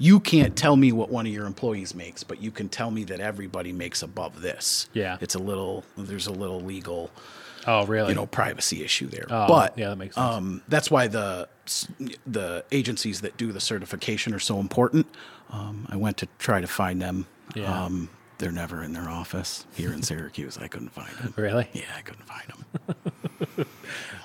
You 0.00 0.20
can't 0.20 0.54
tell 0.54 0.76
me 0.76 0.92
what 0.92 1.10
one 1.10 1.26
of 1.26 1.32
your 1.32 1.44
employees 1.46 1.92
makes, 1.92 2.22
but 2.22 2.40
you 2.40 2.52
can 2.52 2.68
tell 2.68 2.88
me 2.92 3.02
that 3.04 3.18
everybody 3.18 3.72
makes 3.72 4.02
above 4.02 4.40
this. 4.40 4.88
Yeah. 4.92 5.16
it's 5.20 5.34
a 5.34 5.40
little. 5.40 5.84
There's 5.96 6.28
a 6.28 6.32
little 6.32 6.60
legal, 6.60 7.10
Oh, 7.66 7.84
really? 7.84 8.10
you 8.10 8.14
know, 8.14 8.26
privacy 8.26 8.84
issue 8.84 9.08
there. 9.08 9.26
Oh, 9.28 9.48
but 9.48 9.76
yeah, 9.76 9.88
that 9.88 9.96
makes 9.96 10.14
sense. 10.14 10.36
Um, 10.36 10.62
that's 10.68 10.88
why 10.88 11.08
the 11.08 11.48
the 12.26 12.64
agencies 12.72 13.20
that 13.22 13.36
do 13.36 13.52
the 13.52 13.60
certification 13.60 14.34
are 14.34 14.38
so 14.38 14.60
important. 14.60 15.06
Um, 15.50 15.86
I 15.90 15.96
went 15.96 16.16
to 16.18 16.28
try 16.38 16.60
to 16.60 16.66
find 16.66 17.00
them. 17.00 17.26
Yeah. 17.54 17.84
Um, 17.84 18.10
they're 18.38 18.52
never 18.52 18.84
in 18.84 18.92
their 18.92 19.08
office 19.08 19.66
here 19.74 19.92
in 19.92 20.02
Syracuse. 20.02 20.58
I 20.58 20.68
couldn't 20.68 20.90
find 20.90 21.10
them. 21.16 21.34
really? 21.36 21.68
Yeah, 21.72 21.82
I 21.96 22.02
couldn't 22.02 22.24
find 22.26 22.44
them. 23.56 23.66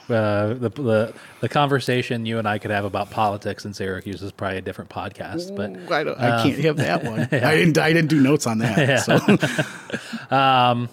Uh, 0.10 0.54
the, 0.56 0.70
the 0.70 1.14
the 1.40 1.48
conversation 1.48 2.26
you 2.26 2.38
and 2.38 2.46
I 2.46 2.58
could 2.58 2.72
have 2.72 2.84
about 2.84 3.10
politics 3.10 3.64
in 3.64 3.74
Syracuse 3.74 4.22
is 4.22 4.34
probably 4.34 4.58
a 4.58 4.62
different 4.62 4.90
podcast, 4.90 5.56
but 5.56 5.70
I, 5.94 6.04
don't, 6.04 6.20
I 6.20 6.44
can't 6.44 6.60
have 6.60 6.76
that 6.76 7.06
one. 7.06 7.22
I 7.32 7.56
didn't. 7.56 7.78
I 7.78 7.94
didn't 7.94 8.10
do 8.10 8.20
notes 8.20 8.46
on 8.46 8.58
that. 8.58 9.00
So 10.30 10.88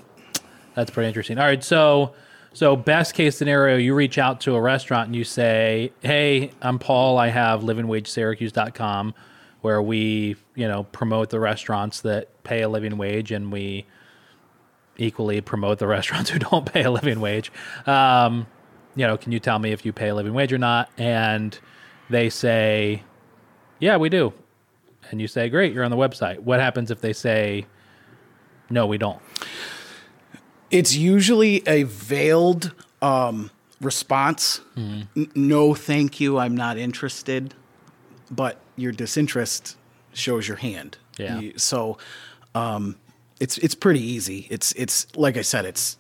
That's 0.75 0.91
pretty 0.93 1.09
interesting. 1.09 1.39
All 1.39 1.45
right, 1.45 1.63
so 1.63 2.15
so 2.53 2.75
best 2.77 3.15
case 3.15 3.37
scenario, 3.37 3.77
you 3.77 3.95
reach 3.95 4.19
out 4.19 4.41
to 4.43 4.55
a 4.55 4.61
restaurant 4.61 5.07
and 5.07 5.17
you 5.17 5.25
say, 5.25 5.93
"Hey, 6.01 6.51
I'm 6.61 6.79
Paul. 6.79 7.17
I 7.19 7.29
have 7.29 7.61
livingwagesyracuse.com 7.61 9.15
where 9.61 9.81
we, 9.81 10.37
you 10.55 10.67
know, 10.67 10.85
promote 10.85 11.31
the 11.31 11.39
restaurants 11.39 12.01
that 12.01 12.43
pay 12.45 12.63
a 12.63 12.69
living 12.69 12.97
wage 12.97 13.31
and 13.31 13.53
we 13.53 13.87
equally 14.97 15.41
promote 15.41 15.79
the 15.79 15.87
restaurants 15.97 16.31
who 16.31 16.39
don't 16.39 16.71
pay 16.71 16.83
a 16.83 16.91
living 16.91 17.21
wage. 17.21 17.53
Um, 17.87 18.47
you 18.97 19.07
know, 19.07 19.17
can 19.17 19.33
you 19.33 19.39
tell 19.39 19.59
me 19.59 19.73
if 19.73 19.85
you 19.85 19.93
pay 19.93 20.09
a 20.09 20.15
living 20.15 20.35
wage 20.35 20.53
or 20.53 20.59
not?" 20.59 20.91
And 20.99 21.57
they 22.09 22.31
say, 22.31 23.05
"Yeah, 23.79 23.97
we 23.97 24.09
do." 24.09 24.33
And 25.11 25.21
you 25.21 25.29
say, 25.29 25.49
"Great, 25.49 25.73
you're 25.73 25.85
on 25.85 25.91
the 25.91 25.97
website." 25.97 26.41
What 26.41 26.59
happens 26.59 26.91
if 26.91 27.01
they 27.01 27.13
say, 27.13 27.67
"No, 28.69 28.87
we 28.87 28.99
don't?" 28.99 29.21
It's 30.71 30.95
usually 30.97 31.63
a 31.67 31.83
veiled 31.85 32.73
um, 33.03 33.51
response. 33.81 34.61
N- 34.77 35.09
no, 35.35 35.75
thank 35.75 36.21
you. 36.21 36.39
I'm 36.39 36.57
not 36.57 36.79
interested. 36.79 37.55
But 38.31 38.61
your 38.77 38.93
disinterest 38.93 39.77
shows 40.13 40.47
your 40.47 40.57
hand. 40.59 40.97
Yeah. 41.19 41.41
You- 41.41 41.59
so 41.59 41.99
um, 42.55 42.97
it's 43.41 43.59
it's 43.59 43.75
pretty 43.75 44.01
easy. 44.03 44.47
It's 44.51 44.73
it's 44.73 45.07
like 45.17 45.37
I 45.37 45.43
said. 45.43 45.65
It's 45.65 45.97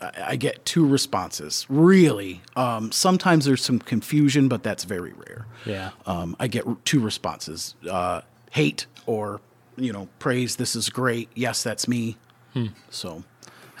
I, 0.00 0.10
I 0.32 0.36
get 0.36 0.64
two 0.64 0.86
responses. 0.86 1.64
Really, 1.68 2.42
um, 2.56 2.92
sometimes 2.92 3.44
there's 3.46 3.64
some 3.64 3.78
confusion, 3.78 4.48
but 4.48 4.62
that's 4.62 4.84
very 4.84 5.12
rare. 5.12 5.46
Yeah. 5.64 5.90
Um, 6.06 6.36
I 6.40 6.46
get 6.48 6.66
r- 6.66 6.76
two 6.84 7.00
responses: 7.00 7.74
uh, 7.90 8.20
hate 8.50 8.86
or 9.06 9.40
you 9.76 9.92
know 9.92 10.08
praise. 10.18 10.56
This 10.56 10.74
is 10.76 10.90
great. 10.90 11.28
Yes, 11.34 11.62
that's 11.62 11.86
me. 11.88 12.16
So. 12.90 13.24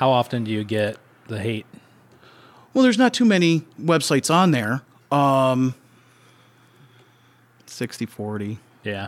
How 0.02 0.10
often 0.10 0.42
do 0.42 0.50
you 0.50 0.64
get 0.64 0.96
the 1.28 1.38
hate? 1.38 1.64
Well, 2.74 2.82
there's 2.82 2.98
not 2.98 3.14
too 3.14 3.24
many 3.24 3.60
websites 3.80 4.34
on 4.34 4.50
there. 4.50 4.82
Um, 5.12 5.76
60 7.66 8.06
40. 8.06 8.58
Yeah. 8.82 9.06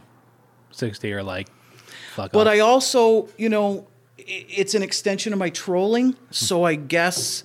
60 0.71 1.13
or 1.13 1.25
like, 1.25 1.49
fuck 2.15 2.31
But 2.31 2.47
off. 2.47 2.53
I 2.53 2.61
also, 2.61 3.29
you 3.37 3.49
know, 3.49 3.89
it's 4.19 4.77
an 4.77 4.85
extension 4.85 5.33
of 5.33 5.39
my 5.41 5.51
trolling. 5.51 6.17
So 6.31 6.63
I 6.63 6.77
guess 6.77 7.43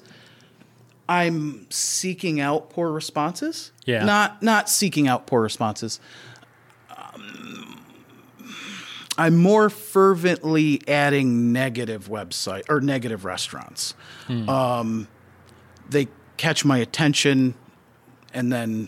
I'm 1.10 1.66
seeking 1.72 2.40
out 2.40 2.70
poor 2.70 2.92
responses. 2.92 3.72
Yeah. 3.84 4.06
Not 4.06 4.44
not 4.44 4.70
seeking 4.70 5.08
out 5.08 5.26
poor 5.26 5.42
responses. 5.42 6.00
Um, 6.96 7.69
I'm 9.20 9.36
more 9.36 9.70
fervently 9.70 10.82
adding 10.88 11.52
negative 11.52 12.08
website 12.08 12.64
or 12.70 12.80
negative 12.80 13.26
restaurants. 13.26 13.94
Um, 14.30 15.10
they 15.90 16.08
catch 16.38 16.64
my 16.64 16.78
attention, 16.78 17.54
and 18.34 18.50
then 18.50 18.88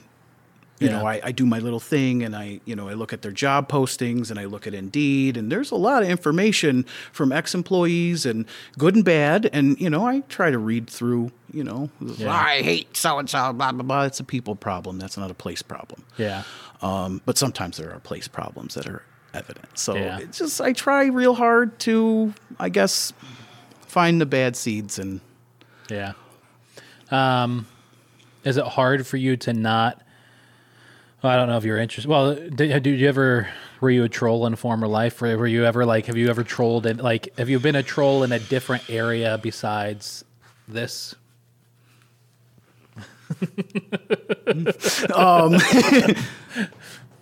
you 0.79 0.89
know 0.89 1.05
I, 1.05 1.19
I 1.21 1.31
do 1.33 1.45
my 1.45 1.59
little 1.59 1.81
thing, 1.81 2.23
and 2.23 2.33
I 2.33 2.61
you 2.63 2.77
know 2.77 2.87
I 2.87 2.93
look 2.93 3.11
at 3.11 3.23
their 3.23 3.33
job 3.33 3.69
postings, 3.69 4.31
and 4.31 4.39
I 4.39 4.45
look 4.45 4.65
at 4.65 4.73
Indeed, 4.73 5.35
and 5.35 5.51
there's 5.51 5.69
a 5.69 5.75
lot 5.75 6.01
of 6.01 6.09
information 6.09 6.85
from 7.11 7.33
ex-employees, 7.33 8.25
and 8.25 8.45
good 8.77 8.95
and 8.95 9.03
bad, 9.03 9.49
and 9.51 9.79
you 9.81 9.89
know 9.89 10.07
I 10.07 10.21
try 10.21 10.49
to 10.49 10.57
read 10.57 10.89
through. 10.89 11.33
You 11.51 11.65
know, 11.65 11.89
I 12.25 12.61
hate 12.61 12.95
so 12.95 13.19
and 13.19 13.29
so, 13.29 13.51
blah 13.51 13.73
blah 13.73 13.83
blah. 13.83 14.03
It's 14.05 14.21
a 14.21 14.23
people 14.23 14.55
problem. 14.55 14.97
That's 14.97 15.17
not 15.17 15.29
a 15.29 15.35
place 15.35 15.61
problem. 15.61 16.05
yeah. 16.17 16.43
Um, 16.81 17.21
but 17.25 17.37
sometimes 17.37 17.75
there 17.77 17.93
are 17.93 17.99
place 17.99 18.27
problems 18.29 18.73
that 18.75 18.87
are 18.87 19.03
evident. 19.33 19.77
So 19.77 19.95
Yeah. 19.95 20.19
it's 20.19 20.37
just 20.37 20.59
I 20.61 20.73
try 20.73 21.05
real 21.05 21.33
hard 21.35 21.77
to, 21.79 22.33
I 22.59 22.69
guess, 22.69 23.13
find 23.87 24.19
the 24.21 24.25
bad 24.25 24.55
seeds 24.55 24.99
and 24.99 25.21
Yeah. 25.89 26.13
Um, 27.09 27.67
is 28.43 28.57
it 28.57 28.65
hard 28.65 29.05
for 29.05 29.17
you 29.17 29.35
to 29.37 29.53
not? 29.53 30.01
Well, 31.21 31.31
I 31.31 31.35
don't 31.35 31.47
know 31.49 31.57
if 31.57 31.63
you're 31.65 31.77
interested. 31.77 32.09
Well, 32.09 32.33
did, 32.35 32.83
did 32.83 32.99
you 32.99 33.07
ever 33.07 33.47
were 33.79 33.89
you 33.91 34.03
a 34.03 34.09
troll 34.09 34.45
in 34.47 34.55
former 34.55 34.87
life? 34.87 35.21
Were, 35.21 35.37
were 35.37 35.47
you 35.47 35.65
ever 35.65 35.85
like? 35.85 36.05
Have 36.07 36.17
you 36.17 36.29
ever 36.29 36.43
trolled 36.43 36.85
in 36.85 36.97
like? 36.97 37.37
Have 37.37 37.49
you 37.49 37.59
been 37.59 37.75
a 37.75 37.83
troll 37.83 38.23
in 38.23 38.31
a 38.31 38.39
different 38.39 38.89
area 38.89 39.37
besides 39.41 40.23
this? 40.67 41.15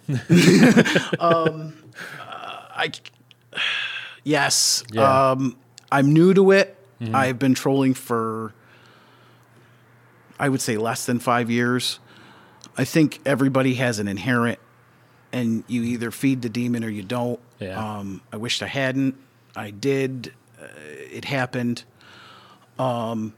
I, 2.79 2.91
yes, 4.23 4.83
Yeah. 4.91 5.31
um, 5.31 5.57
I'm 5.91 6.13
new 6.13 6.33
to 6.33 6.51
it. 6.51 6.75
I've 7.13 7.39
been 7.39 7.53
trolling 7.53 7.93
for, 7.93 8.53
I 10.37 10.49
would 10.49 10.59
say, 10.61 10.75
less 10.77 11.05
than 11.05 11.19
five 11.19 11.49
years. 11.49 11.99
I 12.77 12.83
think 12.83 13.19
everybody 13.25 13.75
has 13.75 13.99
an 13.99 14.07
inherent, 14.09 14.59
and 15.31 15.63
you 15.67 15.83
either 15.83 16.11
feed 16.11 16.41
the 16.41 16.49
demon 16.49 16.83
or 16.83 16.89
you 16.89 17.03
don't. 17.03 17.39
Yeah. 17.59 17.77
Um, 17.99 18.21
I 18.33 18.37
wished 18.37 18.61
I 18.61 18.67
hadn't. 18.67 19.15
I 19.55 19.71
did. 19.71 20.33
Uh, 20.61 20.65
it 21.11 21.23
happened. 21.25 21.85
Um, 22.77 23.33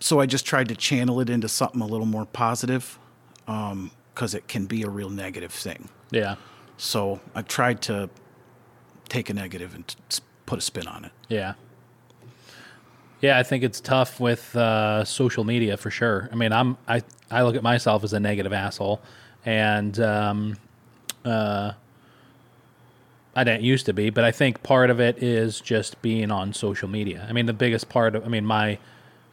so 0.00 0.18
I 0.20 0.24
just 0.26 0.46
tried 0.46 0.68
to 0.68 0.74
channel 0.74 1.20
it 1.20 1.28
into 1.28 1.48
something 1.48 1.80
a 1.82 1.86
little 1.86 2.06
more 2.06 2.24
positive, 2.24 2.98
because 3.44 4.34
it 4.34 4.48
can 4.48 4.64
be 4.66 4.82
a 4.84 4.88
real 4.88 5.10
negative 5.10 5.52
thing. 5.52 5.90
Yeah. 6.10 6.36
So 6.78 7.20
I 7.34 7.42
tried 7.42 7.82
to 7.82 8.08
take 9.08 9.28
a 9.28 9.34
negative 9.34 9.74
and 9.74 9.94
put 10.46 10.58
a 10.58 10.62
spin 10.62 10.86
on 10.86 11.04
it. 11.04 11.12
Yeah. 11.28 11.54
Yeah, 13.20 13.36
I 13.36 13.42
think 13.42 13.64
it's 13.64 13.80
tough 13.80 14.20
with 14.20 14.54
uh, 14.54 15.04
social 15.04 15.42
media 15.42 15.76
for 15.76 15.90
sure. 15.90 16.28
I 16.32 16.36
mean, 16.36 16.52
I'm 16.52 16.78
I 16.86 17.02
I 17.30 17.42
look 17.42 17.56
at 17.56 17.64
myself 17.64 18.04
as 18.04 18.12
a 18.12 18.20
negative 18.20 18.52
asshole, 18.52 19.02
and 19.44 19.98
um, 19.98 20.56
uh, 21.24 21.72
I 23.34 23.44
didn't 23.44 23.62
used 23.62 23.86
to 23.86 23.92
be, 23.92 24.10
but 24.10 24.22
I 24.22 24.30
think 24.30 24.62
part 24.62 24.88
of 24.90 25.00
it 25.00 25.20
is 25.20 25.60
just 25.60 26.00
being 26.00 26.30
on 26.30 26.52
social 26.52 26.88
media. 26.88 27.26
I 27.28 27.32
mean, 27.32 27.46
the 27.46 27.52
biggest 27.52 27.88
part 27.88 28.14
of 28.14 28.24
I 28.24 28.28
mean, 28.28 28.46
my 28.46 28.78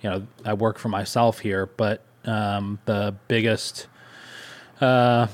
you 0.01 0.09
know, 0.09 0.27
I 0.43 0.55
work 0.55 0.79
for 0.79 0.89
myself 0.89 1.39
here, 1.39 1.67
but 1.67 2.03
um, 2.25 2.79
the 2.85 3.15
biggest 3.27 3.85
uh, 4.81 5.27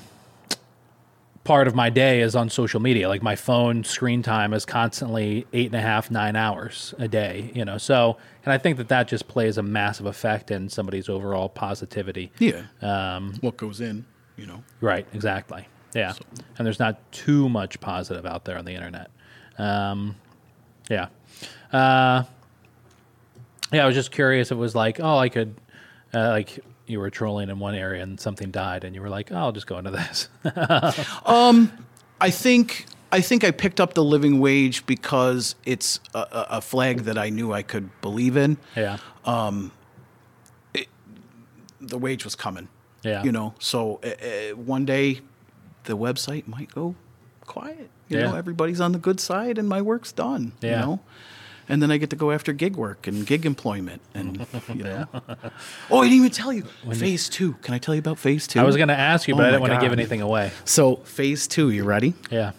part 1.43 1.67
of 1.67 1.75
my 1.75 1.89
day 1.89 2.21
is 2.21 2.35
on 2.35 2.49
social 2.49 2.79
media. 2.79 3.07
Like 3.07 3.23
my 3.23 3.35
phone 3.35 3.83
screen 3.83 4.21
time 4.21 4.53
is 4.53 4.65
constantly 4.65 5.47
eight 5.53 5.67
and 5.67 5.75
a 5.75 5.81
half, 5.81 6.11
nine 6.11 6.35
hours 6.35 6.93
a 6.99 7.07
day. 7.07 7.51
You 7.53 7.65
know, 7.65 7.77
so 7.77 8.17
and 8.45 8.53
I 8.53 8.57
think 8.57 8.77
that 8.77 8.89
that 8.89 9.07
just 9.07 9.27
plays 9.27 9.57
a 9.57 9.63
massive 9.63 10.05
effect 10.05 10.51
in 10.51 10.69
somebody's 10.69 11.09
overall 11.09 11.49
positivity. 11.49 12.31
Yeah. 12.39 12.63
Um, 12.81 13.33
What 13.41 13.57
goes 13.57 13.81
in, 13.81 14.05
you 14.37 14.45
know. 14.45 14.63
Right, 14.81 15.07
exactly. 15.13 15.67
Yeah. 15.93 16.13
And 16.57 16.65
there's 16.65 16.79
not 16.79 17.11
too 17.11 17.49
much 17.49 17.79
positive 17.79 18.25
out 18.25 18.45
there 18.45 18.57
on 18.57 18.65
the 18.65 18.73
internet. 18.73 19.11
Um, 19.57 20.15
yeah. 20.89 21.07
Uh, 21.71 22.23
yeah, 23.73 23.83
I 23.83 23.85
was 23.85 23.95
just 23.95 24.11
curious. 24.11 24.51
It 24.51 24.55
was 24.55 24.75
like, 24.75 24.99
oh, 24.99 25.17
I 25.17 25.29
could, 25.29 25.55
uh, 26.13 26.29
like, 26.29 26.59
you 26.91 26.99
were 26.99 27.09
trolling 27.09 27.49
in 27.49 27.57
one 27.59 27.73
area 27.75 28.03
and 28.03 28.19
something 28.19 28.51
died, 28.51 28.83
and 28.83 28.93
you 28.95 29.01
were 29.01 29.09
like, 29.09 29.31
oh, 29.31 29.37
I'll 29.37 29.51
just 29.51 29.67
go 29.67 29.77
into 29.79 29.91
this. 29.91 30.27
Um, 31.25 31.71
I 32.19 32.29
think 32.29 32.85
I 33.11 33.21
think 33.21 33.43
I 33.43 33.51
picked 33.51 33.79
up 33.81 33.93
the 33.93 34.03
living 34.03 34.39
wage 34.39 34.85
because 34.85 35.55
it's 35.65 35.99
a, 36.13 36.27
a 36.31 36.61
flag 36.61 36.99
that 37.01 37.17
I 37.17 37.29
knew 37.29 37.51
I 37.51 37.61
could 37.63 37.89
believe 38.01 38.37
in. 38.37 38.57
yeah. 38.75 38.97
Um, 39.25 39.71
the 41.79 41.97
wage 41.97 42.23
was 42.23 42.35
coming. 42.35 42.67
Yeah. 43.03 43.23
You 43.23 43.31
know, 43.31 43.55
so 43.59 43.99
uh, 44.03 44.55
one 44.55 44.85
day 44.85 45.21
the 45.85 45.97
website 45.97 46.47
might 46.47 46.71
go 46.73 46.95
quiet. 47.45 47.89
You 48.07 48.19
Yeah. 48.19 48.25
know, 48.31 48.35
everybody's 48.35 48.79
on 48.79 48.91
the 48.91 48.99
good 48.99 49.19
side 49.19 49.57
and 49.57 49.67
my 49.67 49.81
work's 49.81 50.11
done. 50.11 50.51
Yeah. 50.61 50.69
You 50.81 50.85
know? 50.85 50.99
And 51.71 51.81
then 51.81 51.89
I 51.89 51.95
get 51.95 52.09
to 52.09 52.17
go 52.17 52.31
after 52.31 52.51
gig 52.51 52.75
work 52.75 53.07
and 53.07 53.25
gig 53.25 53.45
employment 53.45 54.01
and 54.13 54.45
you 54.75 54.83
know. 54.83 55.07
Oh, 55.89 55.99
I 55.99 56.03
didn't 56.03 56.17
even 56.17 56.31
tell 56.31 56.51
you. 56.51 56.63
phase 56.93 57.29
two. 57.29 57.53
Can 57.61 57.73
I 57.73 57.77
tell 57.77 57.95
you 57.95 57.99
about 57.99 58.19
phase 58.19 58.45
two? 58.45 58.59
I 58.59 58.63
was 58.63 58.75
going 58.75 58.89
to 58.89 58.99
ask 58.99 59.27
you, 59.27 59.35
but 59.35 59.45
Oh 59.45 59.47
I 59.47 59.51
didn't 59.51 59.61
want 59.61 59.73
to 59.75 59.79
give 59.79 59.93
anything 59.93 60.21
away. 60.21 60.51
So 60.65 60.97
phase 60.97 61.47
two, 61.47 61.69
you 61.69 61.85
ready? 61.85 62.13
Yeah. 62.29 62.51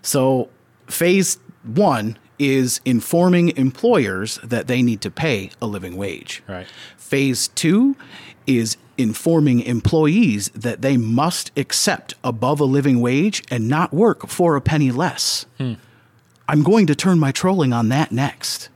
So, 0.00 0.48
phase 0.86 1.38
one 1.64 2.16
is 2.38 2.80
informing 2.84 3.56
employers 3.56 4.38
that 4.42 4.68
they 4.68 4.80
need 4.80 5.00
to 5.02 5.10
pay 5.10 5.50
a 5.60 5.66
living 5.66 5.96
wage. 5.96 6.42
Right. 6.48 6.66
Phase 6.96 7.48
two 7.48 7.96
is 8.46 8.76
informing 8.96 9.60
employees 9.60 10.48
that 10.54 10.80
they 10.80 10.96
must 10.96 11.50
accept 11.58 12.14
above 12.24 12.60
a 12.60 12.64
living 12.64 13.00
wage 13.00 13.42
and 13.50 13.68
not 13.68 13.92
work 13.92 14.28
for 14.28 14.56
a 14.56 14.60
penny 14.60 14.90
less. 14.90 15.44
Hmm. 15.58 15.74
I'm 16.48 16.62
going 16.62 16.86
to 16.86 16.94
turn 16.94 17.18
my 17.18 17.32
trolling 17.32 17.72
on 17.72 17.88
that 17.88 18.12
next. 18.12 18.68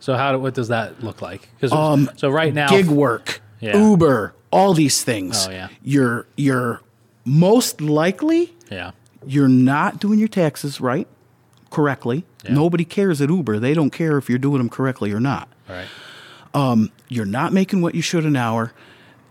So 0.00 0.16
how 0.16 0.32
do, 0.32 0.38
what 0.38 0.54
does 0.54 0.68
that 0.68 1.02
look 1.02 1.22
like? 1.22 1.48
'Cause 1.60 1.72
um, 1.72 2.10
so 2.16 2.28
right 2.30 2.52
now, 2.52 2.68
Gig 2.68 2.86
work, 2.86 3.40
Yeah. 3.60 3.76
Uber, 3.78 4.34
all 4.50 4.74
these 4.74 5.02
things. 5.02 5.46
Oh, 5.46 5.50
yeah. 5.50 5.68
You're 5.82 6.26
you're 6.36 6.80
most 7.24 7.80
likely 7.80 8.54
yeah, 8.70 8.90
you're 9.26 9.48
not 9.48 9.98
doing 10.00 10.18
your 10.18 10.28
taxes 10.28 10.80
right 10.80 11.08
correctly. 11.70 12.24
Nobody 12.48 12.84
cares 12.84 13.22
at 13.22 13.30
Uber. 13.30 13.58
They 13.58 13.72
don't 13.72 13.90
care 13.90 14.18
if 14.18 14.28
you're 14.28 14.38
doing 14.38 14.58
them 14.58 14.68
correctly 14.68 15.10
or 15.12 15.20
not. 15.20 15.48
all 15.68 15.76
right. 15.76 15.86
Um, 16.52 16.92
you're 17.08 17.24
not 17.24 17.52
making 17.54 17.80
what 17.82 17.94
you 17.94 18.02
should 18.02 18.24
an 18.26 18.36
hour. 18.36 18.72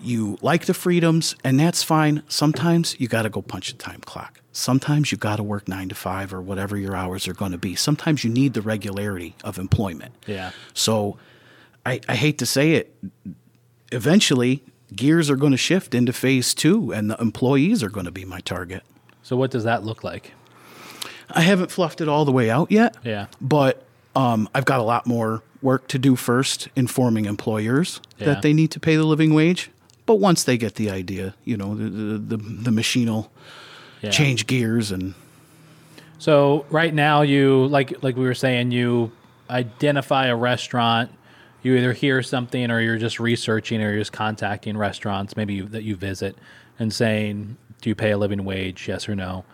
You 0.03 0.37
like 0.41 0.65
the 0.65 0.73
freedoms, 0.73 1.35
and 1.43 1.59
that's 1.59 1.81
fine. 1.81 2.23
Sometimes 2.27 2.99
you 2.99 3.07
got 3.07 3.21
to 3.23 3.29
go 3.29 3.41
punch 3.41 3.69
a 3.71 3.75
time 3.75 4.01
clock. 4.01 4.41
Sometimes 4.51 5.11
you 5.11 5.17
got 5.17 5.37
to 5.37 5.43
work 5.43 5.67
nine 5.67 5.89
to 5.89 5.95
five 5.95 6.33
or 6.33 6.41
whatever 6.41 6.77
your 6.77 6.95
hours 6.95 7.27
are 7.27 7.33
going 7.33 7.53
to 7.53 7.57
be. 7.57 7.73
Sometimes 7.75 8.23
you 8.23 8.29
need 8.29 8.53
the 8.53 8.61
regularity 8.61 9.33
of 9.43 9.57
employment. 9.57 10.13
Yeah. 10.27 10.51
So 10.73 11.17
I, 11.85 12.01
I 12.09 12.15
hate 12.15 12.37
to 12.39 12.45
say 12.45 12.73
it, 12.73 12.95
eventually 13.91 14.63
gears 14.95 15.29
are 15.29 15.35
going 15.35 15.51
to 15.51 15.57
shift 15.57 15.95
into 15.95 16.13
phase 16.13 16.53
two, 16.53 16.91
and 16.91 17.09
the 17.09 17.19
employees 17.21 17.81
are 17.81 17.89
going 17.89 18.05
to 18.05 18.11
be 18.11 18.25
my 18.25 18.41
target. 18.41 18.83
So 19.23 19.35
what 19.37 19.51
does 19.51 19.63
that 19.63 19.83
look 19.83 20.03
like? 20.03 20.33
I 21.31 21.41
haven't 21.41 21.71
fluffed 21.71 22.01
it 22.01 22.07
all 22.07 22.25
the 22.25 22.31
way 22.31 22.49
out 22.49 22.71
yet. 22.71 22.95
Yeah. 23.03 23.27
But 23.41 23.83
um, 24.15 24.49
I've 24.53 24.65
got 24.65 24.79
a 24.79 24.83
lot 24.83 25.07
more 25.07 25.41
work 25.61 25.87
to 25.87 25.97
do 25.97 26.15
first, 26.15 26.67
informing 26.75 27.25
employers 27.25 28.01
Yeah. 28.17 28.25
that 28.27 28.41
they 28.41 28.53
need 28.53 28.69
to 28.71 28.79
pay 28.79 28.97
the 28.97 29.05
living 29.05 29.33
wage. 29.33 29.71
But 30.05 30.15
once 30.15 30.43
they 30.43 30.57
get 30.57 30.75
the 30.75 30.89
idea, 30.89 31.35
you 31.45 31.57
know, 31.57 31.75
the 31.75 32.17
the, 32.17 32.37
the, 32.37 32.71
machine 32.71 33.09
will 33.09 33.31
Yeah. 34.01 34.09
change 34.09 34.47
gears 34.47 34.91
and 34.91 35.13
So 36.19 36.65
right 36.69 36.93
now, 36.93 37.21
you 37.21 37.67
like 37.67 38.03
like 38.03 38.15
we 38.15 38.23
were 38.23 38.35
saying, 38.35 38.71
you 38.71 39.11
identify 39.49 40.27
a 40.27 40.35
restaurant. 40.35 41.11
You 41.61 41.75
either 41.77 41.93
hear 41.93 42.21
something, 42.21 42.69
or 42.69 42.81
you're 42.81 42.97
just 42.97 43.21
researching, 43.21 43.81
or 43.81 43.91
you're 43.91 43.99
just 43.99 44.11
contacting 44.11 44.75
restaurants, 44.77 45.37
maybe 45.37 45.53
you, 45.53 45.63
that 45.69 45.83
you 45.83 45.95
visit, 45.95 46.35
and 46.77 46.91
saying, 46.93 47.55
"Do 47.81 47.89
you 47.89 47.95
pay 47.95 48.11
a 48.11 48.17
living 48.17 48.43
wage? 48.43 48.85
Yes 48.89 49.07
or 49.07 49.15
no?" 49.15 49.45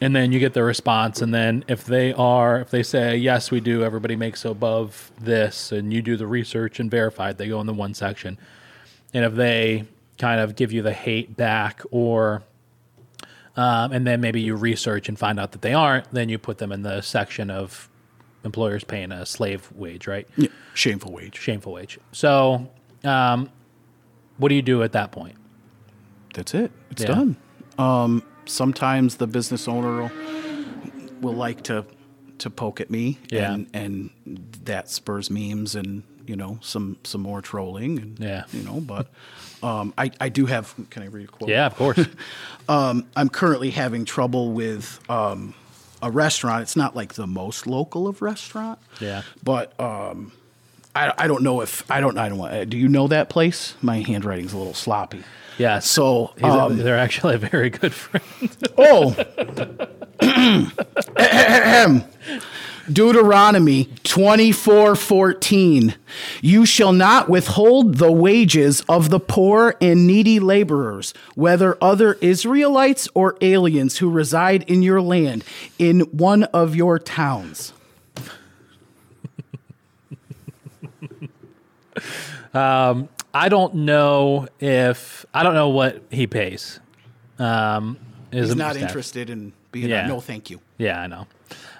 And 0.00 0.16
then 0.16 0.32
you 0.32 0.38
get 0.38 0.54
the 0.54 0.62
response, 0.62 1.20
and 1.22 1.34
then 1.34 1.64
if 1.68 1.84
they 1.84 2.12
are, 2.14 2.60
if 2.60 2.70
they 2.70 2.82
say 2.82 3.16
yes, 3.16 3.50
we 3.50 3.60
do, 3.60 3.82
everybody 3.82 4.16
makes 4.16 4.44
above 4.44 5.10
this, 5.20 5.70
and 5.72 5.92
you 5.92 6.00
do 6.02 6.16
the 6.16 6.26
research 6.26 6.80
and 6.80 6.90
verify 6.90 7.30
it, 7.30 7.38
they 7.38 7.48
go 7.48 7.60
in 7.60 7.66
the 7.66 7.74
one 7.74 7.92
section. 7.94 8.38
And 9.16 9.24
if 9.24 9.34
they 9.34 9.86
kind 10.18 10.42
of 10.42 10.56
give 10.56 10.72
you 10.72 10.82
the 10.82 10.92
hate 10.92 11.38
back, 11.38 11.80
or 11.90 12.42
um, 13.56 13.90
and 13.92 14.06
then 14.06 14.20
maybe 14.20 14.42
you 14.42 14.54
research 14.54 15.08
and 15.08 15.18
find 15.18 15.40
out 15.40 15.52
that 15.52 15.62
they 15.62 15.72
aren't, 15.72 16.10
then 16.12 16.28
you 16.28 16.36
put 16.36 16.58
them 16.58 16.70
in 16.70 16.82
the 16.82 17.00
section 17.00 17.48
of 17.50 17.88
employers 18.44 18.84
paying 18.84 19.12
a 19.12 19.24
slave 19.24 19.72
wage, 19.74 20.06
right? 20.06 20.28
yeah, 20.36 20.48
shameful 20.74 21.12
wage. 21.12 21.38
Shameful 21.38 21.72
wage. 21.72 21.98
So, 22.12 22.68
um, 23.04 23.48
what 24.36 24.50
do 24.50 24.54
you 24.54 24.60
do 24.60 24.82
at 24.82 24.92
that 24.92 25.12
point? 25.12 25.36
That's 26.34 26.52
it. 26.52 26.70
It's 26.90 27.00
Yeah. 27.00 27.08
done. 27.14 27.36
Um, 27.78 28.22
sometimes 28.44 29.16
the 29.16 29.26
business 29.26 29.66
owner 29.66 30.02
will, 30.02 30.10
will 31.22 31.34
like 31.34 31.62
to 31.64 31.86
to 32.40 32.50
poke 32.50 32.82
at 32.82 32.90
me, 32.90 33.18
Yeah. 33.30 33.54
and 33.54 33.66
and 33.72 34.10
that 34.64 34.90
spurs 34.90 35.30
memes 35.30 35.74
and 35.74 36.02
you 36.26 36.36
know 36.36 36.58
some 36.62 36.96
some 37.04 37.20
more 37.22 37.40
trolling, 37.42 37.98
and 37.98 38.18
Yeah. 38.20 38.44
you 38.52 38.62
know. 38.62 38.80
But 38.80 39.08
um, 39.62 39.92
I 39.98 40.10
I 40.20 40.28
do 40.28 40.46
have. 40.46 40.74
Can 40.90 41.02
I 41.02 41.06
read 41.06 41.28
a 41.28 41.32
quote? 41.32 41.50
Yeah, 41.50 41.66
of 41.66 41.74
course. 41.76 41.98
Um, 42.68 43.06
I'm 43.14 43.28
currently 43.28 43.70
having 43.70 44.04
trouble 44.04 44.50
with 44.50 44.98
um, 45.08 45.54
a 46.02 46.10
restaurant. 46.10 46.62
It's 46.62 46.74
not 46.74 46.96
like 46.96 47.14
the 47.14 47.26
most 47.28 47.68
local 47.68 48.08
of 48.08 48.22
restaurant. 48.22 48.80
Yeah. 49.00 49.22
But 49.44 49.78
um, 49.80 50.32
I, 50.96 51.12
I 51.18 51.26
don't 51.26 51.42
know 51.42 51.60
if 51.60 51.88
I 51.90 52.00
don't 52.00 52.16
I 52.18 52.28
don't 52.28 52.38
want. 52.38 52.70
Do 52.70 52.76
you 52.76 52.88
know 52.88 53.06
that 53.08 53.28
place? 53.28 53.74
My 53.82 54.00
handwriting's 54.00 54.52
a 54.52 54.58
little 54.58 54.74
sloppy. 54.74 55.22
yeah. 55.58 55.78
So 55.80 56.32
He's 56.36 56.44
a- 56.44 56.48
um, 56.64 56.76
they're 56.78 56.98
actually 56.98 57.34
a 57.34 57.38
very 57.38 57.70
good 57.70 57.92
friend. 57.92 58.56
oh, 58.78 59.14
Deuteronomy 62.92 63.88
twenty 64.04 64.52
four 64.52 64.94
fourteen. 64.94 65.94
You 66.40 66.64
shall 66.64 66.92
not 66.92 67.28
withhold 67.28 67.96
the 67.96 68.12
wages 68.12 68.80
of 68.88 69.10
the 69.10 69.18
poor 69.18 69.74
and 69.80 70.06
needy 70.06 70.38
laborers, 70.38 71.12
whether 71.34 71.76
other 71.82 72.14
Israelites 72.20 73.08
or 73.12 73.36
aliens 73.40 73.98
who 73.98 74.08
reside 74.08 74.62
in 74.70 74.82
your 74.82 75.00
land, 75.02 75.42
in 75.80 76.00
one 76.12 76.44
of 76.44 76.76
your 76.76 76.98
towns. 77.00 77.72
I 82.54 83.48
don't 83.48 83.74
know 83.74 84.48
if 84.60 85.26
I 85.34 85.42
don't 85.42 85.54
know 85.54 85.68
what 85.68 86.02
he 86.10 86.26
pays. 86.26 86.80
Um, 87.38 87.98
is 88.32 88.48
He's 88.48 88.56
not 88.56 88.74
staff. 88.74 88.88
interested 88.88 89.30
in 89.30 89.52
being. 89.72 89.88
Yeah. 89.88 90.06
A, 90.06 90.08
no, 90.08 90.20
thank 90.20 90.50
you. 90.50 90.60
Yeah, 90.78 91.00
I 91.00 91.06
know. 91.06 91.26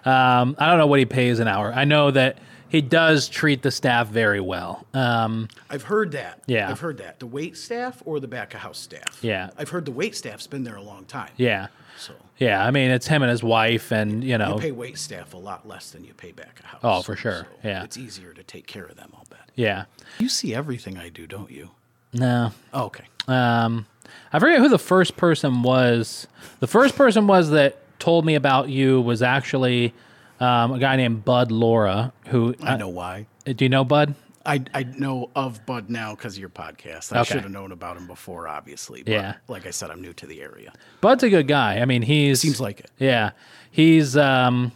Um, 0.05 0.55
I 0.59 0.69
don't 0.69 0.79
know 0.79 0.87
what 0.87 0.99
he 0.99 1.07
pays 1.07 1.41
an 1.41 1.49
hour. 1.49 1.73
I 1.73 1.85
know 1.85 2.11
that 2.11 2.39
he 2.69 2.81
does 2.81 3.29
treat 3.29 3.63
the 3.63 3.71
staff 3.71 4.09
very 4.09 4.41
well. 4.41 4.87
Um, 4.95 5.49
I've 5.71 5.85
heard 5.85 6.13
that. 6.13 6.43
Yeah. 6.47 6.69
I've 6.71 6.81
heard 6.81 6.99
that. 6.99 7.21
The 7.21 7.27
wait 7.27 7.57
staff 7.57 8.03
or 8.05 8.21
the 8.21 8.29
back 8.29 8.55
of 8.55 8.61
house 8.61 8.79
staff. 8.79 9.19
Yeah. 9.23 9.51
I've 9.59 9.69
heard 9.71 9.85
the 9.85 9.93
wait 9.93 10.17
staff's 10.17 10.47
been 10.47 10.65
there 10.65 10.77
a 10.77 10.83
long 10.83 11.05
time. 11.05 11.31
yeah, 11.37 11.69
So 11.99 12.13
yeah. 12.39 12.65
I 12.65 12.71
mean, 12.71 12.91
it's 12.91 13.07
him 13.07 13.23
and 13.23 13.31
his 13.31 13.43
wife, 13.43 13.93
and 13.93 14.23
you 14.25 14.37
know, 14.39 14.55
you 14.55 14.61
pay 14.61 14.73
wait 14.73 14.99
staff 14.99 15.35
a 15.35 15.39
lot 15.39 15.67
less 15.69 15.91
than 15.91 16.05
you 16.05 16.13
pay 16.15 16.33
back 16.33 16.59
of 16.61 16.65
house. 16.67 16.81
Oh, 16.83 17.03
for 17.03 17.17
sure. 17.17 17.47
Yeah. 17.63 17.85
It's 17.85 17.97
easier 17.97 18.33
to 18.33 18.43
take 18.43 18.67
care 18.67 18.85
of 18.85 18.97
them, 18.97 19.11
I'll 19.15 19.27
bet. 19.31 19.49
yeah. 19.55 19.85
You 20.19 20.29
see 20.29 20.55
everything 20.55 20.99
I 20.99 21.09
do, 21.09 21.27
don't 21.27 21.51
you? 21.51 21.71
No, 22.13 22.53
Oh, 22.73 22.85
okay. 22.87 23.05
Um, 23.29 23.87
I 24.33 24.39
forget 24.39 24.59
who 24.61 24.69
the 24.69 24.79
first 24.79 25.17
person 25.17 25.63
was. 25.63 26.27
The 26.61 26.67
first 26.67 26.97
person 26.97 27.27
was 27.27 27.51
that 27.51 27.79
told 27.99 28.25
me 28.25 28.35
about 28.37 28.69
you 28.71 29.01
was 29.01 29.21
actually 29.23 29.93
um, 30.41 30.73
a 30.73 30.79
guy 30.79 30.97
named 30.97 31.25
Bud 31.25 31.51
Laura. 31.51 32.13
Who 32.29 32.55
I 32.63 32.77
know 32.77 32.89
why. 32.89 33.27
Uh, 33.47 33.53
do 33.53 33.65
you 33.65 33.69
know 33.69 33.85
Bud? 33.85 34.15
I 34.45 34.63
I 34.73 34.85
know 34.85 35.31
of 35.35 35.65
Bud 35.67 35.91
now 35.91 36.15
because 36.15 36.35
of 36.35 36.41
your 36.41 36.49
podcast. 36.51 37.15
I 37.15 37.21
Okay. 37.21 37.35
should 37.35 37.43
have 37.43 37.51
known 37.51 37.73
about 37.73 37.97
him 37.97 38.07
before, 38.07 38.47
obviously. 38.47 39.03
But 39.03 39.13
Yeah. 39.13 39.35
Like 39.49 39.67
I 39.67 39.71
said, 39.71 39.91
I'm 39.91 40.01
new 40.01 40.13
to 40.15 40.27
the 40.27 40.41
area. 40.41 40.73
Bud's 41.01 41.23
a 41.25 41.31
good 41.31 41.49
guy. 41.49 41.79
I 41.81 41.85
mean, 41.85 42.03
he's 42.03 42.41
Seems 42.41 42.61
like 42.61 42.81
it. 42.81 42.91
Yeah, 42.99 43.31
he's 43.71 44.17
um, 44.17 44.71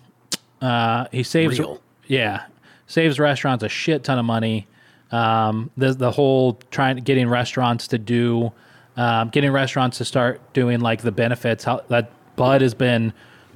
uh, 0.61 1.07
he 1.13 1.23
saves 1.23 1.59
Real. 1.59 1.81
yeah 2.07 2.45
saves 2.87 3.21
restaurants 3.21 3.63
a 3.63 3.69
shit 3.69 4.03
ton 4.03 4.19
of 4.19 4.25
money. 4.25 4.67
Um, 5.13 5.71
the 5.77 5.93
the 5.93 6.11
whole 6.11 6.55
trying 6.73 6.97
getting 6.99 7.29
restaurants 7.29 7.87
to 7.89 7.99
do, 7.99 8.53
um, 8.97 9.29
getting 9.29 9.53
restaurants 9.53 9.99
to 9.99 10.05
start 10.05 10.41
doing 10.53 10.81
like 10.81 11.03
the 11.03 11.13
benefits. 11.13 11.63
How 11.65 11.83
that 11.89 12.11
Bud 12.37 12.61
has 12.63 12.75
been 12.75 13.13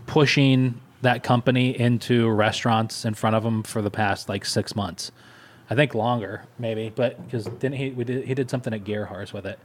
pushing 0.07 0.81
that 1.05 1.23
company 1.23 1.79
into 1.79 2.29
restaurants 2.29 3.05
in 3.05 3.15
front 3.15 3.37
of 3.37 3.43
them 3.43 3.63
for 3.63 3.81
the 3.81 3.91
past 3.91 4.29
like 4.29 4.45
six 4.45 4.77
months. 4.77 5.13
I 5.71 5.75
think 5.75 5.95
longer, 5.95 6.45
maybe, 6.59 6.93
but 6.95 7.25
because 7.25 7.47
didn't 7.47 7.77
he? 7.77 7.91
We 7.91 8.05
did, 8.05 8.27
he 8.27 8.35
did 8.35 8.51
something 8.51 8.75
at 8.75 8.85
Gerhar's 8.85 9.33
with 9.33 9.47
it. 9.47 9.59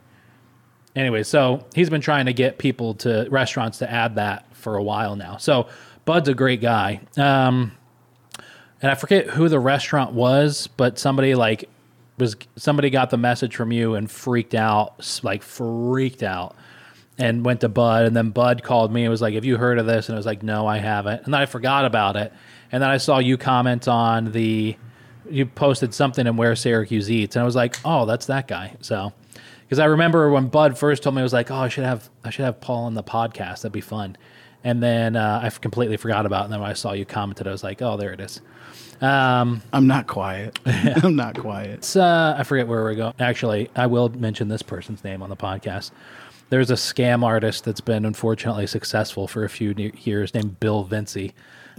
Anyway, 0.96 1.24
so 1.24 1.66
he's 1.76 1.90
been 1.90 2.02
trying 2.02 2.26
to 2.28 2.34
get 2.34 2.58
people 2.58 2.94
to 2.96 3.28
restaurants 3.30 3.80
to 3.80 3.92
add 3.92 4.16
that 4.16 4.46
for 4.56 4.78
a 4.78 4.84
while 4.84 5.16
now. 5.16 5.38
So 5.38 5.68
Bud's 6.06 6.30
a 6.30 6.34
great 6.34 6.62
guy. 6.62 7.02
Um, 7.18 7.74
and 8.82 8.92
I 8.92 8.96
forget 8.96 9.28
who 9.28 9.50
the 9.50 9.60
restaurant 9.60 10.14
was, 10.14 10.68
but 10.68 10.98
somebody 10.98 11.36
like 11.36 11.70
was 12.18 12.36
somebody 12.56 12.90
got 12.90 13.10
the 13.10 13.18
message 13.18 13.56
from 13.56 13.72
you 13.72 13.96
and 13.96 14.10
freaked 14.10 14.56
out, 14.56 15.20
like 15.24 15.44
freaked 15.44 16.24
out, 16.24 16.56
and 17.20 17.46
went 17.46 17.62
to 17.62 17.70
Bud. 17.70 18.06
And 18.06 18.16
then 18.16 18.32
Bud 18.32 18.64
called 18.64 18.92
me 18.92 19.04
and 19.04 19.12
was 19.12 19.22
like, 19.22 19.36
"Have 19.36 19.46
you 19.46 19.58
heard 19.58 19.78
of 19.78 19.86
this?" 19.86 20.08
And 20.10 20.16
I 20.16 20.18
was 20.18 20.26
like, 20.26 20.42
"No, 20.42 20.66
I 20.66 20.78
haven't." 20.78 21.26
And 21.26 21.34
then 21.34 21.42
I 21.42 21.46
forgot 21.46 21.86
about 21.86 22.16
it. 22.16 22.34
And 22.72 22.82
then 22.82 22.90
I 22.90 22.98
saw 22.98 23.20
you 23.20 23.38
comment 23.38 23.88
on 23.88 24.32
the 24.32 24.76
you 25.30 25.46
posted 25.46 25.94
something 25.94 26.26
in 26.26 26.38
where 26.38 26.56
Syracuse 26.56 27.12
eats, 27.12 27.36
and 27.36 27.44
I 27.44 27.46
was 27.46 27.56
like, 27.56 27.78
"Oh, 27.86 28.06
that's 28.06 28.26
that 28.28 28.48
guy." 28.48 28.76
So 28.82 29.14
because 29.62 29.80
I 29.80 29.86
remember 29.86 30.32
when 30.32 30.48
Bud 30.48 30.78
first 30.78 31.04
told 31.04 31.16
me, 31.16 31.22
I 31.22 31.24
was 31.24 31.34
like, 31.34 31.52
"Oh, 31.52 31.56
I 31.56 31.68
should 31.68 31.84
have 31.84 32.10
I 32.24 32.30
should 32.30 32.46
have 32.46 32.62
Paul 32.62 32.86
on 32.86 32.94
the 32.96 33.04
podcast. 33.04 33.58
That'd 33.58 33.72
be 33.74 33.82
fun." 33.82 34.18
And 34.64 34.84
then 34.84 35.16
uh, 35.16 35.42
I 35.44 35.50
completely 35.50 35.98
forgot 35.98 36.26
about 36.26 36.42
it. 36.42 36.44
And 36.46 36.54
then 36.54 36.60
when 36.62 36.70
I 36.70 36.74
saw 36.74 36.92
you 36.94 37.06
commented, 37.06 37.48
I 37.48 37.52
was 37.52 37.64
like, 37.64 37.82
"Oh, 37.82 37.98
there 37.98 38.14
it 38.14 38.20
is." 38.20 38.42
Um, 39.02 39.62
I'm 39.72 39.88
not 39.88 40.08
quiet. 40.08 40.60
I'm 40.66 41.16
not 41.16 41.40
quiet. 41.40 41.70
it's, 41.70 41.96
uh, 41.96 42.36
I 42.38 42.44
forget 42.44 42.68
where 42.68 42.84
we're 42.84 42.96
going. 42.96 43.14
Actually, 43.20 43.70
I 43.76 43.88
will 43.88 44.10
mention 44.10 44.48
this 44.48 44.62
person's 44.62 45.04
name 45.04 45.22
on 45.22 45.30
the 45.30 45.38
podcast. 45.38 45.92
There's 46.50 46.72
a 46.72 46.76
scam 46.76 47.24
artist 47.24 47.64
that's 47.64 47.82
been 47.82 48.06
unfortunately 48.06 48.68
successful 48.68 49.28
for 49.28 49.44
a 49.44 49.50
few 49.50 49.74
years 50.04 50.34
named 50.34 50.60
Bill 50.60 50.84
Vinci 50.84 51.34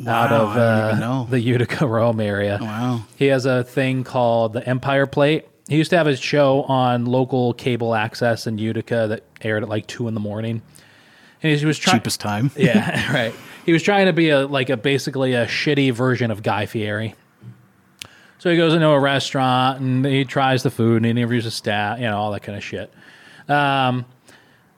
out 0.06 0.32
of 0.32 0.56
uh, 0.56 1.24
the 1.28 1.40
Utica 1.40 1.86
Rome 1.86 2.20
area. 2.20 2.58
Wow. 2.60 3.04
He 3.16 3.26
has 3.26 3.46
a 3.46 3.64
thing 3.64 4.04
called 4.04 4.52
the 4.52 4.66
Empire 4.66 5.06
Plate. 5.06 5.46
He 5.68 5.76
used 5.76 5.90
to 5.90 5.96
have 5.96 6.06
his 6.06 6.20
show 6.20 6.62
on 6.62 7.04
local 7.04 7.54
cable 7.54 7.94
access 7.94 8.46
in 8.46 8.58
Utica 8.58 9.06
that 9.08 9.24
aired 9.42 9.62
at 9.62 9.68
like 9.68 9.86
two 9.86 10.08
in 10.08 10.14
the 10.14 10.20
morning. 10.20 10.62
And 11.42 11.58
he 11.58 11.66
was 11.66 11.78
trying 11.78 11.98
Cheapest 11.98 12.20
time. 12.20 12.50
yeah, 12.56 13.12
right. 13.12 13.34
He 13.64 13.72
was 13.72 13.82
trying 13.82 14.06
to 14.06 14.12
be 14.12 14.30
a 14.30 14.46
like 14.46 14.70
a 14.70 14.76
basically 14.76 15.34
a 15.34 15.46
shitty 15.46 15.92
version 15.92 16.30
of 16.30 16.42
Guy 16.42 16.66
Fieri. 16.66 17.14
So 18.38 18.50
he 18.50 18.56
goes 18.56 18.72
into 18.72 18.88
a 18.88 18.98
restaurant 18.98 19.80
and 19.80 20.04
he 20.04 20.24
tries 20.24 20.62
the 20.62 20.70
food 20.70 20.96
and 20.96 21.04
he 21.04 21.10
interviews 21.10 21.44
the 21.44 21.50
staff, 21.50 21.98
you 21.98 22.06
know, 22.06 22.16
all 22.16 22.32
that 22.32 22.40
kind 22.40 22.56
of 22.56 22.64
shit. 22.64 22.90
Um, 23.48 24.06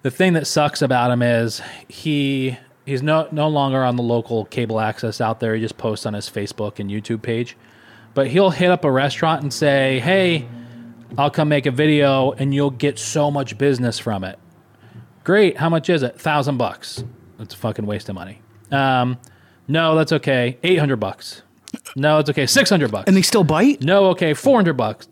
the 0.03 0.11
thing 0.11 0.33
that 0.35 0.47
sucks 0.47 0.83
about 0.83 1.11
him 1.11 1.23
is 1.23 1.63
he 1.89 2.59
he's 2.85 3.03
no 3.03 3.29
no 3.31 3.49
longer 3.49 3.83
on 3.83 3.97
the 3.97 4.03
local 4.03 4.45
cable 4.45 4.81
access 4.81 5.21
out 5.21 5.41
there. 5.41 5.55
He 5.55 5.61
just 5.61 5.79
posts 5.79 6.07
on 6.07 6.15
his 6.15 6.29
Facebook 6.29 6.79
and 6.79 6.91
YouTube 6.91 7.23
page. 7.23 7.57
But 8.15 8.27
he'll 8.27 8.51
hit 8.51 8.71
up 8.71 8.85
a 8.85 8.91
restaurant 8.91 9.43
and 9.43 9.53
say, 9.53 10.01
"Hey, 10.01 10.47
I'll 11.17 11.31
come 11.31 11.49
make 11.49 11.67
a 11.67 11.71
video 11.71 12.33
and 12.33 12.53
you'll 12.53 12.71
get 12.71 12.99
so 12.99 13.31
much 13.31 13.57
business 13.57 13.99
from 13.99 14.25
it." 14.25 14.39
Great. 15.25 15.57
How 15.57 15.69
much 15.69 15.89
is 15.89 16.03
it? 16.03 16.21
Thousand 16.21 16.59
bucks. 16.59 17.05
That's 17.39 17.55
a 17.55 17.59
fucking 17.59 17.87
waste 17.87 18.09
of 18.09 18.15
money. 18.15 18.43
Um, 18.71 19.19
no, 19.69 19.95
that's 19.95 20.13
okay. 20.13 20.59
Eight 20.63 20.79
hundred 20.79 20.97
bucks. 20.97 21.43
No, 21.97 22.19
it's 22.19 22.29
okay. 22.29 22.47
Six 22.47 22.69
hundred 22.69 22.91
bucks. 22.91 23.07
And 23.07 23.17
they 23.17 23.23
still 23.23 23.45
bite? 23.45 23.83
No, 23.83 24.07
okay, 24.07 24.35
four 24.35 24.57
hundred 24.57 24.75
bucks. 24.75 25.09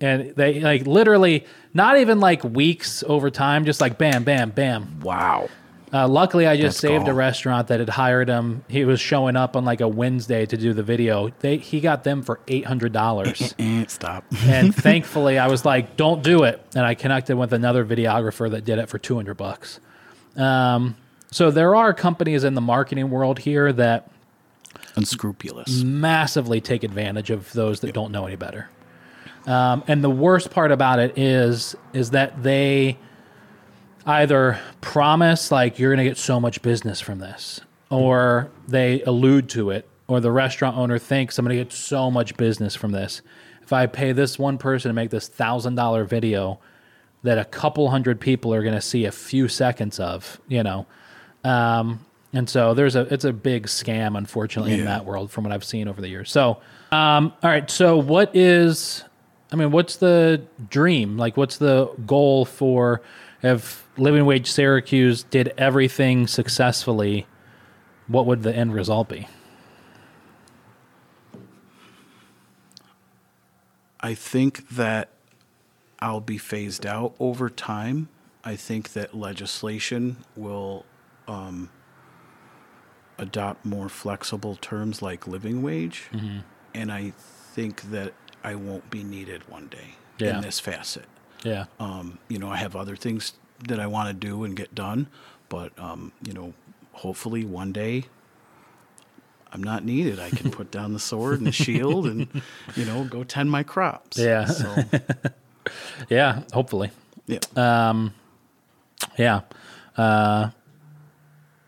And 0.00 0.34
they 0.34 0.60
like 0.60 0.86
literally 0.86 1.46
not 1.72 1.98
even 1.98 2.20
like 2.20 2.44
weeks 2.44 3.02
over 3.06 3.30
time, 3.30 3.64
just 3.64 3.80
like 3.80 3.96
bam, 3.98 4.24
bam, 4.24 4.50
bam. 4.50 5.00
Wow. 5.00 5.48
Uh, 5.92 6.08
luckily, 6.08 6.44
I 6.44 6.56
just 6.56 6.82
That's 6.82 6.92
saved 6.92 7.06
a 7.06 7.14
restaurant 7.14 7.68
that 7.68 7.78
had 7.78 7.88
hired 7.88 8.28
him. 8.28 8.64
He 8.68 8.84
was 8.84 9.00
showing 9.00 9.36
up 9.36 9.54
on 9.54 9.64
like 9.64 9.80
a 9.80 9.86
Wednesday 9.86 10.44
to 10.44 10.56
do 10.56 10.72
the 10.72 10.82
video. 10.82 11.30
They 11.38 11.58
he 11.58 11.80
got 11.80 12.02
them 12.02 12.22
for 12.22 12.40
eight 12.48 12.64
hundred 12.66 12.92
dollars. 12.92 13.54
Eh, 13.60 13.84
stop. 13.86 14.24
and 14.44 14.74
thankfully, 14.74 15.38
I 15.38 15.46
was 15.46 15.64
like, 15.64 15.96
"Don't 15.96 16.22
do 16.24 16.42
it." 16.42 16.60
And 16.74 16.84
I 16.84 16.94
connected 16.94 17.36
with 17.36 17.52
another 17.52 17.84
videographer 17.84 18.50
that 18.50 18.64
did 18.64 18.80
it 18.80 18.88
for 18.88 18.98
two 18.98 19.14
hundred 19.14 19.36
bucks. 19.36 19.78
Um, 20.36 20.96
so 21.30 21.52
there 21.52 21.76
are 21.76 21.94
companies 21.94 22.42
in 22.42 22.54
the 22.54 22.60
marketing 22.60 23.10
world 23.10 23.38
here 23.38 23.72
that 23.72 24.10
Unscrupulous. 24.96 25.82
massively 25.82 26.60
take 26.60 26.82
advantage 26.82 27.30
of 27.30 27.52
those 27.52 27.80
that 27.80 27.92
don't 27.94 28.10
know 28.10 28.26
any 28.26 28.36
better. 28.36 28.68
Um, 29.46 29.84
and 29.86 30.02
the 30.02 30.10
worst 30.10 30.50
part 30.50 30.72
about 30.72 30.98
it 30.98 31.18
is 31.18 31.76
is 31.92 32.10
that 32.10 32.42
they 32.42 32.98
either 34.06 34.58
promise 34.80 35.50
like 35.50 35.78
you're 35.78 35.90
going 35.90 36.04
to 36.04 36.10
get 36.10 36.18
so 36.18 36.40
much 36.40 36.62
business 36.62 37.00
from 37.00 37.18
this, 37.18 37.60
or 37.90 38.50
they 38.66 39.02
allude 39.02 39.48
to 39.50 39.70
it, 39.70 39.88
or 40.08 40.20
the 40.20 40.32
restaurant 40.32 40.76
owner 40.76 40.98
thinks 40.98 41.38
I'm 41.38 41.44
going 41.44 41.56
to 41.56 41.62
get 41.62 41.72
so 41.72 42.10
much 42.10 42.36
business 42.36 42.74
from 42.74 42.92
this. 42.92 43.22
If 43.62 43.72
I 43.72 43.86
pay 43.86 44.12
this 44.12 44.38
one 44.38 44.58
person 44.58 44.88
to 44.88 44.94
make 44.94 45.10
this 45.10 45.28
thousand 45.28 45.74
dollar 45.74 46.04
video, 46.04 46.58
that 47.22 47.38
a 47.38 47.44
couple 47.44 47.90
hundred 47.90 48.20
people 48.20 48.52
are 48.54 48.62
going 48.62 48.74
to 48.74 48.80
see 48.80 49.06
a 49.06 49.12
few 49.12 49.48
seconds 49.48 49.98
of, 49.98 50.40
you 50.48 50.62
know. 50.62 50.86
Um, 51.42 52.04
and 52.34 52.48
so 52.48 52.74
there's 52.74 52.96
a 52.96 53.02
it's 53.12 53.24
a 53.24 53.32
big 53.32 53.66
scam, 53.66 54.18
unfortunately, 54.18 54.72
in 54.74 54.84
that 54.86 55.04
world 55.04 55.30
from 55.30 55.44
what 55.44 55.52
I've 55.52 55.64
seen 55.64 55.88
over 55.88 56.00
the 56.00 56.08
years. 56.08 56.30
So, 56.30 56.60
um, 56.90 57.32
all 57.42 57.50
right. 57.50 57.70
So, 57.70 57.96
what 57.96 58.34
is? 58.34 59.04
I 59.54 59.56
mean, 59.56 59.70
what's 59.70 59.98
the 59.98 60.42
dream? 60.68 61.16
Like, 61.16 61.36
what's 61.36 61.58
the 61.58 61.86
goal 62.04 62.44
for? 62.44 63.02
If 63.40 63.88
Living 63.96 64.26
Wage 64.26 64.50
Syracuse 64.50 65.22
did 65.22 65.54
everything 65.56 66.26
successfully, 66.26 67.28
what 68.08 68.26
would 68.26 68.42
the 68.42 68.52
end 68.52 68.74
result 68.74 69.10
be? 69.10 69.28
I 74.00 74.14
think 74.14 74.68
that 74.70 75.10
I'll 76.00 76.20
be 76.20 76.36
phased 76.36 76.84
out 76.84 77.14
over 77.20 77.48
time. 77.48 78.08
I 78.42 78.56
think 78.56 78.92
that 78.94 79.14
legislation 79.14 80.16
will 80.34 80.84
um, 81.28 81.70
adopt 83.18 83.64
more 83.64 83.88
flexible 83.88 84.56
terms 84.56 85.00
like 85.00 85.28
living 85.28 85.62
wage. 85.62 86.08
Mm-hmm. 86.12 86.38
And 86.74 86.90
I 86.90 87.12
think 87.54 87.82
that 87.92 88.14
I 88.44 88.54
won't 88.54 88.88
be 88.90 89.02
needed 89.02 89.48
one 89.48 89.66
day 89.68 89.94
Yeah. 90.18 90.36
in 90.36 90.42
this 90.42 90.60
facet. 90.60 91.06
Yeah. 91.42 91.64
Um, 91.80 92.18
you 92.28 92.38
know, 92.38 92.48
I 92.50 92.56
have 92.56 92.76
other 92.76 92.94
things 92.96 93.32
that 93.68 93.80
I 93.80 93.86
want 93.86 94.08
to 94.08 94.14
do 94.14 94.44
and 94.44 94.54
get 94.56 94.74
done, 94.74 95.08
but, 95.48 95.72
um, 95.78 96.12
you 96.26 96.32
know, 96.32 96.52
hopefully 96.92 97.44
one 97.44 97.72
day 97.72 98.04
I'm 99.52 99.62
not 99.62 99.84
needed. 99.84 100.18
I 100.20 100.30
can 100.30 100.50
put 100.58 100.70
down 100.70 100.92
the 100.92 100.98
sword 100.98 101.38
and 101.38 101.46
the 101.46 101.52
shield 101.52 102.06
and, 102.06 102.28
you 102.76 102.84
know, 102.84 103.04
go 103.04 103.24
tend 103.24 103.50
my 103.50 103.62
crops. 103.62 104.18
Yeah. 104.18 104.44
So, 104.46 104.84
Yeah. 106.10 106.42
Hopefully. 106.52 106.90
yeah. 107.26 107.38
Yeah. 109.16 109.40
Uh, 109.96 110.50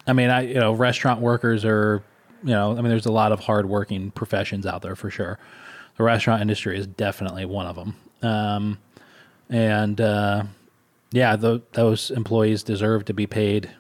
I 0.07 0.13
mean, 0.13 0.31
I 0.31 0.43
you 0.43 0.55
know, 0.55 0.73
restaurant 0.73 1.21
workers 1.21 1.65
are, 1.65 2.03
you 2.43 2.51
know, 2.51 2.73
I 2.73 2.77
mean, 2.77 2.89
there's 2.89 3.07
a 3.07 3.13
lot 3.13 3.33
of 3.33 3.41
hardworking 3.41 4.11
professions 4.11 4.67
out 4.67 4.83
there 4.83 4.97
for 4.97 5.11
sure. 5.11 5.39
The 5.97 6.05
restaurant 6.05 6.43
industry 6.43 6.79
is 6.79 6.87
definitely 6.87 7.45
one 7.45 7.67
of 7.67 7.77
them. 7.77 7.97
Um, 8.23 8.79
and 9.49 10.01
uh, 10.01 10.45
yeah, 11.13 11.37
tho- 11.37 11.63
those 11.73 12.11
employees 12.11 12.63
deserve 12.63 13.05
to 13.07 13.15
be 13.15 13.27
paid 13.27 13.71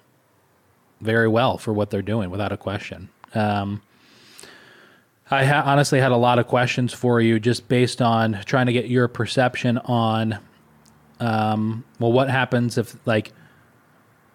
very 1.00 1.28
well 1.28 1.58
for 1.58 1.72
what 1.72 1.90
they're 1.90 2.02
doing, 2.02 2.30
without 2.30 2.52
a 2.52 2.56
question. 2.56 3.10
Um, 3.34 3.82
I 5.30 5.44
ha- 5.44 5.64
honestly 5.66 6.00
had 6.00 6.12
a 6.12 6.16
lot 6.16 6.38
of 6.38 6.46
questions 6.46 6.92
for 6.92 7.20
you, 7.20 7.38
just 7.38 7.68
based 7.68 8.00
on 8.00 8.40
trying 8.46 8.66
to 8.66 8.72
get 8.72 8.88
your 8.88 9.08
perception 9.08 9.78
on 9.78 10.38
well, 11.98 12.12
what 12.12 12.30
happens 12.30 12.78
if 12.78 12.96
like 13.06 13.32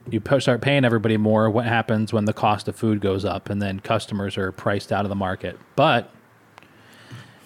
you 0.09 0.21
start 0.39 0.61
paying 0.61 0.83
everybody 0.83 1.17
more? 1.17 1.49
What 1.49 1.65
happens 1.65 2.11
when 2.11 2.25
the 2.25 2.33
cost 2.33 2.67
of 2.67 2.75
food 2.75 3.01
goes 3.01 3.23
up 3.23 3.49
and 3.49 3.61
then 3.61 3.79
customers 3.79 4.37
are 4.37 4.51
priced 4.51 4.91
out 4.91 5.05
of 5.05 5.09
the 5.09 5.15
market? 5.15 5.59
But 5.75 6.09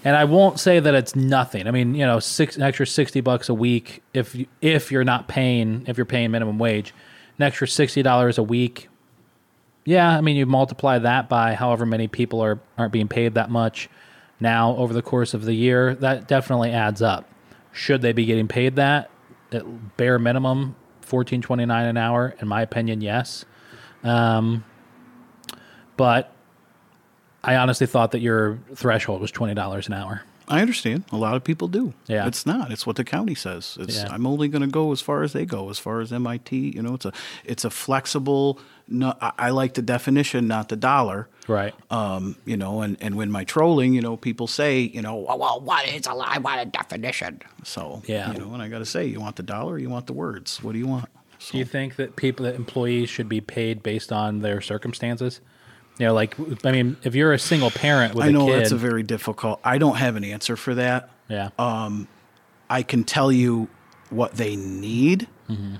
and 0.05 0.15
I 0.15 0.23
won't 0.23 0.59
say 0.59 0.79
that 0.79 0.93
it's 0.95 1.15
nothing. 1.15 1.67
I 1.67 1.71
mean, 1.71 1.95
you 1.95 2.05
know, 2.05 2.19
six 2.19 2.55
an 2.55 2.61
extra 2.63 2.87
sixty 2.87 3.19
bucks 3.19 3.49
a 3.49 3.53
week 3.53 4.03
if 4.13 4.33
you, 4.35 4.45
if 4.61 4.91
you're 4.91 5.03
not 5.03 5.27
paying 5.27 5.83
if 5.87 5.97
you're 5.97 6.05
paying 6.05 6.31
minimum 6.31 6.59
wage, 6.59 6.93
an 7.37 7.43
extra 7.43 7.67
sixty 7.67 8.01
dollars 8.03 8.37
a 8.37 8.43
week. 8.43 8.87
Yeah, 9.83 10.09
I 10.17 10.21
mean, 10.21 10.35
you 10.35 10.45
multiply 10.45 10.97
that 10.99 11.27
by 11.29 11.53
however 11.53 11.85
many 11.85 12.07
people 12.07 12.39
are 12.41 12.59
aren't 12.77 12.93
being 12.93 13.07
paid 13.07 13.33
that 13.33 13.49
much. 13.49 13.89
now 14.39 14.75
over 14.77 14.93
the 14.93 15.01
course 15.01 15.33
of 15.33 15.45
the 15.45 15.53
year, 15.53 15.95
that 15.95 16.27
definitely 16.27 16.71
adds 16.71 17.01
up. 17.01 17.29
Should 17.71 18.01
they 18.01 18.13
be 18.13 18.25
getting 18.25 18.47
paid 18.47 18.75
that 18.77 19.09
at 19.51 19.97
bare 19.97 20.19
minimum, 20.19 20.75
fourteen 21.01 21.41
twenty 21.41 21.65
nine 21.65 21.87
an 21.87 21.97
hour? 21.97 22.35
In 22.39 22.47
my 22.47 22.61
opinion, 22.61 23.01
yes. 23.01 23.45
Um, 24.03 24.63
but 25.97 26.34
I 27.45 27.55
honestly 27.57 27.87
thought 27.87 28.11
that 28.11 28.19
your 28.19 28.59
threshold 28.75 29.21
was 29.21 29.31
twenty 29.31 29.53
dollars 29.53 29.87
an 29.87 29.93
hour. 29.93 30.21
I 30.47 30.61
understand. 30.61 31.05
A 31.11 31.17
lot 31.17 31.35
of 31.35 31.43
people 31.43 31.67
do. 31.67 31.95
Yeah. 32.05 32.27
It's 32.27 32.45
not. 32.45 32.71
It's 32.71 32.85
what 32.85 32.97
the 32.97 33.03
county 33.03 33.33
says. 33.33 33.77
It's 33.79 33.95
Yeah. 33.97 34.09
I'm 34.11 34.27
only 34.27 34.47
going 34.47 34.61
to 34.61 34.67
go 34.67 34.91
as 34.91 35.01
far 35.01 35.23
as 35.23 35.33
they 35.33 35.43
go, 35.43 35.71
as 35.71 35.79
far 35.79 36.01
as 36.01 36.13
MIT. 36.13 36.55
You 36.55 36.83
know, 36.83 36.93
it's 36.93 37.05
a 37.05 37.13
it's 37.43 37.65
a 37.65 37.71
flexible. 37.71 38.59
No, 38.87 39.15
I, 39.19 39.31
I 39.39 39.49
like 39.49 39.73
the 39.73 39.81
definition, 39.81 40.47
not 40.47 40.69
the 40.69 40.75
dollar. 40.75 41.27
Right. 41.47 41.73
Um, 41.89 42.35
you 42.45 42.57
know, 42.57 42.81
and 42.81 42.95
and 43.01 43.15
when 43.15 43.31
my 43.31 43.43
trolling, 43.43 43.95
you 43.95 44.01
know, 44.01 44.17
people 44.17 44.45
say, 44.45 44.81
you 44.81 45.01
know, 45.01 45.15
Well, 45.15 45.39
well, 45.39 45.61
what 45.61 45.87
is 45.87 46.05
a 46.05 46.11
I 46.11 46.37
want 46.37 46.61
a 46.61 46.65
definition. 46.65 47.41
so 47.63 48.03
Yeah. 48.05 48.31
you 48.31 48.37
know, 48.39 48.53
and 48.53 48.61
I 48.61 48.67
got 48.69 48.79
to 48.79 48.85
say, 48.85 49.05
you 49.05 49.19
want 49.19 49.37
the 49.37 49.43
dollar, 49.43 49.73
or 49.73 49.79
you 49.79 49.89
want 49.89 50.05
the 50.05 50.13
words. 50.13 50.61
What 50.63 50.73
do 50.73 50.77
you 50.77 50.87
want? 50.87 51.09
Do 51.51 51.57
you 51.57 51.65
think 51.65 51.95
that 51.97 52.15
people, 52.15 52.45
that 52.45 52.55
employees, 52.55 53.09
should 53.09 53.29
be 53.29 53.41
paid 53.41 53.81
based 53.83 54.11
on 54.11 54.41
their 54.41 54.61
circumstances? 54.61 55.41
You 55.97 56.07
know, 56.07 56.13
like 56.13 56.35
I 56.65 56.71
mean, 56.71 56.97
if 57.03 57.15
you're 57.15 57.31
a 57.33 57.39
single 57.39 57.71
parent 57.71 58.15
with 58.15 58.25
I 58.25 58.29
a 58.29 58.31
know 58.31 58.47
kid, 58.47 58.59
that's 58.59 58.71
a 58.71 58.77
very 58.77 59.03
difficult. 59.03 59.59
I 59.63 59.77
don't 59.77 59.95
have 59.95 60.15
an 60.15 60.23
answer 60.25 60.55
for 60.57 60.75
that. 60.75 61.09
yeah, 61.29 61.49
I 62.69 62.83
can 62.83 63.03
tell 63.03 63.31
you 63.31 63.69
what 64.09 64.33
they 64.33 64.55
need, 64.55 65.27
Mm-hmm. 65.49 65.75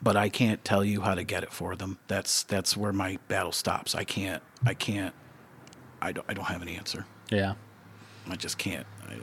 but 0.00 0.16
I 0.16 0.28
can't 0.28 0.64
tell 0.64 0.84
you 0.84 1.00
how 1.00 1.14
to 1.14 1.24
get 1.24 1.42
it 1.42 1.52
for 1.52 1.74
them. 1.76 1.98
That's 2.08 2.44
that's 2.44 2.76
where 2.76 2.92
my 2.92 3.18
battle 3.28 3.52
stops. 3.52 3.94
I 3.94 4.04
can't. 4.04 4.42
I 4.64 4.74
can't. 4.74 5.14
I 6.00 6.12
don't. 6.12 6.24
I 6.28 6.34
don't 6.34 6.44
have 6.46 6.62
an 6.62 6.68
answer. 6.68 7.04
yeah. 7.30 7.54
I 8.30 8.36
just 8.36 8.56
can't. 8.56 8.86
I, 9.08 9.14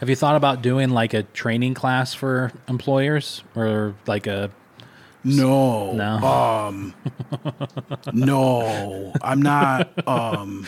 Have 0.00 0.08
you 0.10 0.16
thought 0.16 0.34
about 0.34 0.60
doing 0.60 0.90
like 0.90 1.14
a 1.14 1.22
training 1.22 1.74
class 1.74 2.12
for 2.12 2.52
employers 2.68 3.44
or 3.54 3.94
like 4.08 4.26
a 4.26 4.50
no. 5.26 5.92
no? 5.92 6.26
Um. 6.26 6.94
no. 8.12 9.12
I'm 9.22 9.42
not. 9.42 10.08
Um. 10.08 10.66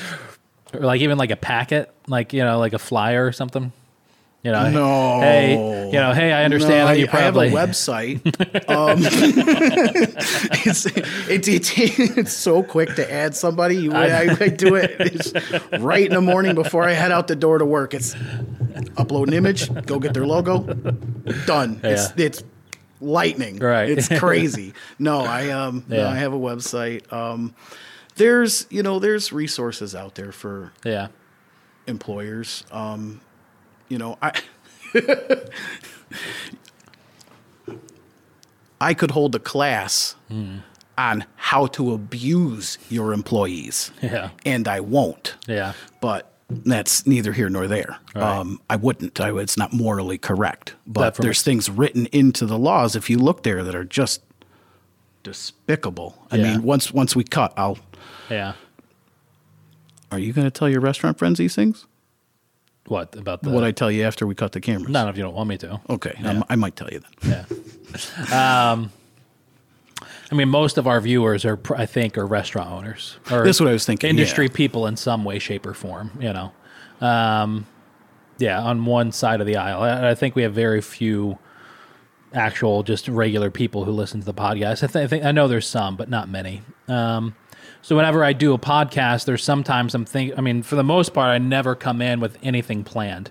or 0.75 0.81
like 0.81 1.01
even 1.01 1.19
like 1.19 1.31
a 1.31 1.37
packet, 1.37 1.93
like 2.07 2.33
you 2.33 2.45
know, 2.45 2.59
like 2.59 2.73
a 2.73 2.79
flyer 2.79 3.25
or 3.27 3.33
something. 3.33 3.73
You 4.45 4.53
know, 4.53 4.71
No. 4.71 5.21
Hey, 5.21 5.87
you 5.87 5.93
know, 5.93 6.13
hey, 6.13 6.33
I 6.33 6.45
understand 6.45 6.79
No, 6.79 6.87
that 6.87 6.93
I, 6.93 6.95
you 6.95 7.07
probably 7.09 7.49
I 7.49 7.51
have 7.51 7.69
a 7.69 7.73
website. 7.73 8.71
um, 8.71 9.01
it's, 10.65 10.87
it's, 10.87 11.49
it's, 11.49 11.73
it's 11.77 12.33
so 12.33 12.63
quick 12.63 12.95
to 12.95 13.13
add 13.13 13.35
somebody. 13.35 13.77
You, 13.77 13.93
I, 13.93 14.37
I 14.41 14.49
do 14.49 14.77
it 14.77 15.81
right 15.81 16.07
in 16.07 16.13
the 16.15 16.21
morning 16.21 16.55
before 16.55 16.85
I 16.85 16.93
head 16.93 17.11
out 17.11 17.27
the 17.27 17.35
door 17.35 17.59
to 17.59 17.65
work. 17.67 17.95
It's 17.95 18.15
upload 18.95 19.27
an 19.27 19.35
image, 19.35 19.75
go 19.87 19.99
get 19.99 20.15
their 20.15 20.27
logo, 20.27 20.61
done. 21.47 21.81
It's 21.83 22.13
it's 22.17 22.45
lightning. 23.01 23.59
Right. 23.59 23.89
It's 23.91 24.09
crazy. 24.19 24.75
no, 24.99 25.21
I 25.21 25.51
um 25.51 25.85
no, 25.89 25.97
Yeah. 25.97 26.09
I 26.09 26.17
have 26.17 26.33
a 26.33 26.39
website. 26.39 27.11
Um, 27.13 27.55
there's 28.17 28.67
you 28.71 28.83
know 28.83 28.99
there's 28.99 29.33
resources 29.33 29.95
out 29.95 30.15
there 30.17 30.33
for 30.33 30.73
Yeah, 30.85 31.09
employers. 31.87 32.65
Um, 32.73 33.21
you 33.89 33.99
know, 33.99 34.19
I 34.21 34.33
I 38.81 38.95
could 38.95 39.11
hold 39.11 39.35
a 39.35 39.39
class 39.41 40.15
on 40.97 41.25
how 41.37 41.67
to 41.67 41.93
abuse 41.93 42.79
your 42.89 43.13
employees, 43.13 43.91
yeah, 44.03 44.31
and 44.45 44.67
I 44.69 44.81
won't. 44.81 45.37
yeah, 45.47 45.73
But 46.01 46.28
that's 46.49 47.07
neither 47.07 47.33
here 47.33 47.49
nor 47.51 47.67
there. 47.67 47.99
Um, 48.15 48.61
I 48.71 48.77
wouldn't. 48.77 49.21
I, 49.21 49.37
it's 49.39 49.57
not 49.57 49.73
morally 49.73 50.17
correct. 50.19 50.75
But 50.87 51.15
there's 51.17 51.43
things 51.43 51.69
written 51.69 52.07
into 52.07 52.47
the 52.47 52.59
laws 52.59 52.97
if 52.97 53.11
you 53.11 53.19
look 53.19 53.43
there 53.43 53.63
that 53.63 53.75
are 53.75 53.85
just 53.85 54.23
despicable. 55.23 56.27
I 56.31 56.37
Yeah. 56.37 56.53
mean, 56.53 56.63
once 56.63 56.93
once 56.93 57.15
we 57.15 57.25
cut, 57.25 57.53
I'll. 57.57 57.79
yeah. 58.31 58.55
Are 60.11 60.19
you 60.19 60.33
going 60.33 60.47
to 60.47 60.51
tell 60.51 60.71
your 60.71 60.81
restaurant 60.81 61.19
friends 61.19 61.39
these 61.39 61.55
things? 61.55 61.87
What 62.87 63.15
about 63.15 63.43
the? 63.43 63.51
what 63.51 63.63
I 63.65 63.71
tell 63.73 63.91
you 63.91 64.05
after 64.05 64.27
we 64.27 64.35
cut 64.35 64.53
the 64.53 64.61
cameras? 64.63 64.89
not 64.91 65.09
if 65.09 65.19
you 65.19 65.23
don't 65.23 65.35
want 65.35 65.51
me 65.51 65.59
to. 65.59 65.79
Okay, 65.91 66.15
I'm- 66.25 66.45
I 66.49 66.57
might 66.57 66.77
tell 66.77 66.89
you 66.91 67.01
then. 67.21 67.45
Yeah. 68.31 68.71
um, 68.73 68.91
I 70.31 70.35
mean, 70.35 70.49
most 70.49 70.77
of 70.77 70.87
our 70.87 71.01
viewers 71.01 71.45
are, 71.45 71.59
I 71.75 71.87
think, 71.87 72.19
are 72.19 72.27
restaurant 72.27 72.71
owners 72.71 73.19
or 73.31 73.45
That's 73.45 73.61
what 73.61 73.69
I 73.69 73.73
was 73.73 73.87
thinking, 73.87 74.11
Industry 74.11 74.47
yeah. 74.47 74.53
people 74.53 74.87
in 74.87 74.97
some 74.97 75.25
way, 75.25 75.39
shape, 75.39 75.65
or 75.65 75.75
form. 75.75 76.11
You 76.21 76.33
know, 76.33 76.53
um, 77.01 77.67
yeah, 78.39 78.61
on 78.61 78.85
one 78.85 79.13
side 79.13 79.41
of 79.41 79.47
the 79.47 79.57
aisle. 79.57 79.83
I, 79.83 80.11
I 80.11 80.15
think 80.15 80.37
we 80.37 80.43
have 80.43 80.53
very 80.53 80.81
few 80.81 81.39
actual, 82.35 82.83
just 82.83 83.09
regular 83.09 83.51
people 83.51 83.85
who 83.85 83.93
listen 83.93 84.21
to 84.21 84.27
the 84.27 84.35
podcast. 84.35 84.83
I, 84.85 84.87
th- 84.87 85.05
I 85.05 85.07
think 85.07 85.25
I 85.25 85.33
know 85.33 85.49
there's 85.49 85.67
some, 85.67 85.97
but 85.97 86.11
not 86.11 86.29
many. 86.29 86.63
Um, 86.89 87.35
so 87.81 87.97
whenever 87.97 88.23
I 88.23 88.33
do 88.35 88.53
a 88.53 88.59
podcast, 88.59 89.25
there's 89.25 89.43
sometimes 89.43 89.95
I'm 89.95 90.05
think. 90.05 90.35
I 90.37 90.43
mean, 90.43 90.63
for 90.63 90.77
the 90.77 90.85
most 90.85 91.15
part, 91.15 91.29
I 91.29 91.39
never 91.39 91.75
come 91.75 92.03
in 92.03 92.21
with 92.21 92.37
anything 92.43 92.85
planned 92.85 93.31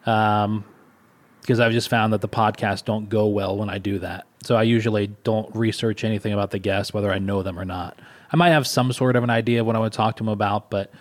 because 0.00 1.60
I've 1.60 1.72
just 1.72 1.88
found 1.88 2.12
that 2.12 2.20
the 2.20 2.28
podcasts 2.28 2.84
don't 2.84 3.08
go 3.08 3.26
well 3.26 3.56
when 3.56 3.70
I 3.70 3.78
do 3.78 3.98
that. 4.00 4.26
So 4.46 4.54
I 4.54 4.62
usually 4.62 5.08
don't 5.24 5.52
research 5.56 6.04
anything 6.04 6.32
about 6.32 6.52
the 6.52 6.60
guests, 6.60 6.94
whether 6.94 7.10
I 7.10 7.18
know 7.18 7.42
them 7.42 7.58
or 7.58 7.64
not. 7.64 7.98
I 8.32 8.36
might 8.36 8.50
have 8.50 8.64
some 8.64 8.92
sort 8.92 9.16
of 9.16 9.24
an 9.24 9.30
idea 9.30 9.60
of 9.60 9.66
what 9.66 9.74
I 9.74 9.80
want 9.80 9.92
to 9.92 9.96
talk 9.96 10.16
to 10.16 10.22
them 10.22 10.28
about, 10.28 10.70
but 10.70 10.92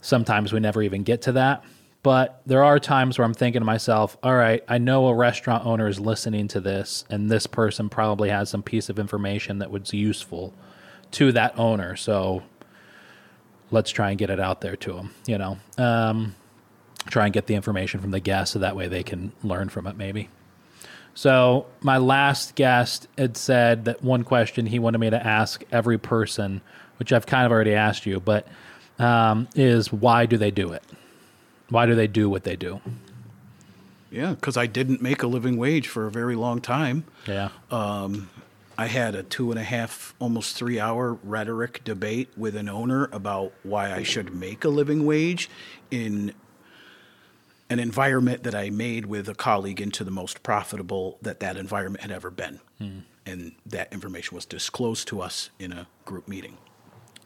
sometimes 0.00 0.52
we 0.52 0.58
never 0.58 0.82
even 0.82 1.04
get 1.04 1.22
to 1.22 1.32
that. 1.32 1.64
But 2.02 2.42
there 2.44 2.64
are 2.64 2.80
times 2.80 3.16
where 3.16 3.24
I'm 3.24 3.34
thinking 3.34 3.60
to 3.60 3.64
myself, 3.64 4.16
all 4.20 4.34
right, 4.34 4.64
I 4.68 4.78
know 4.78 5.06
a 5.06 5.14
restaurant 5.14 5.64
owner 5.64 5.86
is 5.86 6.00
listening 6.00 6.48
to 6.48 6.60
this, 6.60 7.04
and 7.08 7.30
this 7.30 7.46
person 7.46 7.88
probably 7.88 8.30
has 8.30 8.50
some 8.50 8.64
piece 8.64 8.88
of 8.88 8.98
information 8.98 9.60
that 9.60 9.70
was 9.70 9.94
useful 9.94 10.52
to 11.12 11.30
that 11.30 11.56
owner. 11.56 11.94
So 11.94 12.42
let's 13.70 13.92
try 13.92 14.10
and 14.10 14.18
get 14.18 14.28
it 14.28 14.40
out 14.40 14.60
there 14.60 14.74
to 14.74 14.92
them, 14.94 15.14
you 15.26 15.38
know. 15.38 15.56
Um, 15.78 16.34
try 17.06 17.26
and 17.26 17.32
get 17.32 17.46
the 17.46 17.54
information 17.54 18.00
from 18.00 18.10
the 18.10 18.18
guests 18.18 18.54
so 18.54 18.58
that 18.58 18.74
way 18.74 18.88
they 18.88 19.04
can 19.04 19.30
learn 19.44 19.68
from 19.68 19.86
it 19.86 19.96
maybe. 19.96 20.28
So 21.14 21.66
my 21.80 21.98
last 21.98 22.54
guest 22.54 23.08
had 23.18 23.36
said 23.36 23.84
that 23.84 24.02
one 24.02 24.24
question 24.24 24.66
he 24.66 24.78
wanted 24.78 24.98
me 24.98 25.10
to 25.10 25.26
ask 25.26 25.62
every 25.70 25.98
person, 25.98 26.60
which 26.98 27.12
I've 27.12 27.26
kind 27.26 27.44
of 27.44 27.52
already 27.52 27.74
asked 27.74 28.06
you, 28.06 28.20
but 28.20 28.46
um, 28.98 29.48
is 29.54 29.92
why 29.92 30.26
do 30.26 30.36
they 30.36 30.50
do 30.50 30.72
it? 30.72 30.82
Why 31.68 31.86
do 31.86 31.94
they 31.94 32.06
do 32.06 32.30
what 32.30 32.44
they 32.44 32.56
do? 32.56 32.80
Yeah, 34.10 34.30
because 34.30 34.56
I 34.56 34.66
didn't 34.66 35.00
make 35.00 35.22
a 35.22 35.26
living 35.26 35.56
wage 35.56 35.88
for 35.88 36.06
a 36.06 36.10
very 36.10 36.36
long 36.36 36.60
time. 36.60 37.04
Yeah. 37.26 37.48
I 38.78 38.86
had 38.86 39.14
a 39.14 39.22
two 39.22 39.50
and 39.50 39.60
a 39.60 39.62
half, 39.62 40.14
almost 40.18 40.56
three 40.56 40.80
hour 40.80 41.18
rhetoric 41.22 41.84
debate 41.84 42.30
with 42.36 42.56
an 42.56 42.68
owner 42.68 43.08
about 43.12 43.52
why 43.62 43.92
I 43.92 44.02
should 44.02 44.34
make 44.34 44.64
a 44.64 44.70
living 44.70 45.04
wage 45.04 45.50
in 45.90 46.32
an 47.72 47.80
environment 47.80 48.42
that 48.42 48.54
I 48.54 48.68
made 48.68 49.06
with 49.06 49.28
a 49.28 49.34
colleague 49.34 49.80
into 49.80 50.04
the 50.04 50.10
most 50.10 50.42
profitable 50.42 51.18
that 51.22 51.40
that 51.40 51.56
environment 51.56 52.02
had 52.02 52.12
ever 52.12 52.30
been. 52.30 52.60
And 53.24 53.52
that 53.64 53.92
information 53.92 54.34
was 54.34 54.44
disclosed 54.44 55.08
to 55.08 55.20
us 55.22 55.50
in 55.58 55.72
a 55.72 55.86
group 56.04 56.28
meeting. 56.28 56.58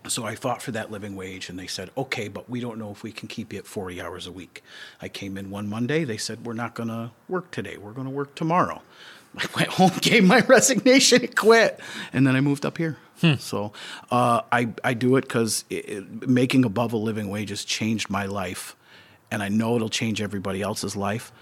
So 0.08 0.24
I 0.24 0.36
fought 0.36 0.62
for 0.62 0.70
that 0.70 0.90
living 0.92 1.16
wage, 1.16 1.48
and 1.48 1.58
they 1.58 1.66
said, 1.66 1.90
okay, 1.96 2.28
but 2.28 2.48
we 2.48 2.60
don't 2.60 2.78
know 2.78 2.92
if 2.92 3.02
we 3.02 3.10
can 3.10 3.26
keep 3.26 3.52
you 3.52 3.58
at 3.58 3.66
40 3.66 4.00
hours 4.00 4.26
a 4.28 4.32
week. 4.32 4.62
I 5.02 5.08
came 5.08 5.36
in 5.36 5.50
one 5.50 5.68
Monday, 5.68 6.04
they 6.04 6.16
said, 6.16 6.46
we're 6.46 6.52
not 6.52 6.74
going 6.74 6.90
to 6.90 7.10
work 7.28 7.50
today, 7.50 7.76
we're 7.76 7.92
going 7.92 8.06
to 8.06 8.12
work 8.12 8.36
tomorrow. 8.36 8.82
I 9.36 9.46
went 9.56 9.68
home, 9.70 9.90
gave 10.00 10.22
my 10.24 10.40
resignation, 10.48 11.22
and 11.22 11.34
quit, 11.34 11.80
and 12.12 12.24
then 12.24 12.36
I 12.36 12.40
moved 12.40 12.64
up 12.64 12.78
here. 12.78 12.98
So 13.38 13.72
uh, 14.10 14.42
I, 14.52 14.68
I 14.84 14.94
do 14.94 15.16
it 15.16 15.22
because 15.22 15.64
making 15.70 16.64
above 16.64 16.92
a 16.92 16.98
living 16.98 17.28
wage 17.30 17.48
has 17.48 17.64
changed 17.64 18.08
my 18.10 18.26
life, 18.26 18.75
and 19.30 19.42
I 19.42 19.48
know 19.48 19.76
it'll 19.76 19.88
change 19.88 20.20
everybody 20.22 20.62
else's 20.62 20.96
life. 20.96 21.32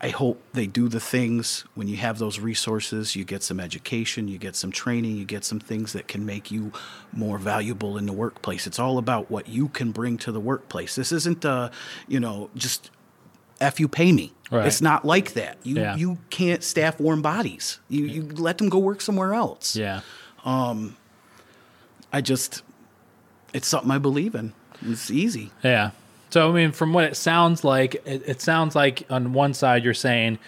I 0.00 0.10
hope 0.10 0.40
they 0.52 0.68
do 0.68 0.88
the 0.88 1.00
things 1.00 1.64
when 1.74 1.88
you 1.88 1.96
have 1.96 2.18
those 2.20 2.38
resources, 2.38 3.16
you 3.16 3.24
get 3.24 3.42
some 3.42 3.58
education, 3.58 4.28
you 4.28 4.38
get 4.38 4.54
some 4.54 4.70
training, 4.70 5.16
you 5.16 5.24
get 5.24 5.44
some 5.44 5.58
things 5.58 5.92
that 5.92 6.06
can 6.06 6.24
make 6.24 6.52
you 6.52 6.72
more 7.12 7.36
valuable 7.36 7.98
in 7.98 8.06
the 8.06 8.12
workplace. 8.12 8.68
It's 8.68 8.78
all 8.78 8.98
about 8.98 9.28
what 9.28 9.48
you 9.48 9.66
can 9.68 9.90
bring 9.90 10.16
to 10.18 10.30
the 10.30 10.38
workplace. 10.38 10.94
This 10.94 11.10
isn't, 11.10 11.44
uh, 11.44 11.70
you 12.06 12.20
know, 12.20 12.48
just 12.54 12.90
F 13.60 13.80
you 13.80 13.88
pay 13.88 14.12
me. 14.12 14.32
Right. 14.52 14.68
It's 14.68 14.80
not 14.80 15.04
like 15.04 15.32
that. 15.32 15.58
You 15.64 15.74
Yeah. 15.76 15.96
you 15.96 16.18
can't 16.30 16.62
staff 16.62 17.00
warm 17.00 17.20
bodies. 17.20 17.80
You 17.88 18.04
you 18.04 18.22
let 18.22 18.58
them 18.58 18.68
go 18.68 18.78
work 18.78 19.00
somewhere 19.00 19.34
else. 19.34 19.74
Yeah. 19.74 20.02
Um, 20.44 20.96
I 22.12 22.20
just 22.20 22.62
it's 23.52 23.66
something 23.66 23.90
I 23.90 23.98
believe 23.98 24.36
in. 24.36 24.52
It's 24.82 25.10
easy. 25.10 25.50
Yeah. 25.64 25.90
So 26.30 26.50
I 26.50 26.52
mean, 26.52 26.72
from 26.72 26.92
what 26.92 27.04
it 27.04 27.16
sounds 27.16 27.64
like, 27.64 27.94
it, 28.04 28.22
it 28.26 28.40
sounds 28.40 28.74
like 28.76 29.04
on 29.10 29.32
one 29.32 29.54
side 29.54 29.84
you're 29.84 29.94
saying, 29.94 30.38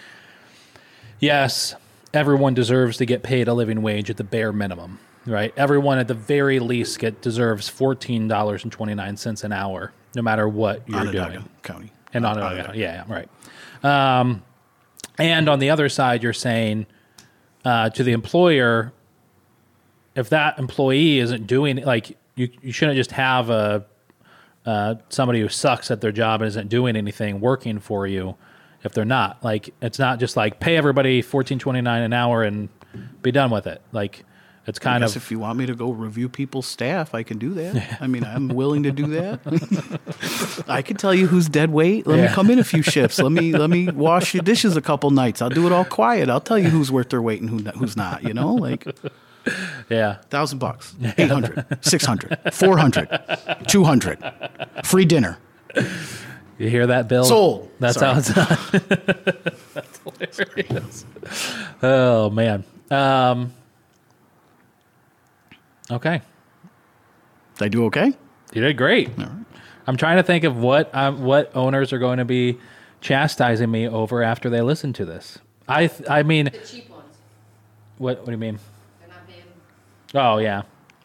yes, 1.19 1.75
everyone 2.13 2.53
deserves 2.53 2.97
to 2.97 3.05
get 3.05 3.23
paid 3.23 3.47
a 3.47 3.53
living 3.53 3.81
wage 3.81 4.09
at 4.09 4.17
the 4.17 4.23
bare 4.23 4.51
minimum. 4.53 4.99
right? 5.25 5.53
Everyone 5.57 5.97
at 5.97 6.07
the 6.07 6.13
very 6.13 6.59
least 6.59 6.99
get 6.99 7.21
deserves 7.21 7.69
fourteen 7.69 8.27
dollars 8.27 8.63
and 8.63 8.71
twenty 8.71 8.93
nine 8.93 9.17
cents 9.17 9.43
an 9.43 9.51
hour, 9.51 9.91
no 10.15 10.21
matter 10.21 10.47
what 10.47 10.87
you're 10.87 10.99
Onondaga 10.99 11.33
doing. 11.33 11.49
County. 11.63 11.91
And 12.13 12.25
on 12.25 12.37
Onondaga. 12.37 12.77
yeah, 12.77 13.05
yeah, 13.07 13.13
right. 13.13 14.19
Um, 14.19 14.43
and 15.17 15.47
on 15.49 15.59
the 15.59 15.69
other 15.69 15.89
side, 15.89 16.23
you're 16.23 16.33
saying 16.33 16.85
uh, 17.65 17.89
to 17.91 18.03
the 18.03 18.11
employer, 18.11 18.91
if 20.15 20.29
that 20.29 20.59
employee 20.59 21.19
isn't 21.19 21.47
doing 21.47 21.77
like 21.77 22.17
you, 22.35 22.49
you 22.61 22.71
shouldn't 22.71 22.97
just 22.97 23.11
have 23.11 23.49
a 23.49 23.85
uh, 24.65 24.95
somebody 25.09 25.41
who 25.41 25.49
sucks 25.49 25.89
at 25.91 26.01
their 26.01 26.11
job 26.11 26.41
and 26.41 26.47
isn't 26.49 26.69
doing 26.69 26.95
anything 26.95 27.39
working 27.41 27.79
for 27.79 28.05
you. 28.07 28.35
If 28.83 28.93
they're 28.93 29.05
not 29.05 29.43
like, 29.43 29.73
it's 29.81 29.99
not 29.99 30.19
just 30.19 30.35
like 30.35 30.59
pay 30.59 30.75
everybody 30.77 31.21
fourteen 31.21 31.59
twenty 31.59 31.81
nine 31.81 32.01
an 32.03 32.13
hour 32.13 32.43
and 32.43 32.69
be 33.21 33.31
done 33.31 33.51
with 33.51 33.67
it. 33.67 33.79
Like, 33.91 34.25
it's 34.65 34.79
kind 34.79 35.03
of 35.03 35.15
if 35.15 35.29
you 35.31 35.37
want 35.39 35.57
me 35.59 35.65
to 35.67 35.75
go 35.75 35.91
review 35.91 36.29
people's 36.29 36.65
staff, 36.67 37.13
I 37.13 37.21
can 37.23 37.37
do 37.37 37.53
that. 37.55 37.97
I 38.01 38.07
mean, 38.07 38.23
I'm 38.23 38.47
willing 38.49 38.81
to 38.83 38.91
do 38.91 39.05
that. 39.07 40.63
I 40.67 40.81
can 40.81 40.97
tell 40.97 41.13
you 41.13 41.27
who's 41.27 41.47
dead 41.49 41.71
weight. 41.71 42.07
Let 42.07 42.17
Yeah. 42.17 42.27
me 42.27 42.33
come 42.33 42.49
in 42.49 42.57
a 42.59 42.63
few 42.63 42.81
shifts. 42.81 43.19
Let 43.19 43.31
me 43.31 43.51
let 43.53 43.69
me 43.69 43.87
wash 43.91 44.33
your 44.33 44.43
dishes 44.43 44.75
a 44.75 44.81
couple 44.81 45.09
nights. 45.11 45.41
I'll 45.41 45.49
do 45.49 45.65
it 45.67 45.71
all 45.71 45.85
quiet. 45.85 46.29
I'll 46.29 46.41
tell 46.41 46.57
you 46.59 46.69
who's 46.69 46.91
worth 46.91 47.09
their 47.09 47.21
weight 47.21 47.41
and 47.41 47.49
who, 47.49 47.57
who's 47.77 47.95
not. 47.97 48.23
You 48.23 48.33
know, 48.33 48.53
like 48.55 48.85
yeah. 49.89 50.17
thousand 50.29 50.59
bucks, 50.59 50.95
800, 51.17 51.77
600, 51.81 52.53
400, 52.53 53.19
200, 53.67 54.33
free 54.83 55.05
dinner. 55.05 55.37
You 56.57 56.69
hear 56.69 56.87
that, 56.87 57.07
Bill? 57.07 57.23
Sold. 57.23 57.71
That's 57.79 57.97
Sorry. 57.97 58.13
how 58.13 58.19
it's 58.19 58.33
done. 58.33 58.81
That's 60.19 60.37
hilarious. 60.37 61.05
Oh 61.81 62.29
man. 62.29 62.63
Um, 62.91 63.53
okay, 65.89 66.21
Did 67.57 67.65
I 67.65 67.67
do 67.69 67.85
okay? 67.85 68.13
you 68.53 68.61
did 68.61 68.77
great. 68.77 69.09
I'm 69.87 69.97
trying 69.97 70.17
to 70.17 70.23
think 70.23 70.43
of 70.43 70.57
what 70.57 70.93
um, 70.93 71.23
what 71.23 71.55
owners 71.55 71.91
are 71.93 71.99
going 71.99 72.17
to 72.19 72.25
be 72.25 72.59
chastising 72.99 73.71
me 73.71 73.87
over 73.87 74.21
after 74.21 74.49
they 74.49 74.61
listen 74.61 74.93
to 74.93 75.05
this. 75.05 75.39
I 75.67 75.87
th- 75.87 76.09
I 76.09 76.21
mean, 76.23 76.45
The 76.45 76.51
cheap 76.59 76.89
ones. 76.89 77.05
what 77.97 78.17
what 78.19 78.25
do 78.25 78.31
you 78.33 78.37
mean? 78.37 78.59
They're 80.13 80.21
not 80.21 80.35
paying. 80.35 80.35
Oh 80.35 80.37
yeah, 80.39 80.61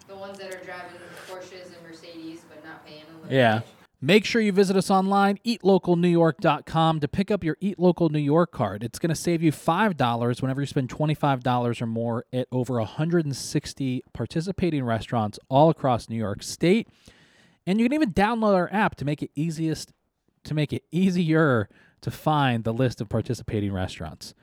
The 0.09 0.17
ones 0.17 0.39
that 0.39 0.55
are 0.55 0.65
driving 0.65 0.97
Porsches 1.29 1.67
and 1.67 1.87
Mercedes, 1.87 2.45
but 2.49 2.65
not 2.65 2.87
paying 2.87 3.03
a 3.03 3.23
living 3.23 3.37
yeah. 3.37 3.55
wage. 3.57 3.65
Make 4.01 4.27
sure 4.27 4.43
you 4.43 4.53
visit 4.53 4.77
us 4.77 4.91
online, 4.91 5.39
eatlocalnewyork.com, 5.45 7.01
to 7.01 7.09
pick 7.09 7.31
up 7.31 7.43
your 7.43 7.57
Eat 7.61 7.79
Local 7.79 8.11
New 8.11 8.19
York 8.19 8.53
card. 8.53 8.85
It's 8.85 8.99
going 8.99 9.09
to 9.09 9.17
save 9.17 9.43
you 9.43 9.51
$5 9.51 10.43
whenever 10.43 10.61
you 10.61 10.67
spend 10.67 10.91
$25 10.91 11.83
or 11.83 11.87
more 11.87 12.27
at 12.31 12.47
over 12.53 12.75
160 12.75 14.03
participating 14.13 14.85
restaurants 14.85 15.39
all 15.49 15.71
across 15.71 16.11
New 16.11 16.17
York 16.17 16.43
State. 16.43 16.89
And 17.67 17.81
you 17.81 17.87
can 17.87 17.95
even 17.95 18.13
download 18.13 18.55
our 18.55 18.69
app 18.71 18.97
to 18.97 19.05
make 19.05 19.23
it 19.23 19.31
easiest 19.35 19.93
to 20.45 20.55
make 20.55 20.73
it 20.73 20.85
easier 20.93 21.69
to 22.03 22.11
find 22.11 22.63
the 22.63 22.73
list 22.73 23.01
of 23.01 23.09
participating 23.09 23.73
restaurants. 23.73 24.35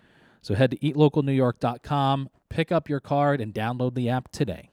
So 0.42 0.56
head 0.56 0.72
to 0.72 0.78
eatlocalnewyork.com, 0.80 2.30
pick 2.54 2.72
up 2.72 2.88
your 2.88 3.00
card 3.00 3.42
and 3.42 3.54
download 3.54 3.96
the 3.96 4.10
app 4.10 4.32
today. 4.32 4.70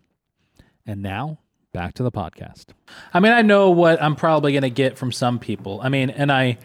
And 0.86 1.02
now, 1.02 1.38
back 1.72 1.94
to 1.94 2.02
the 2.02 2.10
podcast. 2.12 2.66
I 3.14 3.20
mean, 3.20 3.32
I 3.32 3.42
know 3.42 3.70
what 3.70 4.02
I'm 4.02 4.16
probably 4.16 4.52
going 4.52 4.62
to 4.62 4.70
get 4.70 4.98
from 4.98 5.12
some 5.12 5.38
people. 5.38 5.80
I 5.82 5.88
mean, 5.88 6.10
and 6.10 6.30
I, 6.30 6.58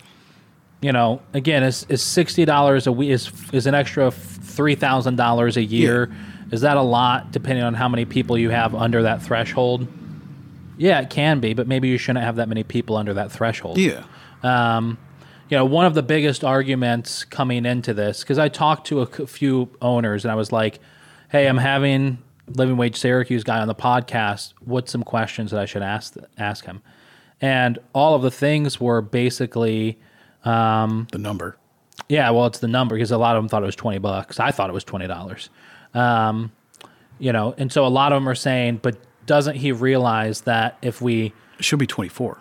you 0.81 0.91
know, 0.91 1.21
again, 1.33 1.63
is 1.63 1.85
is 1.89 2.01
sixty 2.01 2.43
dollars 2.45 2.85
a 2.87 2.91
week 2.91 3.11
is 3.11 3.31
is 3.53 3.65
an 3.65 3.73
extra 3.75 4.11
three 4.11 4.75
thousand 4.75 5.15
dollars 5.15 5.57
a 5.57 5.63
year. 5.63 6.13
Is 6.51 6.61
that 6.61 6.77
a 6.77 6.81
lot, 6.81 7.31
depending 7.31 7.63
on 7.63 7.73
how 7.73 7.87
many 7.89 8.05
people 8.05 8.37
you 8.37 8.49
have 8.49 8.75
under 8.75 9.03
that 9.03 9.21
threshold? 9.21 9.87
Yeah, 10.77 10.99
it 11.01 11.09
can 11.09 11.39
be, 11.39 11.53
but 11.53 11.67
maybe 11.67 11.87
you 11.87 11.97
shouldn't 11.97 12.23
have 12.25 12.35
that 12.35 12.49
many 12.49 12.63
people 12.63 12.97
under 12.97 13.13
that 13.13 13.31
threshold 13.31 13.77
Yeah. 13.77 14.03
um, 14.43 14.97
you 15.49 15.57
know, 15.57 15.63
one 15.65 15.85
of 15.85 15.93
the 15.93 16.03
biggest 16.03 16.43
arguments 16.43 17.23
coming 17.23 17.65
into 17.65 17.93
this, 17.93 18.21
because 18.21 18.37
I 18.37 18.49
talked 18.49 18.87
to 18.87 18.99
a 19.01 19.05
few 19.05 19.69
owners 19.81 20.25
and 20.25 20.31
I 20.31 20.35
was 20.35 20.51
like, 20.51 20.79
hey, 21.35 21.47
I'm 21.47 21.57
having 21.57 22.17
Living 22.47 22.77
Wage 22.77 22.95
Syracuse 22.97 23.43
guy 23.43 23.59
on 23.59 23.67
the 23.67 23.75
podcast. 23.75 24.53
What's 24.63 24.89
some 24.89 25.03
questions 25.03 25.51
that 25.51 25.59
I 25.59 25.65
should 25.65 25.81
ask 25.81 26.15
ask 26.37 26.63
him? 26.63 26.81
And 27.41 27.77
all 27.93 28.15
of 28.15 28.21
the 28.21 28.31
things 28.31 28.79
were 28.79 29.01
basically, 29.01 29.99
The 30.45 31.05
number. 31.19 31.57
yeah, 32.07 32.29
well, 32.29 32.45
it's 32.45 32.59
the 32.59 32.69
number 32.69 32.95
because 32.95 33.11
a 33.11 33.17
lot 33.17 33.35
of 33.35 33.43
them 33.43 33.49
thought 33.49 33.63
it 33.63 33.65
was 33.65 33.75
20 33.75 33.97
bucks. 33.99 34.39
I 34.39 34.51
thought 34.51 34.69
it 34.69 34.73
was 34.73 34.85
$20. 34.85 35.49
Um, 35.93 36.53
you 37.19 37.33
know, 37.33 37.53
and 37.57 37.69
so 37.69 37.85
a 37.85 37.89
lot 37.89 38.13
of 38.13 38.17
them 38.21 38.29
are 38.29 38.35
saying, 38.35 38.79
but 38.81 38.97
doesn't 39.25 39.57
he 39.57 39.73
realize 39.73 40.41
that 40.41 40.77
if 40.81 41.01
we, 41.01 41.33
It 41.59 41.65
should 41.65 41.79
be 41.79 41.87
24. 41.87 42.37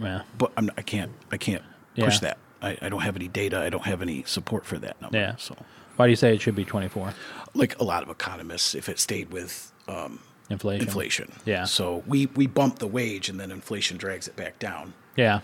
yeah, 0.00 0.22
But 0.38 0.52
I'm, 0.56 0.70
I 0.78 0.82
can't. 0.82 1.12
I 1.30 1.36
can't 1.36 1.62
push 1.96 2.14
Yeah. 2.22 2.28
that. 2.28 2.38
I, 2.62 2.78
I 2.82 2.88
don't 2.88 3.00
have 3.02 3.14
any 3.16 3.28
data. 3.28 3.58
I 3.60 3.68
don't 3.68 3.84
have 3.84 4.00
any 4.00 4.22
support 4.24 4.64
for 4.64 4.78
that 4.78 4.98
number. 5.02 5.18
Yeah. 5.18 5.36
So, 5.36 5.54
why 5.98 6.06
do 6.06 6.10
you 6.10 6.16
say 6.16 6.34
it 6.34 6.40
should 6.40 6.54
be 6.54 6.64
24? 6.64 7.12
like 7.54 7.78
a 7.80 7.84
lot 7.84 8.02
of 8.02 8.08
economists, 8.08 8.74
if 8.74 8.88
it 8.88 8.98
stayed 8.98 9.30
with 9.30 9.72
um, 9.88 10.20
Inflation. 10.50 10.86
inflation. 10.86 11.32
Yeah. 11.44 11.64
So 11.64 12.02
we 12.06 12.26
we 12.26 12.46
bump 12.46 12.78
the 12.78 12.86
wage, 12.86 13.28
and 13.28 13.38
then 13.40 13.50
inflation 13.50 13.96
drags 13.96 14.28
it 14.28 14.36
back 14.36 14.58
down. 14.58 14.94
Yeah. 15.16 15.40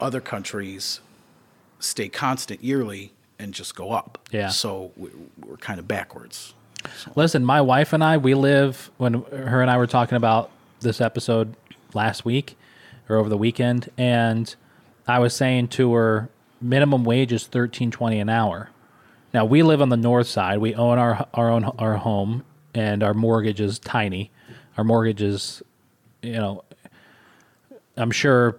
Other 0.00 0.20
countries 0.20 1.00
stay 1.78 2.08
constant 2.08 2.62
yearly 2.64 3.12
and 3.38 3.54
just 3.54 3.74
go 3.76 3.92
up. 3.92 4.18
Yeah. 4.32 4.48
So 4.48 4.92
we, 4.96 5.10
we're 5.44 5.56
kind 5.56 5.78
of 5.78 5.86
backwards. 5.86 6.54
Listen, 7.14 7.44
my 7.44 7.60
wife 7.60 7.92
and 7.92 8.02
I, 8.02 8.16
we 8.16 8.34
live 8.34 8.90
when 8.96 9.14
her 9.30 9.60
and 9.62 9.70
I 9.70 9.76
were 9.76 9.86
talking 9.86 10.16
about 10.16 10.50
this 10.80 11.00
episode 11.00 11.54
last 11.94 12.24
week 12.24 12.56
or 13.08 13.16
over 13.16 13.28
the 13.28 13.36
weekend, 13.36 13.88
and 13.96 14.52
I 15.06 15.18
was 15.20 15.34
saying 15.34 15.68
to 15.68 15.92
her, 15.94 16.28
minimum 16.60 17.04
wage 17.04 17.32
is 17.32 17.46
thirteen 17.46 17.90
twenty 17.92 18.18
an 18.18 18.28
hour. 18.28 18.70
Now 19.34 19.44
we 19.44 19.62
live 19.62 19.80
on 19.82 19.88
the 19.88 19.96
north 19.96 20.26
side. 20.26 20.58
We 20.58 20.74
own 20.74 20.98
our 20.98 21.26
our 21.34 21.50
own 21.50 21.64
our 21.78 21.96
home, 21.96 22.44
and 22.74 23.02
our 23.02 23.14
mortgage 23.14 23.60
is 23.60 23.78
tiny. 23.78 24.30
Our 24.76 24.84
mortgage 24.84 25.22
is, 25.22 25.62
you 26.22 26.32
know, 26.32 26.64
I'm 27.96 28.10
sure 28.10 28.58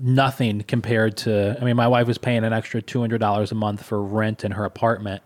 nothing 0.00 0.62
compared 0.62 1.16
to. 1.18 1.56
I 1.60 1.64
mean, 1.64 1.76
my 1.76 1.86
wife 1.88 2.06
was 2.06 2.18
paying 2.18 2.44
an 2.44 2.52
extra 2.52 2.82
two 2.82 3.00
hundred 3.00 3.18
dollars 3.18 3.52
a 3.52 3.54
month 3.54 3.84
for 3.84 4.02
rent 4.02 4.44
in 4.44 4.52
her 4.52 4.64
apartment 4.64 5.22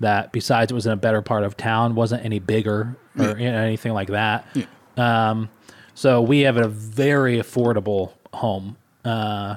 that 0.00 0.32
besides 0.32 0.72
it 0.72 0.74
was 0.74 0.86
in 0.86 0.92
a 0.92 0.96
better 0.96 1.22
part 1.22 1.44
of 1.44 1.56
town 1.56 1.94
wasn't 1.94 2.24
any 2.24 2.40
bigger 2.40 2.96
or 3.16 3.38
you 3.38 3.48
know, 3.50 3.56
anything 3.56 3.92
like 3.92 4.08
that 4.08 4.44
Yeah. 4.52 4.64
um, 4.96 5.48
so 5.94 6.20
we 6.20 6.40
have 6.40 6.56
a 6.56 6.66
very 6.66 7.38
affordable 7.38 8.10
home 8.32 8.76
uh, 9.04 9.54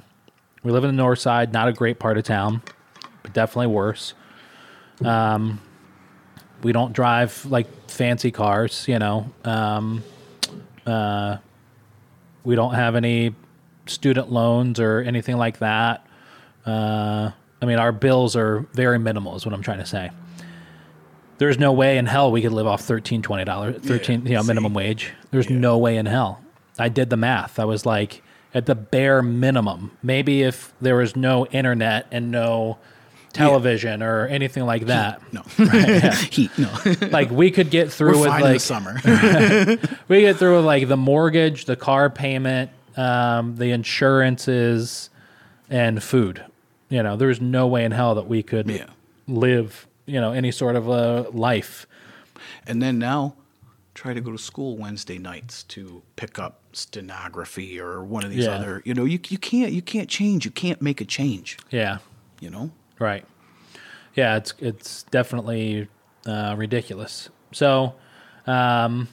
we 0.62 0.72
live 0.72 0.84
in 0.84 0.90
the 0.96 1.02
north 1.02 1.18
side 1.18 1.52
not 1.52 1.68
a 1.68 1.74
great 1.74 1.98
part 1.98 2.20
of 2.20 2.24
town 2.24 2.62
but 3.28 3.34
definitely 3.34 3.68
worse 3.68 4.14
um, 5.06 5.62
we 6.64 6.72
don't 6.72 6.94
drive 6.94 7.46
like 7.46 7.68
fancy 7.90 8.32
cars 8.32 8.88
you 8.88 8.98
know 9.00 9.32
um, 9.44 10.04
uh, 10.86 11.38
we 12.44 12.56
don't 12.56 12.74
have 12.74 12.96
any 12.96 13.36
student 13.86 14.32
loans 14.32 14.80
or 14.80 15.02
anything 15.02 15.38
like 15.38 15.60
that 15.60 16.06
uh, 16.66 17.32
I 17.62 17.66
mean, 17.66 17.80
our 17.80 17.92
bills 17.92 18.36
are 18.36 18.60
very 18.74 19.00
minimal, 19.00 19.36
is 19.36 19.46
what 19.46 19.54
I'm 19.54 19.62
trying 19.62 19.80
to 19.80 19.86
say. 19.86 20.12
There's 21.38 21.58
no 21.58 21.72
way 21.72 21.98
in 21.98 22.06
hell 22.06 22.32
we 22.32 22.42
could 22.42 22.52
live 22.52 22.68
off 22.68 22.82
$13, 22.82 23.22
$20, 23.22 23.82
13 23.82 24.26
you 24.26 24.34
know, 24.34 24.42
see. 24.42 24.48
minimum 24.48 24.74
wage. 24.74 25.14
There's 25.32 25.50
no 25.50 25.78
way 25.78 25.98
in 25.98 26.06
hell. 26.06 26.44
I 26.80 26.90
did 26.90 27.10
the 27.10 27.18
math. 27.18 27.60
I 27.60 27.66
was 27.66 27.86
like, 27.86 28.22
at 28.54 28.66
the 28.66 28.76
bare 28.76 29.22
minimum, 29.22 29.92
maybe 30.02 30.44
if 30.44 30.74
there 30.82 30.96
was 30.96 31.16
no 31.16 31.46
internet 31.48 32.08
and 32.12 32.32
no 32.32 32.78
television 33.38 34.02
or 34.04 34.28
anything 34.28 34.66
like 34.66 34.86
that, 34.88 35.22
No. 35.34 35.42
Heat. 36.32 36.52
No. 36.58 36.70
like 37.12 37.30
we 37.32 37.52
could 37.52 37.70
get 37.70 37.92
through 37.92 38.14
we're 38.16 38.22
with 38.22 38.28
fine 38.30 38.42
in 38.42 38.48
the 38.48 38.54
like 38.54 38.62
summer. 38.62 39.00
we 40.08 40.22
get 40.22 40.38
through 40.38 40.58
with 40.58 40.66
like 40.66 40.88
the 40.88 40.98
mortgage, 40.98 41.66
the 41.66 41.76
car 41.76 42.10
payment, 42.10 42.72
um, 42.96 43.56
the 43.58 43.72
insurances, 43.72 45.10
and 45.70 46.02
food. 46.02 46.44
You 46.90 47.04
know, 47.04 47.16
there's 47.18 47.42
no 47.42 47.68
way 47.68 47.84
in 47.86 47.92
hell 47.92 48.16
that 48.16 48.28
we 48.28 48.44
could 48.44 48.70
Yeah. 48.70 48.86
live, 49.28 49.88
you 50.06 50.20
know, 50.22 50.32
any 50.32 50.52
sort 50.52 50.76
of 50.76 50.88
a 50.88 51.28
life. 51.32 51.86
and 52.66 52.82
then 52.82 52.98
now, 53.00 53.34
try 53.94 54.14
to 54.14 54.22
go 54.22 54.32
to 54.32 54.38
school 54.38 54.78
Wednesday 54.78 55.18
nights 55.18 55.64
to 55.64 56.02
pick 56.18 56.38
up 56.38 56.60
stenography 56.74 57.80
or 57.80 58.04
one 58.04 58.24
of 58.24 58.30
these 58.30 58.46
Yeah. 58.46 58.52
other. 58.52 58.82
You 58.86 58.94
know, 58.94 59.06
you 59.06 59.20
you 59.28 59.38
can't 59.38 59.72
you 59.74 59.82
can't 59.82 60.10
change. 60.10 60.46
You 60.46 60.52
can't 60.52 60.82
make 60.82 61.02
a 61.02 61.06
change. 61.06 61.58
Yeah, 61.72 61.98
You 62.40 62.50
know. 62.50 62.72
Right. 63.00 63.26
Yeah, 64.16 64.38
it's 64.38 64.54
it's 64.60 65.04
definitely 65.04 65.88
uh, 66.26 66.56
ridiculous. 66.58 67.30
So, 67.52 67.96
um, 68.46 69.08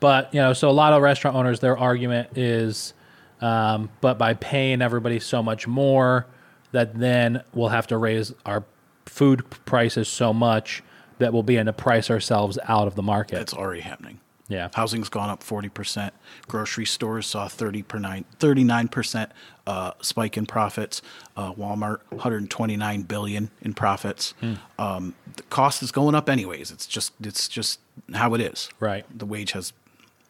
but 0.00 0.32
you 0.32 0.40
know, 0.40 0.52
so 0.52 0.68
a 0.68 0.72
lot 0.72 0.92
of 0.92 1.02
restaurant 1.02 1.36
owners, 1.36 1.60
their 1.60 1.76
argument 1.76 2.36
is, 2.36 2.94
um, 3.40 3.90
but 4.00 4.18
by 4.18 4.34
paying 4.34 4.82
everybody 4.82 5.20
so 5.20 5.42
much 5.42 5.66
more, 5.66 6.26
that 6.72 6.98
then 6.98 7.42
we'll 7.52 7.68
have 7.68 7.86
to 7.88 7.96
raise 7.96 8.32
our 8.46 8.64
food 9.06 9.48
prices 9.64 10.08
so 10.08 10.32
much 10.32 10.82
that 11.18 11.32
we'll 11.32 11.42
be 11.42 11.56
in 11.56 11.66
to 11.66 11.72
price 11.72 12.10
ourselves 12.10 12.58
out 12.64 12.86
of 12.86 12.94
the 12.94 13.02
market. 13.02 13.36
That's 13.36 13.54
already 13.54 13.82
happening. 13.82 14.20
Yeah. 14.52 14.68
Housing's 14.74 15.08
gone 15.08 15.30
up 15.30 15.42
40%. 15.42 16.10
Grocery 16.46 16.84
stores 16.84 17.26
saw 17.26 17.48
30 17.48 17.82
per 17.82 17.98
nine, 17.98 18.26
39% 18.38 19.30
uh, 19.66 19.92
spike 20.02 20.36
in 20.36 20.44
profits. 20.44 21.00
Uh, 21.36 21.54
Walmart, 21.54 22.00
129 22.10 23.02
billion 23.02 23.50
in 23.62 23.72
profits. 23.72 24.34
Hmm. 24.40 24.54
Um, 24.78 25.14
the 25.36 25.42
cost 25.44 25.82
is 25.82 25.90
going 25.90 26.14
up 26.14 26.28
anyways. 26.28 26.70
It's 26.70 26.86
just 26.86 27.12
it's 27.22 27.48
just 27.48 27.80
how 28.12 28.34
it 28.34 28.40
is. 28.42 28.68
Right. 28.78 29.06
The 29.16 29.24
wage 29.24 29.52
has 29.52 29.72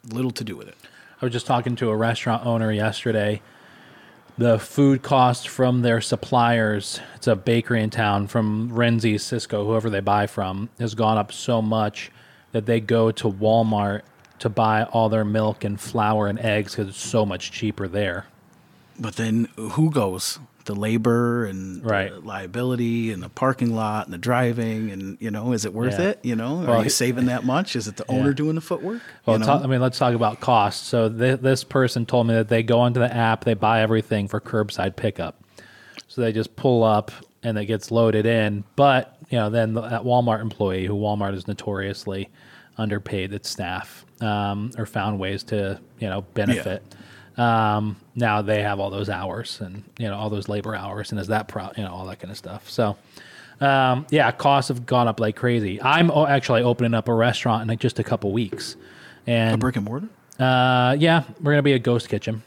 little 0.08 0.30
to 0.32 0.44
do 0.44 0.56
with 0.56 0.68
it. 0.68 0.76
I 1.20 1.24
was 1.24 1.32
just 1.32 1.46
talking 1.46 1.74
to 1.76 1.90
a 1.90 1.96
restaurant 1.96 2.46
owner 2.46 2.70
yesterday. 2.70 3.42
The 4.38 4.58
food 4.58 5.02
cost 5.02 5.48
from 5.48 5.82
their 5.82 6.00
suppliers, 6.00 7.00
it's 7.16 7.26
a 7.26 7.36
bakery 7.36 7.82
in 7.82 7.90
town, 7.90 8.28
from 8.28 8.70
Renzi, 8.70 9.14
Sysco, 9.16 9.66
whoever 9.66 9.90
they 9.90 10.00
buy 10.00 10.26
from, 10.26 10.70
has 10.80 10.94
gone 10.94 11.18
up 11.18 11.32
so 11.32 11.60
much 11.60 12.10
that 12.52 12.64
they 12.66 12.80
go 12.80 13.10
to 13.10 13.30
Walmart 13.30 14.02
to 14.42 14.48
buy 14.48 14.84
all 14.84 15.08
their 15.08 15.24
milk 15.24 15.64
and 15.64 15.80
flour 15.80 16.26
and 16.28 16.38
eggs 16.38 16.72
because 16.72 16.88
it's 16.88 17.00
so 17.00 17.24
much 17.24 17.50
cheaper 17.52 17.88
there. 17.88 18.26
But 18.98 19.16
then 19.16 19.48
who 19.56 19.90
goes? 19.90 20.38
The 20.64 20.74
labor 20.74 21.44
and 21.44 21.84
Right. 21.84 22.12
the 22.12 22.20
liability 22.20 23.10
and 23.12 23.20
the 23.22 23.28
parking 23.28 23.74
lot 23.74 24.06
and 24.06 24.14
the 24.14 24.18
driving 24.18 24.90
and 24.90 25.16
you 25.20 25.30
know, 25.30 25.52
is 25.52 25.64
it 25.64 25.72
worth 25.74 25.98
Yeah. 25.98 26.08
it? 26.10 26.20
You 26.22 26.36
know, 26.36 26.56
Well, 26.58 26.72
are 26.80 26.84
you 26.84 26.90
saving 26.90 27.26
that 27.26 27.44
much? 27.44 27.74
Is 27.74 27.88
it 27.88 27.96
the 27.96 28.08
owner 28.08 28.28
Yeah. 28.28 28.34
doing 28.34 28.54
the 28.54 28.60
footwork? 28.60 29.00
Well, 29.26 29.38
you 29.40 29.44
know? 29.44 29.52
I 29.52 29.66
mean, 29.66 29.80
let's 29.80 29.98
talk 29.98 30.14
about 30.14 30.38
cost. 30.40 30.86
So 30.86 31.08
th- 31.08 31.40
this 31.40 31.64
person 31.64 32.06
told 32.06 32.26
me 32.28 32.34
that 32.34 32.48
they 32.48 32.62
go 32.62 32.78
onto 32.80 33.00
the 33.00 33.12
app, 33.12 33.44
they 33.44 33.54
buy 33.54 33.80
everything 33.80 34.28
for 34.28 34.40
curbside 34.40 34.94
pickup. 34.96 35.42
So 36.06 36.20
they 36.20 36.32
just 36.32 36.54
pull 36.56 36.84
up 36.84 37.10
and 37.42 37.58
it 37.58 37.64
gets 37.64 37.90
loaded 37.90 38.24
in. 38.26 38.62
But 38.76 39.16
you 39.30 39.38
know, 39.38 39.50
then 39.50 39.72
the, 39.74 39.80
that 39.80 40.02
Walmart 40.02 40.40
employee, 40.42 40.86
who 40.86 40.94
Walmart 40.94 41.34
is 41.34 41.48
notoriously 41.48 42.28
underpaid 42.78 43.32
its 43.32 43.48
staff, 43.50 44.04
um, 44.22 44.70
or 44.78 44.86
found 44.86 45.18
ways 45.18 45.42
to 45.44 45.80
you 45.98 46.08
know 46.08 46.22
benefit. 46.34 46.82
Um, 47.36 47.96
now 48.14 48.42
they 48.42 48.62
have 48.62 48.78
all 48.78 48.90
those 48.90 49.08
hours 49.08 49.60
and 49.60 49.84
you 49.98 50.08
know 50.08 50.16
all 50.16 50.30
those 50.30 50.48
labor 50.48 50.74
hours, 50.74 51.10
and 51.10 51.20
is 51.20 51.28
that 51.28 51.48
pro- 51.48 51.72
you 51.76 51.82
know 51.82 51.92
all 51.92 52.06
that 52.06 52.20
kind 52.20 52.30
of 52.30 52.38
stuff. 52.38 52.70
So. 52.70 52.96
Um, 53.60 54.06
yeah, 54.10 54.32
costs 54.32 54.70
have 54.70 54.86
gone 54.86 55.06
up 55.06 55.20
like 55.20 55.36
crazy. 55.36 55.80
I'm 55.80 56.10
actually 56.10 56.62
opening 56.62 56.94
up 56.94 57.06
a 57.06 57.14
restaurant 57.14 57.62
in 57.62 57.68
like 57.68 57.78
just 57.78 58.00
a 58.00 58.02
couple 58.02 58.32
weeks, 58.32 58.74
and 59.24 59.54
a 59.54 59.58
brick 59.58 59.76
and 59.76 59.84
mortar? 59.84 60.08
uh, 60.40 60.96
yeah, 60.98 61.22
we're 61.40 61.52
gonna 61.52 61.62
be 61.62 61.74
a 61.74 61.78
ghost 61.78 62.08
kitchen. 62.08 62.42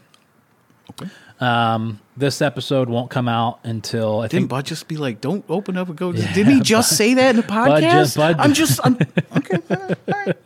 Okay. 0.89 1.09
Um, 1.39 1.99
this 2.15 2.41
episode 2.41 2.87
won't 2.89 3.09
come 3.11 3.27
out 3.27 3.59
until 3.63 4.19
I 4.21 4.27
Didn't 4.27 4.43
think. 4.43 4.49
Bud 4.49 4.65
just 4.65 4.87
be 4.87 4.95
like, 4.95 5.19
"Don't 5.19 5.43
open 5.49 5.75
up 5.75 5.89
and 5.89 5.97
go"? 5.97 6.13
Didn't 6.13 6.53
he 6.53 6.59
just 6.63 6.95
say 6.95 7.13
that 7.15 7.31
in 7.31 7.35
the 7.35 7.43
podcast? 7.43 7.81
just- 7.91 8.17
Bud- 8.17 8.35
I'm 8.39 8.53
just, 8.53 8.79
I'm, 8.83 8.93
okay, 9.37 9.57
all 9.69 9.95
right, 10.07 10.37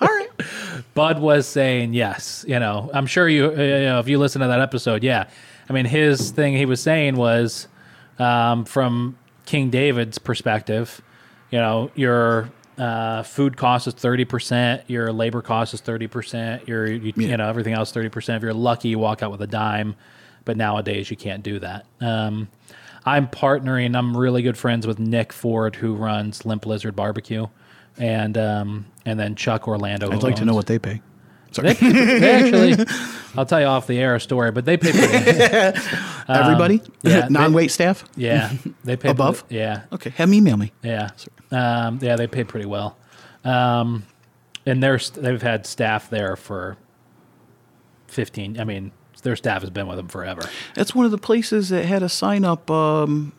all 0.00 0.08
right. 0.08 0.28
Bud 0.94 1.20
was 1.20 1.46
saying 1.46 1.92
yes. 1.94 2.44
You 2.46 2.60
know, 2.60 2.88
I'm 2.94 3.06
sure 3.06 3.28
you. 3.28 3.46
Uh, 3.46 3.50
you 3.50 3.66
know, 3.80 3.98
if 3.98 4.08
you 4.08 4.18
listen 4.18 4.40
to 4.42 4.48
that 4.48 4.60
episode, 4.60 5.02
yeah. 5.02 5.28
I 5.68 5.72
mean, 5.72 5.84
his 5.86 6.30
thing 6.30 6.54
he 6.56 6.66
was 6.66 6.80
saying 6.80 7.16
was 7.16 7.66
um, 8.20 8.64
from 8.64 9.18
King 9.44 9.70
David's 9.70 10.18
perspective. 10.18 11.02
You 11.50 11.58
know, 11.58 11.90
your 11.96 12.50
uh, 12.78 13.24
food 13.24 13.56
cost 13.56 13.88
is 13.88 13.94
thirty 13.94 14.24
percent. 14.24 14.82
Your 14.86 15.12
labor 15.12 15.42
cost 15.42 15.74
is 15.74 15.80
thirty 15.80 16.06
percent. 16.06 16.68
Your 16.68 16.86
you, 16.86 17.12
you 17.16 17.36
know 17.36 17.48
everything 17.48 17.74
else 17.74 17.90
thirty 17.90 18.08
percent. 18.08 18.36
If 18.36 18.42
you're 18.44 18.54
lucky, 18.54 18.90
you 18.90 19.00
walk 19.00 19.22
out 19.22 19.32
with 19.32 19.42
a 19.42 19.46
dime. 19.48 19.96
But 20.48 20.56
nowadays, 20.56 21.10
you 21.10 21.16
can't 21.18 21.42
do 21.42 21.58
that. 21.58 21.84
Um, 22.00 22.48
I'm 23.04 23.28
partnering. 23.28 23.94
I'm 23.94 24.16
really 24.16 24.40
good 24.40 24.56
friends 24.56 24.86
with 24.86 24.98
Nick 24.98 25.30
Ford, 25.30 25.76
who 25.76 25.94
runs 25.94 26.46
Limp 26.46 26.64
Lizard 26.64 26.96
Barbecue, 26.96 27.48
and 27.98 28.38
um, 28.38 28.86
and 29.04 29.20
then 29.20 29.34
Chuck 29.34 29.68
Orlando. 29.68 30.10
I'd 30.10 30.22
like 30.22 30.36
to 30.36 30.46
know 30.46 30.54
what 30.54 30.64
they 30.66 30.78
pay. 30.78 31.02
Sorry, 31.52 31.72
they 31.74 32.32
actually. 32.32 32.86
I'll 33.36 33.44
tell 33.44 33.60
you 33.60 33.66
off 33.66 33.86
the 33.86 33.98
air 33.98 34.14
a 34.14 34.20
story, 34.20 34.50
but 34.50 34.64
they 34.64 34.78
pay 34.78 34.92
pretty. 34.92 35.14
everybody, 36.30 36.80
yeah, 37.02 37.20
they- 37.20 37.28
non-wait 37.28 37.70
staff. 37.70 38.06
Yeah, 38.16 38.50
they 38.84 38.96
pay 38.96 39.10
Above? 39.10 39.40
pretty- 39.48 39.56
yeah, 39.56 39.82
Okay, 39.92 40.08
have 40.08 40.28
them 40.30 40.34
email 40.34 40.56
me. 40.56 40.72
yeah, 40.82 41.10
um, 41.50 41.98
yeah. 42.00 42.16
They 42.16 42.26
pay 42.26 42.44
pretty 42.44 42.64
well, 42.64 42.96
um, 43.44 44.04
and 44.64 44.82
they're 44.82 44.98
they've 45.14 45.42
had 45.42 45.66
staff 45.66 46.08
there 46.08 46.36
for 46.36 46.78
fifteen. 48.06 48.58
I 48.58 48.64
mean, 48.64 48.92
their 49.22 49.36
staff 49.36 49.62
has 49.62 49.70
been 49.70 49.86
with 49.86 49.96
them 49.96 50.08
forever. 50.08 50.42
That's 50.74 50.94
one 50.94 51.04
of 51.04 51.10
the 51.10 51.18
places 51.18 51.68
that 51.70 51.84
had 51.84 52.02
a 52.02 52.08
sign 52.08 52.44
up. 52.44 52.70
Um, 52.70 53.32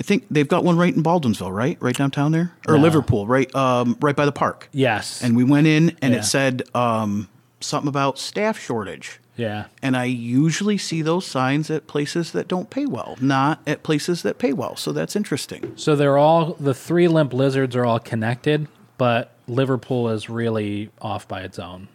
I 0.00 0.02
think 0.04 0.26
they've 0.30 0.46
got 0.46 0.62
one 0.62 0.76
right 0.76 0.94
in 0.94 1.02
Baldwinsville, 1.02 1.52
right, 1.54 1.76
right 1.80 1.96
downtown 1.96 2.30
there, 2.32 2.52
or. 2.68 2.78
Liverpool, 2.78 3.26
right, 3.26 3.52
um, 3.54 3.96
right 4.00 4.14
by 4.14 4.24
the 4.26 4.32
park. 4.32 4.68
Yes, 4.72 5.22
And 5.22 5.36
we 5.36 5.42
went 5.44 5.66
in, 5.66 5.96
and 6.00 6.14
Yeah. 6.14 6.20
it 6.20 6.22
said 6.24 6.62
um, 6.74 7.28
something 7.60 7.88
about 7.88 8.16
staff 8.18 8.56
shortage. 8.60 9.18
yeah, 9.36 9.64
And 9.82 9.96
I 9.96 10.04
usually 10.04 10.78
see 10.78 11.02
those 11.02 11.26
signs 11.26 11.68
at 11.70 11.88
places 11.88 12.30
that 12.32 12.46
don't 12.46 12.70
pay 12.70 12.86
well, 12.86 13.16
not 13.20 13.60
at 13.66 13.82
places 13.82 14.22
that 14.22 14.38
pay 14.38 14.52
well. 14.52 14.76
So 14.76 14.92
that's 14.92 15.16
interesting. 15.16 15.72
So 15.76 15.96
they're 15.96 16.16
all 16.18 16.54
the 16.60 16.74
three 16.74 17.08
limp 17.08 17.32
lizards 17.32 17.74
are 17.74 17.84
all 17.84 17.98
connected, 17.98 18.68
but 18.98 19.32
Liverpool 19.48 20.08
is 20.10 20.30
really 20.30 20.90
off 21.02 21.26
by 21.26 21.40
its 21.40 21.58
own. 21.58 21.88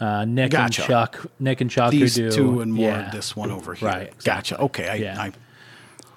Uh, 0.00 0.24
Nick 0.24 0.50
Gotcha. 0.52 0.80
and 0.82 0.88
Chuck, 0.88 1.26
Nick 1.38 1.60
and 1.60 1.70
Chuck, 1.70 1.90
These 1.90 2.16
who 2.16 2.30
do 2.30 2.36
two 2.36 2.60
and 2.62 2.72
more 2.72 2.88
yeah. 2.88 3.10
this 3.10 3.36
one 3.36 3.50
over 3.50 3.74
here. 3.74 3.86
Right, 3.88 4.24
Gotcha. 4.24 4.58
Okay. 4.58 4.88
I, 4.88 4.94
Yeah. 4.94 5.20
I, 5.20 5.32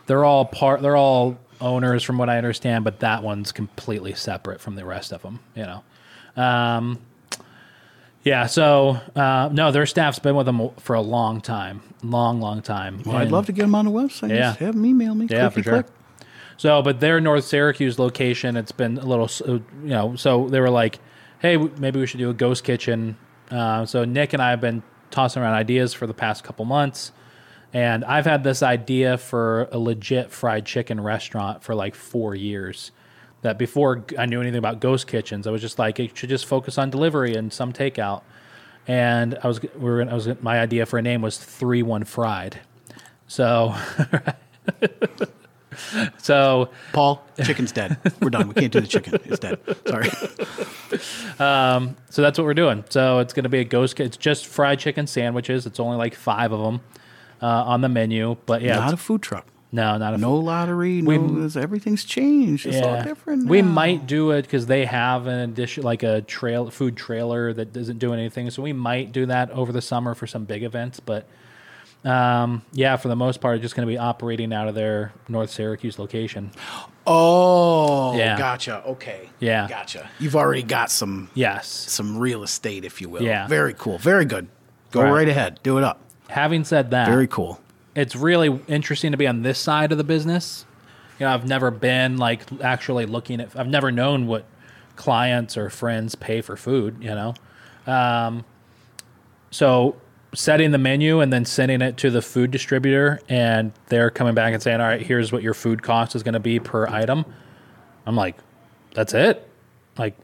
They're 0.08 0.24
all 0.24 0.46
part. 0.46 0.82
They're 0.82 0.96
all 0.96 1.38
owners, 1.60 2.02
from 2.04 2.18
what 2.18 2.30
I 2.30 2.38
understand, 2.38 2.86
but 2.86 3.02
that 3.02 3.24
one's 3.24 3.52
completely 3.52 4.14
separate 4.14 4.62
from 4.62 4.76
the 4.76 4.86
rest 4.86 5.12
of 5.12 5.22
them. 5.22 5.40
You 5.54 5.64
know. 5.64 6.42
Um, 6.42 7.00
yeah. 8.24 8.46
So 8.46 9.00
uh, 9.16 9.50
no, 9.52 9.72
their 9.72 9.86
staff's 9.86 10.20
been 10.20 10.36
with 10.36 10.46
them 10.46 10.70
for 10.78 10.96
a 10.96 11.02
long 11.02 11.42
time, 11.42 11.82
long, 12.04 12.40
long 12.40 12.62
time. 12.62 13.02
well, 13.06 13.18
I'd 13.18 13.32
love 13.32 13.48
to 13.48 13.52
get 13.52 13.64
them 13.64 13.76
on 13.76 13.86
the 13.86 13.92
website. 13.92 14.30
Yeah. 14.30 14.52
Just 14.52 14.60
have 14.60 14.76
them 14.76 14.86
email 14.86 15.14
me. 15.14 15.28
Yeah, 15.30 15.50
for 15.50 15.62
sure. 15.62 15.84
click. 15.84 15.86
So, 16.56 16.82
but 16.82 17.00
their 17.02 17.20
North 17.20 17.44
Syracuse 17.44 18.00
location, 18.00 18.56
it's 18.56 18.72
been 18.72 18.98
a 18.98 19.06
little, 19.06 19.30
uh, 19.46 19.54
you 19.54 19.62
know, 19.84 20.16
so 20.16 20.48
they 20.48 20.60
were 20.62 20.70
like, 20.70 21.00
hey, 21.40 21.58
maybe 21.58 22.00
we 22.00 22.06
should 22.08 22.20
do 22.20 22.30
a 22.30 22.34
ghost 22.34 22.64
kitchen. 22.64 23.18
Uh, 23.54 23.86
so 23.86 24.04
Nick 24.04 24.34
and 24.34 24.42
I 24.42 24.50
have 24.50 24.60
been 24.60 24.82
tossing 25.12 25.44
around 25.44 25.54
ideas 25.54 25.94
for 25.94 26.08
the 26.08 26.14
past 26.14 26.44
couple 26.44 26.66
months. 26.66 27.12
And 27.72 28.04
I've 28.06 28.26
had 28.26 28.44
this 28.44 28.64
idea 28.64 29.18
for 29.18 29.68
a 29.72 29.78
legit 29.78 30.32
fried 30.32 30.66
chicken 30.66 31.00
restaurant 31.00 31.64
for 31.64 31.76
like 31.76 31.96
four 31.96 32.36
years. 32.36 32.92
That 33.42 33.58
before 33.58 34.06
I 34.18 34.26
knew 34.26 34.42
anything 34.42 34.58
about 34.58 34.80
ghost 34.80 35.06
kitchens, 35.06 35.48
I 35.48 35.52
was 35.52 35.62
just 35.62 35.78
like, 35.78 36.00
it 36.00 36.18
should 36.18 36.30
just 36.30 36.46
focus 36.46 36.78
on 36.78 36.90
delivery 36.90 37.36
and 37.36 37.52
some 37.52 37.74
takeout. 37.74 38.22
And 38.88 39.38
I 39.44 39.48
was, 39.48 39.62
we 39.62 39.70
were, 39.80 40.02
I 40.02 40.14
was, 40.14 40.30
my 40.42 40.60
idea 40.60 40.86
for 40.86 40.98
a 40.98 41.02
name 41.02 41.22
was 41.22 41.38
Three 41.38 41.84
One 41.84 42.06
Fried. 42.06 42.60
So, 43.28 43.76
so 46.18 46.70
Paul, 46.92 47.24
chicken's 47.44 47.72
dead. 47.72 47.98
We're 48.22 48.30
done. 48.30 48.48
We 48.50 48.54
can't 48.56 48.72
do 48.74 48.80
the 48.82 48.88
chicken. 48.88 49.20
It's 49.26 49.40
dead. 49.40 49.60
Sorry. 49.88 50.10
Um, 51.40 51.96
so 52.10 52.22
that's 52.22 52.38
what 52.38 52.46
we're 52.46 52.54
doing. 52.54 52.84
So 52.90 53.18
it's 53.20 53.34
going 53.34 53.44
to 53.44 53.50
be 53.50 53.60
a 53.60 53.64
ghost. 53.64 54.00
It's 54.00 54.18
just 54.18 54.46
fried 54.46 54.78
chicken 54.80 55.08
sandwiches. 55.08 55.66
It's 55.66 55.80
only 55.80 55.98
like 55.98 56.14
five 56.14 56.52
of 56.52 56.60
them 56.62 56.82
uh, 57.42 57.48
on 57.48 57.82
the 57.82 57.90
menu. 57.90 58.38
But 58.46 58.62
yeah, 58.62 58.76
Not 58.76 58.94
a 58.94 58.98
food 58.98 59.24
truck. 59.24 59.48
no, 59.72 59.98
not 59.98 60.14
a 60.14 60.18
No 60.20 60.36
lottery. 60.36 61.02
No, 61.02 61.50
everything's 61.60 62.04
changed. 62.06 62.68
It's 62.68 62.78
all 62.86 63.02
different. 63.04 63.48
We 63.48 63.64
might 63.64 64.06
do 64.06 64.32
it 64.32 64.44
because 64.44 64.68
they 64.68 64.86
have 64.86 65.26
an 65.26 65.40
addition, 65.40 65.84
like 65.84 66.04
a 66.04 66.22
trail 66.22 66.70
food 66.70 66.96
trailer 66.96 67.52
that 67.54 67.74
doesn't 67.74 67.98
do 67.98 68.14
anything. 68.14 68.52
So 68.52 68.62
we 68.62 68.74
might 68.74 69.12
do 69.12 69.26
that 69.26 69.50
over 69.50 69.72
the 69.72 69.82
summer 69.82 70.14
for 70.14 70.28
some 70.28 70.46
big 70.46 70.62
events. 70.64 71.00
But 71.00 71.28
um, 72.06 72.62
yeah, 72.74 72.98
for 72.98 73.08
the 73.08 73.16
most 73.16 73.40
part, 73.42 73.62
just 73.62 73.76
going 73.76 73.88
to 73.88 73.92
be 73.92 73.98
operating 73.98 74.52
out 74.54 74.68
of 74.68 74.76
their 74.76 75.14
North 75.30 75.50
Syracuse 75.50 75.98
location. 76.00 76.52
Oh, 77.06 78.16
Yeah. 78.18 78.38
gotcha. 78.38 78.82
Okay. 78.86 79.30
Yeah. 79.40 79.68
Gotcha. 79.68 80.10
You've 80.20 80.36
already 80.36 80.64
got 80.64 80.90
some 80.92 81.30
Yes. 81.34 81.68
some 81.68 82.18
real 82.18 82.44
estate, 82.44 82.86
if 82.86 83.02
you 83.02 83.10
will. 83.10 83.22
Yeah. 83.24 83.48
Very 83.48 83.74
cool. 83.74 83.98
Very 83.98 84.26
good. 84.26 84.48
Go 84.92 85.02
Right. 85.02 85.12
right, 85.12 85.30
ahead. 85.30 85.60
Do 85.64 85.78
it 85.78 85.84
up. 85.84 86.00
Having 86.30 86.64
said 86.66 86.92
that, 86.92 87.08
Very 87.08 87.28
cool. 87.28 87.60
it's 87.96 88.16
really 88.16 88.60
interesting 88.68 89.12
to 89.12 89.18
be 89.18 89.28
on 89.28 89.42
this 89.44 89.60
side 89.60 89.92
of 89.92 89.98
the 89.98 90.04
business. 90.04 90.66
You 91.20 91.26
know, 91.26 91.34
I've 91.34 91.48
never 91.48 91.72
been 91.72 92.18
like 92.18 92.42
actually 92.62 93.06
looking 93.06 93.40
at. 93.42 93.50
I've 93.58 93.68
never 93.68 93.92
known 93.92 94.26
what 94.28 94.46
clients 94.96 95.58
or 95.58 95.70
friends 95.70 96.16
pay 96.16 96.42
for 96.42 96.56
food. 96.56 96.98
You 97.02 97.10
know, 97.16 97.34
um, 97.86 98.46
so 99.52 99.96
setting 100.34 100.72
the 100.72 100.78
menu 100.78 101.20
and 101.20 101.32
then 101.32 101.46
sending 101.46 101.82
it 101.82 101.98
to 101.98 102.10
the 102.10 102.22
food 102.22 102.52
distributor, 102.52 103.20
and 103.30 103.72
they're 103.88 104.10
coming 104.10 104.34
back 104.34 104.54
and 104.54 104.62
saying, 104.62 104.82
"All 104.82 104.88
right, 104.88 105.02
here's 105.02 105.32
what 105.32 105.44
your 105.44 105.54
food 105.54 105.84
cost 105.84 106.16
is 106.16 106.24
going 106.24 106.34
to 106.34 106.40
be 106.40 106.60
per 106.60 106.88
item." 106.88 107.26
I'm 108.06 108.16
like, 108.16 108.36
"That's 108.94 109.14
it." 109.14 109.48
Like, 109.98 110.16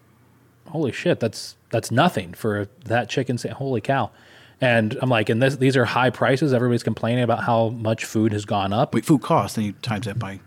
holy 0.68 0.92
shit, 0.92 1.20
that's 1.20 1.56
that's 1.72 1.92
nothing 1.92 2.34
for 2.34 2.68
that 2.86 3.10
chicken. 3.10 3.38
Sa- 3.38 3.54
holy 3.54 3.82
cow! 3.82 4.12
And 4.62 4.98
I'm 5.02 5.10
like, 5.10 5.30
and 5.30 5.42
this 5.42 5.56
these 5.58 5.78
are 5.78 5.86
high 5.86 6.10
prices. 6.10 6.54
Everybody's 6.54 6.84
complaining 6.84 7.24
about 7.24 7.44
how 7.44 7.70
much 7.70 8.06
food 8.06 8.34
has 8.34 8.46
gone 8.46 8.74
up. 8.74 8.94
Wait, 8.94 9.06
food 9.06 9.22
costs, 9.22 9.56
then 9.56 9.66
you 9.66 9.72
times 9.74 10.06
that 10.06 10.18
by 10.20 10.40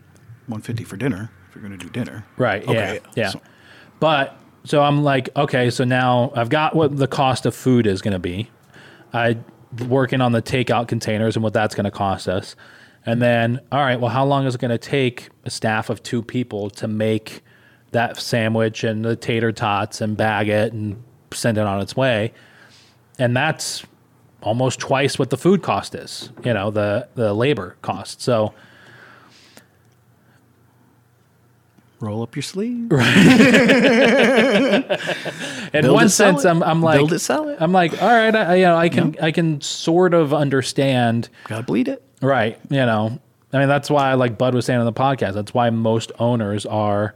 150 0.47 0.85
for 0.85 0.97
dinner 0.97 1.31
if 1.49 1.55
you're 1.55 1.63
going 1.67 1.79
to 1.79 1.83
do 1.85 1.91
dinner. 1.91 2.25
Right. 2.37 2.63
Okay. 2.65 3.01
Yeah. 3.05 3.11
Yeah. 3.15 3.29
So- 3.31 3.41
But 4.01 4.37
so 4.65 4.83
I'm 4.83 5.03
like, 5.05 5.29
okay, 5.37 5.71
so 5.71 5.85
now 5.85 6.33
I've 6.35 6.49
got 6.49 6.75
what 6.75 6.97
the 6.97 7.07
cost 7.07 7.47
of 7.47 7.55
food 7.55 7.87
is 7.87 8.03
going 8.03 8.13
to 8.13 8.19
be. 8.19 8.51
I 9.15 9.37
working 9.89 10.21
on 10.21 10.33
the 10.33 10.43
takeout 10.43 10.89
containers 10.89 11.37
and 11.37 11.43
what 11.43 11.53
that's 11.53 11.75
going 11.75 11.85
to 11.85 11.91
cost 11.91 12.29
us. 12.29 12.57
And 13.05 13.21
then, 13.21 13.61
all 13.73 13.81
right, 13.81 13.99
well, 14.01 14.11
how 14.11 14.25
long 14.25 14.47
is 14.47 14.55
it 14.55 14.61
going 14.61 14.71
to 14.71 14.79
take 14.79 15.29
a 15.45 15.51
staff 15.51 15.91
of 15.91 16.03
two 16.03 16.23
people 16.23 16.71
to 16.71 16.87
make 16.87 17.43
that 17.91 18.17
sandwich 18.17 18.85
and 18.85 19.05
the 19.05 19.17
tater 19.17 19.53
tots 19.53 20.01
and 20.01 20.17
bag 20.17 20.49
it 20.49 20.73
and 20.73 21.03
send 21.33 21.59
it 21.59 21.67
on 21.67 21.81
its 21.81 21.97
way? 21.97 22.33
And 23.19 23.37
that's 23.37 23.85
almost 24.43 24.79
twice 24.79 25.19
what 25.19 25.31
the 25.31 25.37
food 25.37 25.63
cost 25.63 25.95
is, 25.95 26.31
you 26.45 26.53
know, 26.53 26.71
the 26.71 27.09
the 27.15 27.33
labor 27.35 27.77
cost. 27.83 28.21
So, 28.21 28.55
Roll 32.03 32.23
up 32.23 32.35
your 32.35 32.43
sleeve. 32.43 32.91
in 32.91 32.91
Build 35.83 35.95
one 35.95 36.07
it, 36.07 36.09
sell 36.11 36.33
sense, 36.33 36.45
it. 36.45 36.49
I'm 36.49 36.63
I'm 36.63 36.83
like 36.83 36.99
Build 36.99 37.13
it, 37.13 37.21
sell 37.21 37.49
it. 37.49 37.59
I'm 37.61 37.73
like, 37.73 38.03
all 38.03 38.09
right, 38.09 38.35
I, 38.35 38.55
you 38.57 38.65
know, 38.65 38.77
I 38.77 38.89
can 38.89 39.17
I 39.23 39.31
can 39.31 39.61
sort 39.61 40.13
of 40.13 40.35
understand 40.35 41.29
Gotta 41.47 41.63
bleed 41.63 41.87
it. 41.89 42.03
Right. 42.21 42.59
You 42.71 42.85
know, 42.87 43.21
I 43.53 43.59
mean, 43.59 43.69
that's 43.69 43.89
why, 43.91 44.15
like 44.15 44.37
Bud 44.39 44.55
was 44.55 44.67
saying 44.67 44.81
on 44.81 44.87
the 44.87 44.93
podcast, 44.93 45.35
that's 45.35 45.55
why 45.55 45.71
most 45.71 46.11
owners 46.19 46.65
are, 46.67 47.15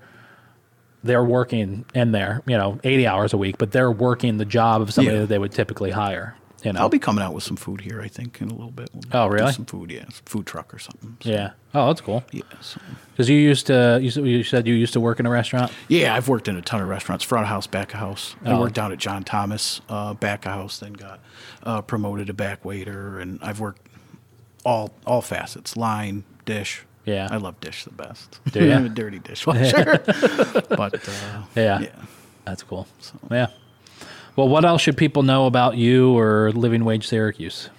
they're 1.02 1.24
working 1.24 1.84
in 1.94 2.12
there, 2.12 2.42
you 2.46 2.56
know, 2.56 2.78
80 2.84 3.06
hours 3.06 3.32
a 3.32 3.36
week, 3.38 3.56
but 3.58 3.70
they're 3.72 3.90
working 3.90 4.36
the 4.38 4.44
job 4.44 4.82
of 4.82 4.92
somebody 4.92 5.14
Yeah. 5.16 5.20
that 5.22 5.28
they 5.28 5.38
would 5.38 5.52
typically 5.52 5.90
hire, 5.92 6.36
you 6.64 6.72
know? 6.72 6.80
I'll 6.80 6.88
be 6.88 6.98
coming 6.98 7.22
out 7.22 7.32
with 7.34 7.44
some 7.44 7.56
food 7.56 7.80
here, 7.82 8.00
I 8.00 8.08
think, 8.08 8.40
in 8.40 8.48
a 8.48 8.54
little 8.54 8.70
bit. 8.70 8.90
We'll 8.92 9.02
Oh, 9.12 9.26
really? 9.26 9.52
Some 9.52 9.66
food, 9.66 9.90
yeah. 9.90 10.04
Some 10.04 10.22
food 10.24 10.46
truck 10.46 10.72
or 10.74 10.78
something. 10.78 11.16
So, 11.20 11.30
yeah. 11.30 11.50
Oh, 11.74 11.86
that's 11.88 12.00
cool. 12.00 12.24
Yeah. 12.32 12.42
So. 12.60 12.80
Because 13.12 13.28
you 13.28 13.36
used 13.36 13.66
to, 13.68 13.98
you 14.02 14.42
said, 14.42 14.66
you 14.66 14.74
used 14.74 14.92
to 14.94 15.00
work 15.00 15.20
in 15.20 15.26
a 15.26 15.30
restaurant? 15.30 15.70
Yeah, 15.88 16.14
I've 16.14 16.28
worked 16.28 16.48
in 16.48 16.56
a 16.56 16.62
ton 16.62 16.80
of 16.80 16.88
restaurants, 16.88 17.24
front 17.24 17.44
of 17.44 17.48
house, 17.48 17.66
back 17.66 17.92
of 17.94 18.00
house. 18.00 18.34
I 18.44 18.52
Oh. 18.52 18.60
worked 18.60 18.74
down 18.74 18.90
at 18.92 18.98
John 18.98 19.22
Thomas, 19.24 19.80
uh, 19.88 20.14
back 20.14 20.46
of 20.46 20.52
house, 20.52 20.78
then 20.78 20.94
got 20.94 21.20
uh, 21.62 21.82
promoted 21.82 22.28
to 22.28 22.32
back 22.34 22.64
waiter, 22.64 23.18
and 23.18 23.38
I've 23.42 23.60
worked 23.60 23.82
all 24.64 24.92
all 25.06 25.20
facets, 25.22 25.76
line, 25.76 26.24
dish. 26.44 26.84
Yeah. 27.04 27.28
I 27.30 27.36
love 27.36 27.60
dish 27.60 27.84
the 27.84 27.90
best. 27.92 28.40
Do 28.52 28.64
ya? 28.66 28.76
I'm 28.76 28.86
a 28.86 28.88
dirty 28.88 29.18
dishwasher. 29.20 30.02
but 30.70 31.08
uh, 31.08 31.42
Yeah. 31.54 31.80
yeah. 31.80 31.88
That's 32.44 32.62
cool. 32.62 32.86
Yeah. 33.30 33.48
Well, 34.36 34.48
what 34.48 34.64
else 34.64 34.82
should 34.82 34.96
people 34.98 35.22
know 35.22 35.46
about 35.46 35.76
you 35.76 36.16
or 36.16 36.52
Living 36.52 36.84
Wage 36.84 37.06
Syracuse? 37.08 37.70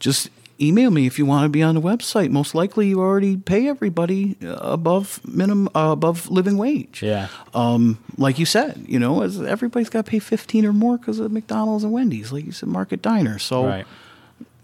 just 0.00 0.28
email 0.60 0.90
me 0.90 1.06
if 1.06 1.18
you 1.18 1.24
want 1.24 1.44
to 1.44 1.48
be 1.48 1.62
on 1.62 1.74
the 1.74 1.80
website. 1.80 2.28
Most 2.30 2.54
likely, 2.54 2.88
you 2.88 3.00
already 3.00 3.36
pay 3.38 3.68
everybody 3.68 4.36
above 4.42 5.20
minimum, 5.26 5.68
uh, 5.74 5.90
above 5.92 6.28
living 6.30 6.58
wage. 6.58 7.02
Yeah. 7.02 7.28
Um, 7.54 7.98
like 8.18 8.38
you 8.38 8.44
said, 8.44 8.84
you 8.86 8.98
know, 8.98 9.22
as 9.22 9.40
everybody's 9.40 9.88
got 9.88 10.04
to 10.04 10.10
pay 10.10 10.18
fifteen 10.18 10.66
or 10.66 10.72
more 10.74 10.98
because 10.98 11.18
of 11.20 11.32
McDonald's 11.32 11.84
and 11.84 11.92
Wendy's, 11.92 12.32
like 12.32 12.44
you 12.44 12.52
said, 12.52 12.68
market 12.68 13.00
diner. 13.00 13.38
So 13.38 13.64
Right. 13.66 13.86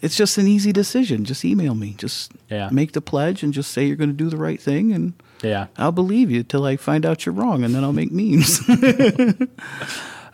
it's 0.02 0.14
just 0.16 0.36
an 0.36 0.46
easy 0.46 0.72
decision. 0.72 1.24
Just 1.24 1.42
email 1.44 1.74
me. 1.74 1.94
Just 1.96 2.32
Yeah. 2.50 2.68
make 2.70 2.92
the 2.92 3.00
pledge 3.00 3.42
and 3.42 3.54
just 3.54 3.70
say 3.72 3.86
you're 3.86 3.96
going 3.96 4.10
to 4.10 4.16
do 4.16 4.28
the 4.28 4.36
right 4.36 4.60
thing, 4.60 4.92
and 4.92 5.14
Yeah. 5.42 5.68
I'll 5.78 5.92
believe 5.92 6.30
you 6.30 6.42
till 6.42 6.66
I 6.66 6.76
find 6.76 7.06
out 7.06 7.24
you're 7.24 7.34
wrong, 7.34 7.64
and 7.64 7.74
then 7.74 7.82
I'll 7.82 7.94
make 7.94 8.12
memes. 8.12 8.60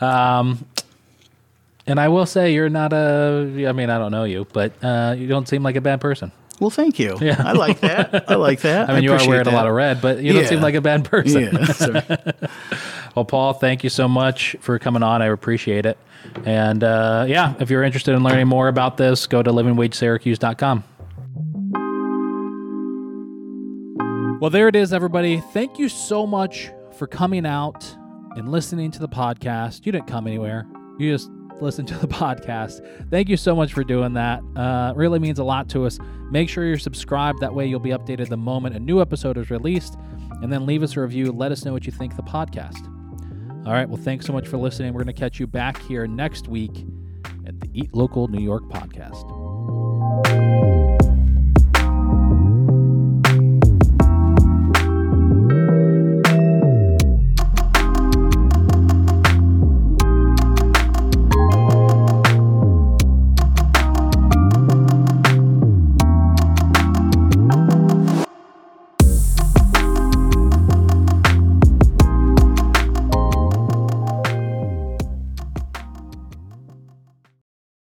And 0.01 2.01
I 2.01 2.09
will 2.09 2.27
say 2.27 2.53
you're 2.53 2.69
not 2.69 2.93
a, 2.93 3.67
I 3.69 3.73
mean, 3.73 3.91
I 3.91 3.99
don't 3.99 4.11
know 4.11 4.25
you, 4.25 4.47
but 4.53 4.73
uh, 4.83 5.15
you 5.17 5.29
don't 5.29 5.49
seem 5.49 5.63
like 5.63 5.77
a 5.77 5.81
bad 5.81 6.01
person. 6.01 6.33
well, 6.59 6.71
thank 6.71 6.99
you. 6.99 7.17
Yeah. 7.21 7.37
I 7.39 7.53
like 7.53 7.81
that. 7.81 8.31
I 8.31 8.35
like 8.35 8.61
that. 8.63 8.91
I 8.91 8.95
mean, 8.95 9.05
you 9.05 9.13
are 9.13 9.29
wearing 9.29 9.47
a 9.47 9.53
lot 9.53 9.67
of 9.67 9.75
red, 9.75 10.03
but 10.03 10.23
you 10.23 10.33
don't 10.33 10.47
seem 10.47 10.61
like 10.61 10.75
a 10.75 10.81
bad 10.81 11.05
person. 11.05 11.43
Yeah. 11.43 12.33
Well, 13.15 13.25
Paul, 13.25 13.55
thank 13.55 13.83
you 13.83 13.89
so 13.89 14.09
much 14.09 14.57
for 14.61 14.79
coming 14.79 15.03
on. 15.03 15.23
I 15.23 15.27
appreciate 15.29 15.87
it. 15.87 15.97
And 16.45 16.85
uh, 16.85 17.25
yeah, 17.27 17.55
if 17.61 17.71
you're 17.71 17.83
interested 17.83 18.15
in 18.15 18.23
learning 18.23 18.47
more 18.47 18.69
about 18.69 18.99
this, 18.99 19.27
go 19.27 19.43
to 19.43 19.51
livingwagesyracuse.com. 19.51 20.85
Well, 24.39 24.51
there 24.51 24.69
it 24.69 24.77
is, 24.77 24.93
everybody. 24.93 25.41
Thank 25.55 25.79
you 25.79 25.89
so 25.89 26.27
much 26.27 26.69
for 26.99 27.07
coming 27.07 27.47
out 27.47 27.87
and 28.37 28.51
listening 28.51 28.91
to 28.93 28.99
the 28.99 29.09
podcast. 29.09 29.85
You 29.85 29.93
didn't 29.93 30.07
come 30.07 30.27
anywhere, 30.27 30.67
you 30.99 31.13
just 31.13 31.31
listened 31.61 31.89
to 31.89 31.99
the 31.99 32.09
podcast. 32.09 33.11
Thank 33.11 33.29
you 33.29 33.37
so 33.37 33.57
much 33.57 33.73
for 33.73 33.85
doing 33.85 34.13
that. 34.15 34.43
Uh, 34.55 34.93
really 34.95 35.19
means 35.19 35.39
a 35.39 35.45
lot 35.45 35.69
to 35.71 35.87
us. 35.87 35.99
Make 36.31 36.49
sure 36.49 36.65
you're 36.65 36.79
subscribed. 36.79 37.41
That 37.41 37.55
way, 37.55 37.67
you'll 37.67 37.81
be 37.81 37.91
updated 37.91 38.29
the 38.29 38.37
moment 38.37 38.77
a 38.77 38.81
new 38.81 39.01
episode 39.01 39.39
is 39.39 39.51
released. 39.51 39.97
And 40.43 40.53
then 40.53 40.67
leave 40.67 40.83
us 40.83 40.97
a 40.97 41.01
review. 41.01 41.33
Let 41.33 41.51
us 41.51 41.65
know 41.65 41.73
what 41.73 41.87
you 41.87 41.93
think 41.93 42.13
of 42.13 42.19
the 42.19 42.25
podcast. 42.25 42.87
All 43.67 43.73
right. 43.73 43.89
Well, 43.89 44.01
thanks 44.01 44.27
so 44.27 44.33
much 44.33 44.47
for 44.47 44.59
listening. 44.59 44.93
We're 44.93 45.03
going 45.03 45.15
to 45.15 45.21
catch 45.21 45.41
you 45.41 45.47
back 45.47 45.81
here 45.83 46.07
next 46.07 46.47
week 46.47 46.85
at 47.47 47.59
the 47.59 47.71
Eat 47.73 47.95
Local 47.95 48.29
New 48.29 48.43
York 48.43 48.65
podcast. 48.65 49.25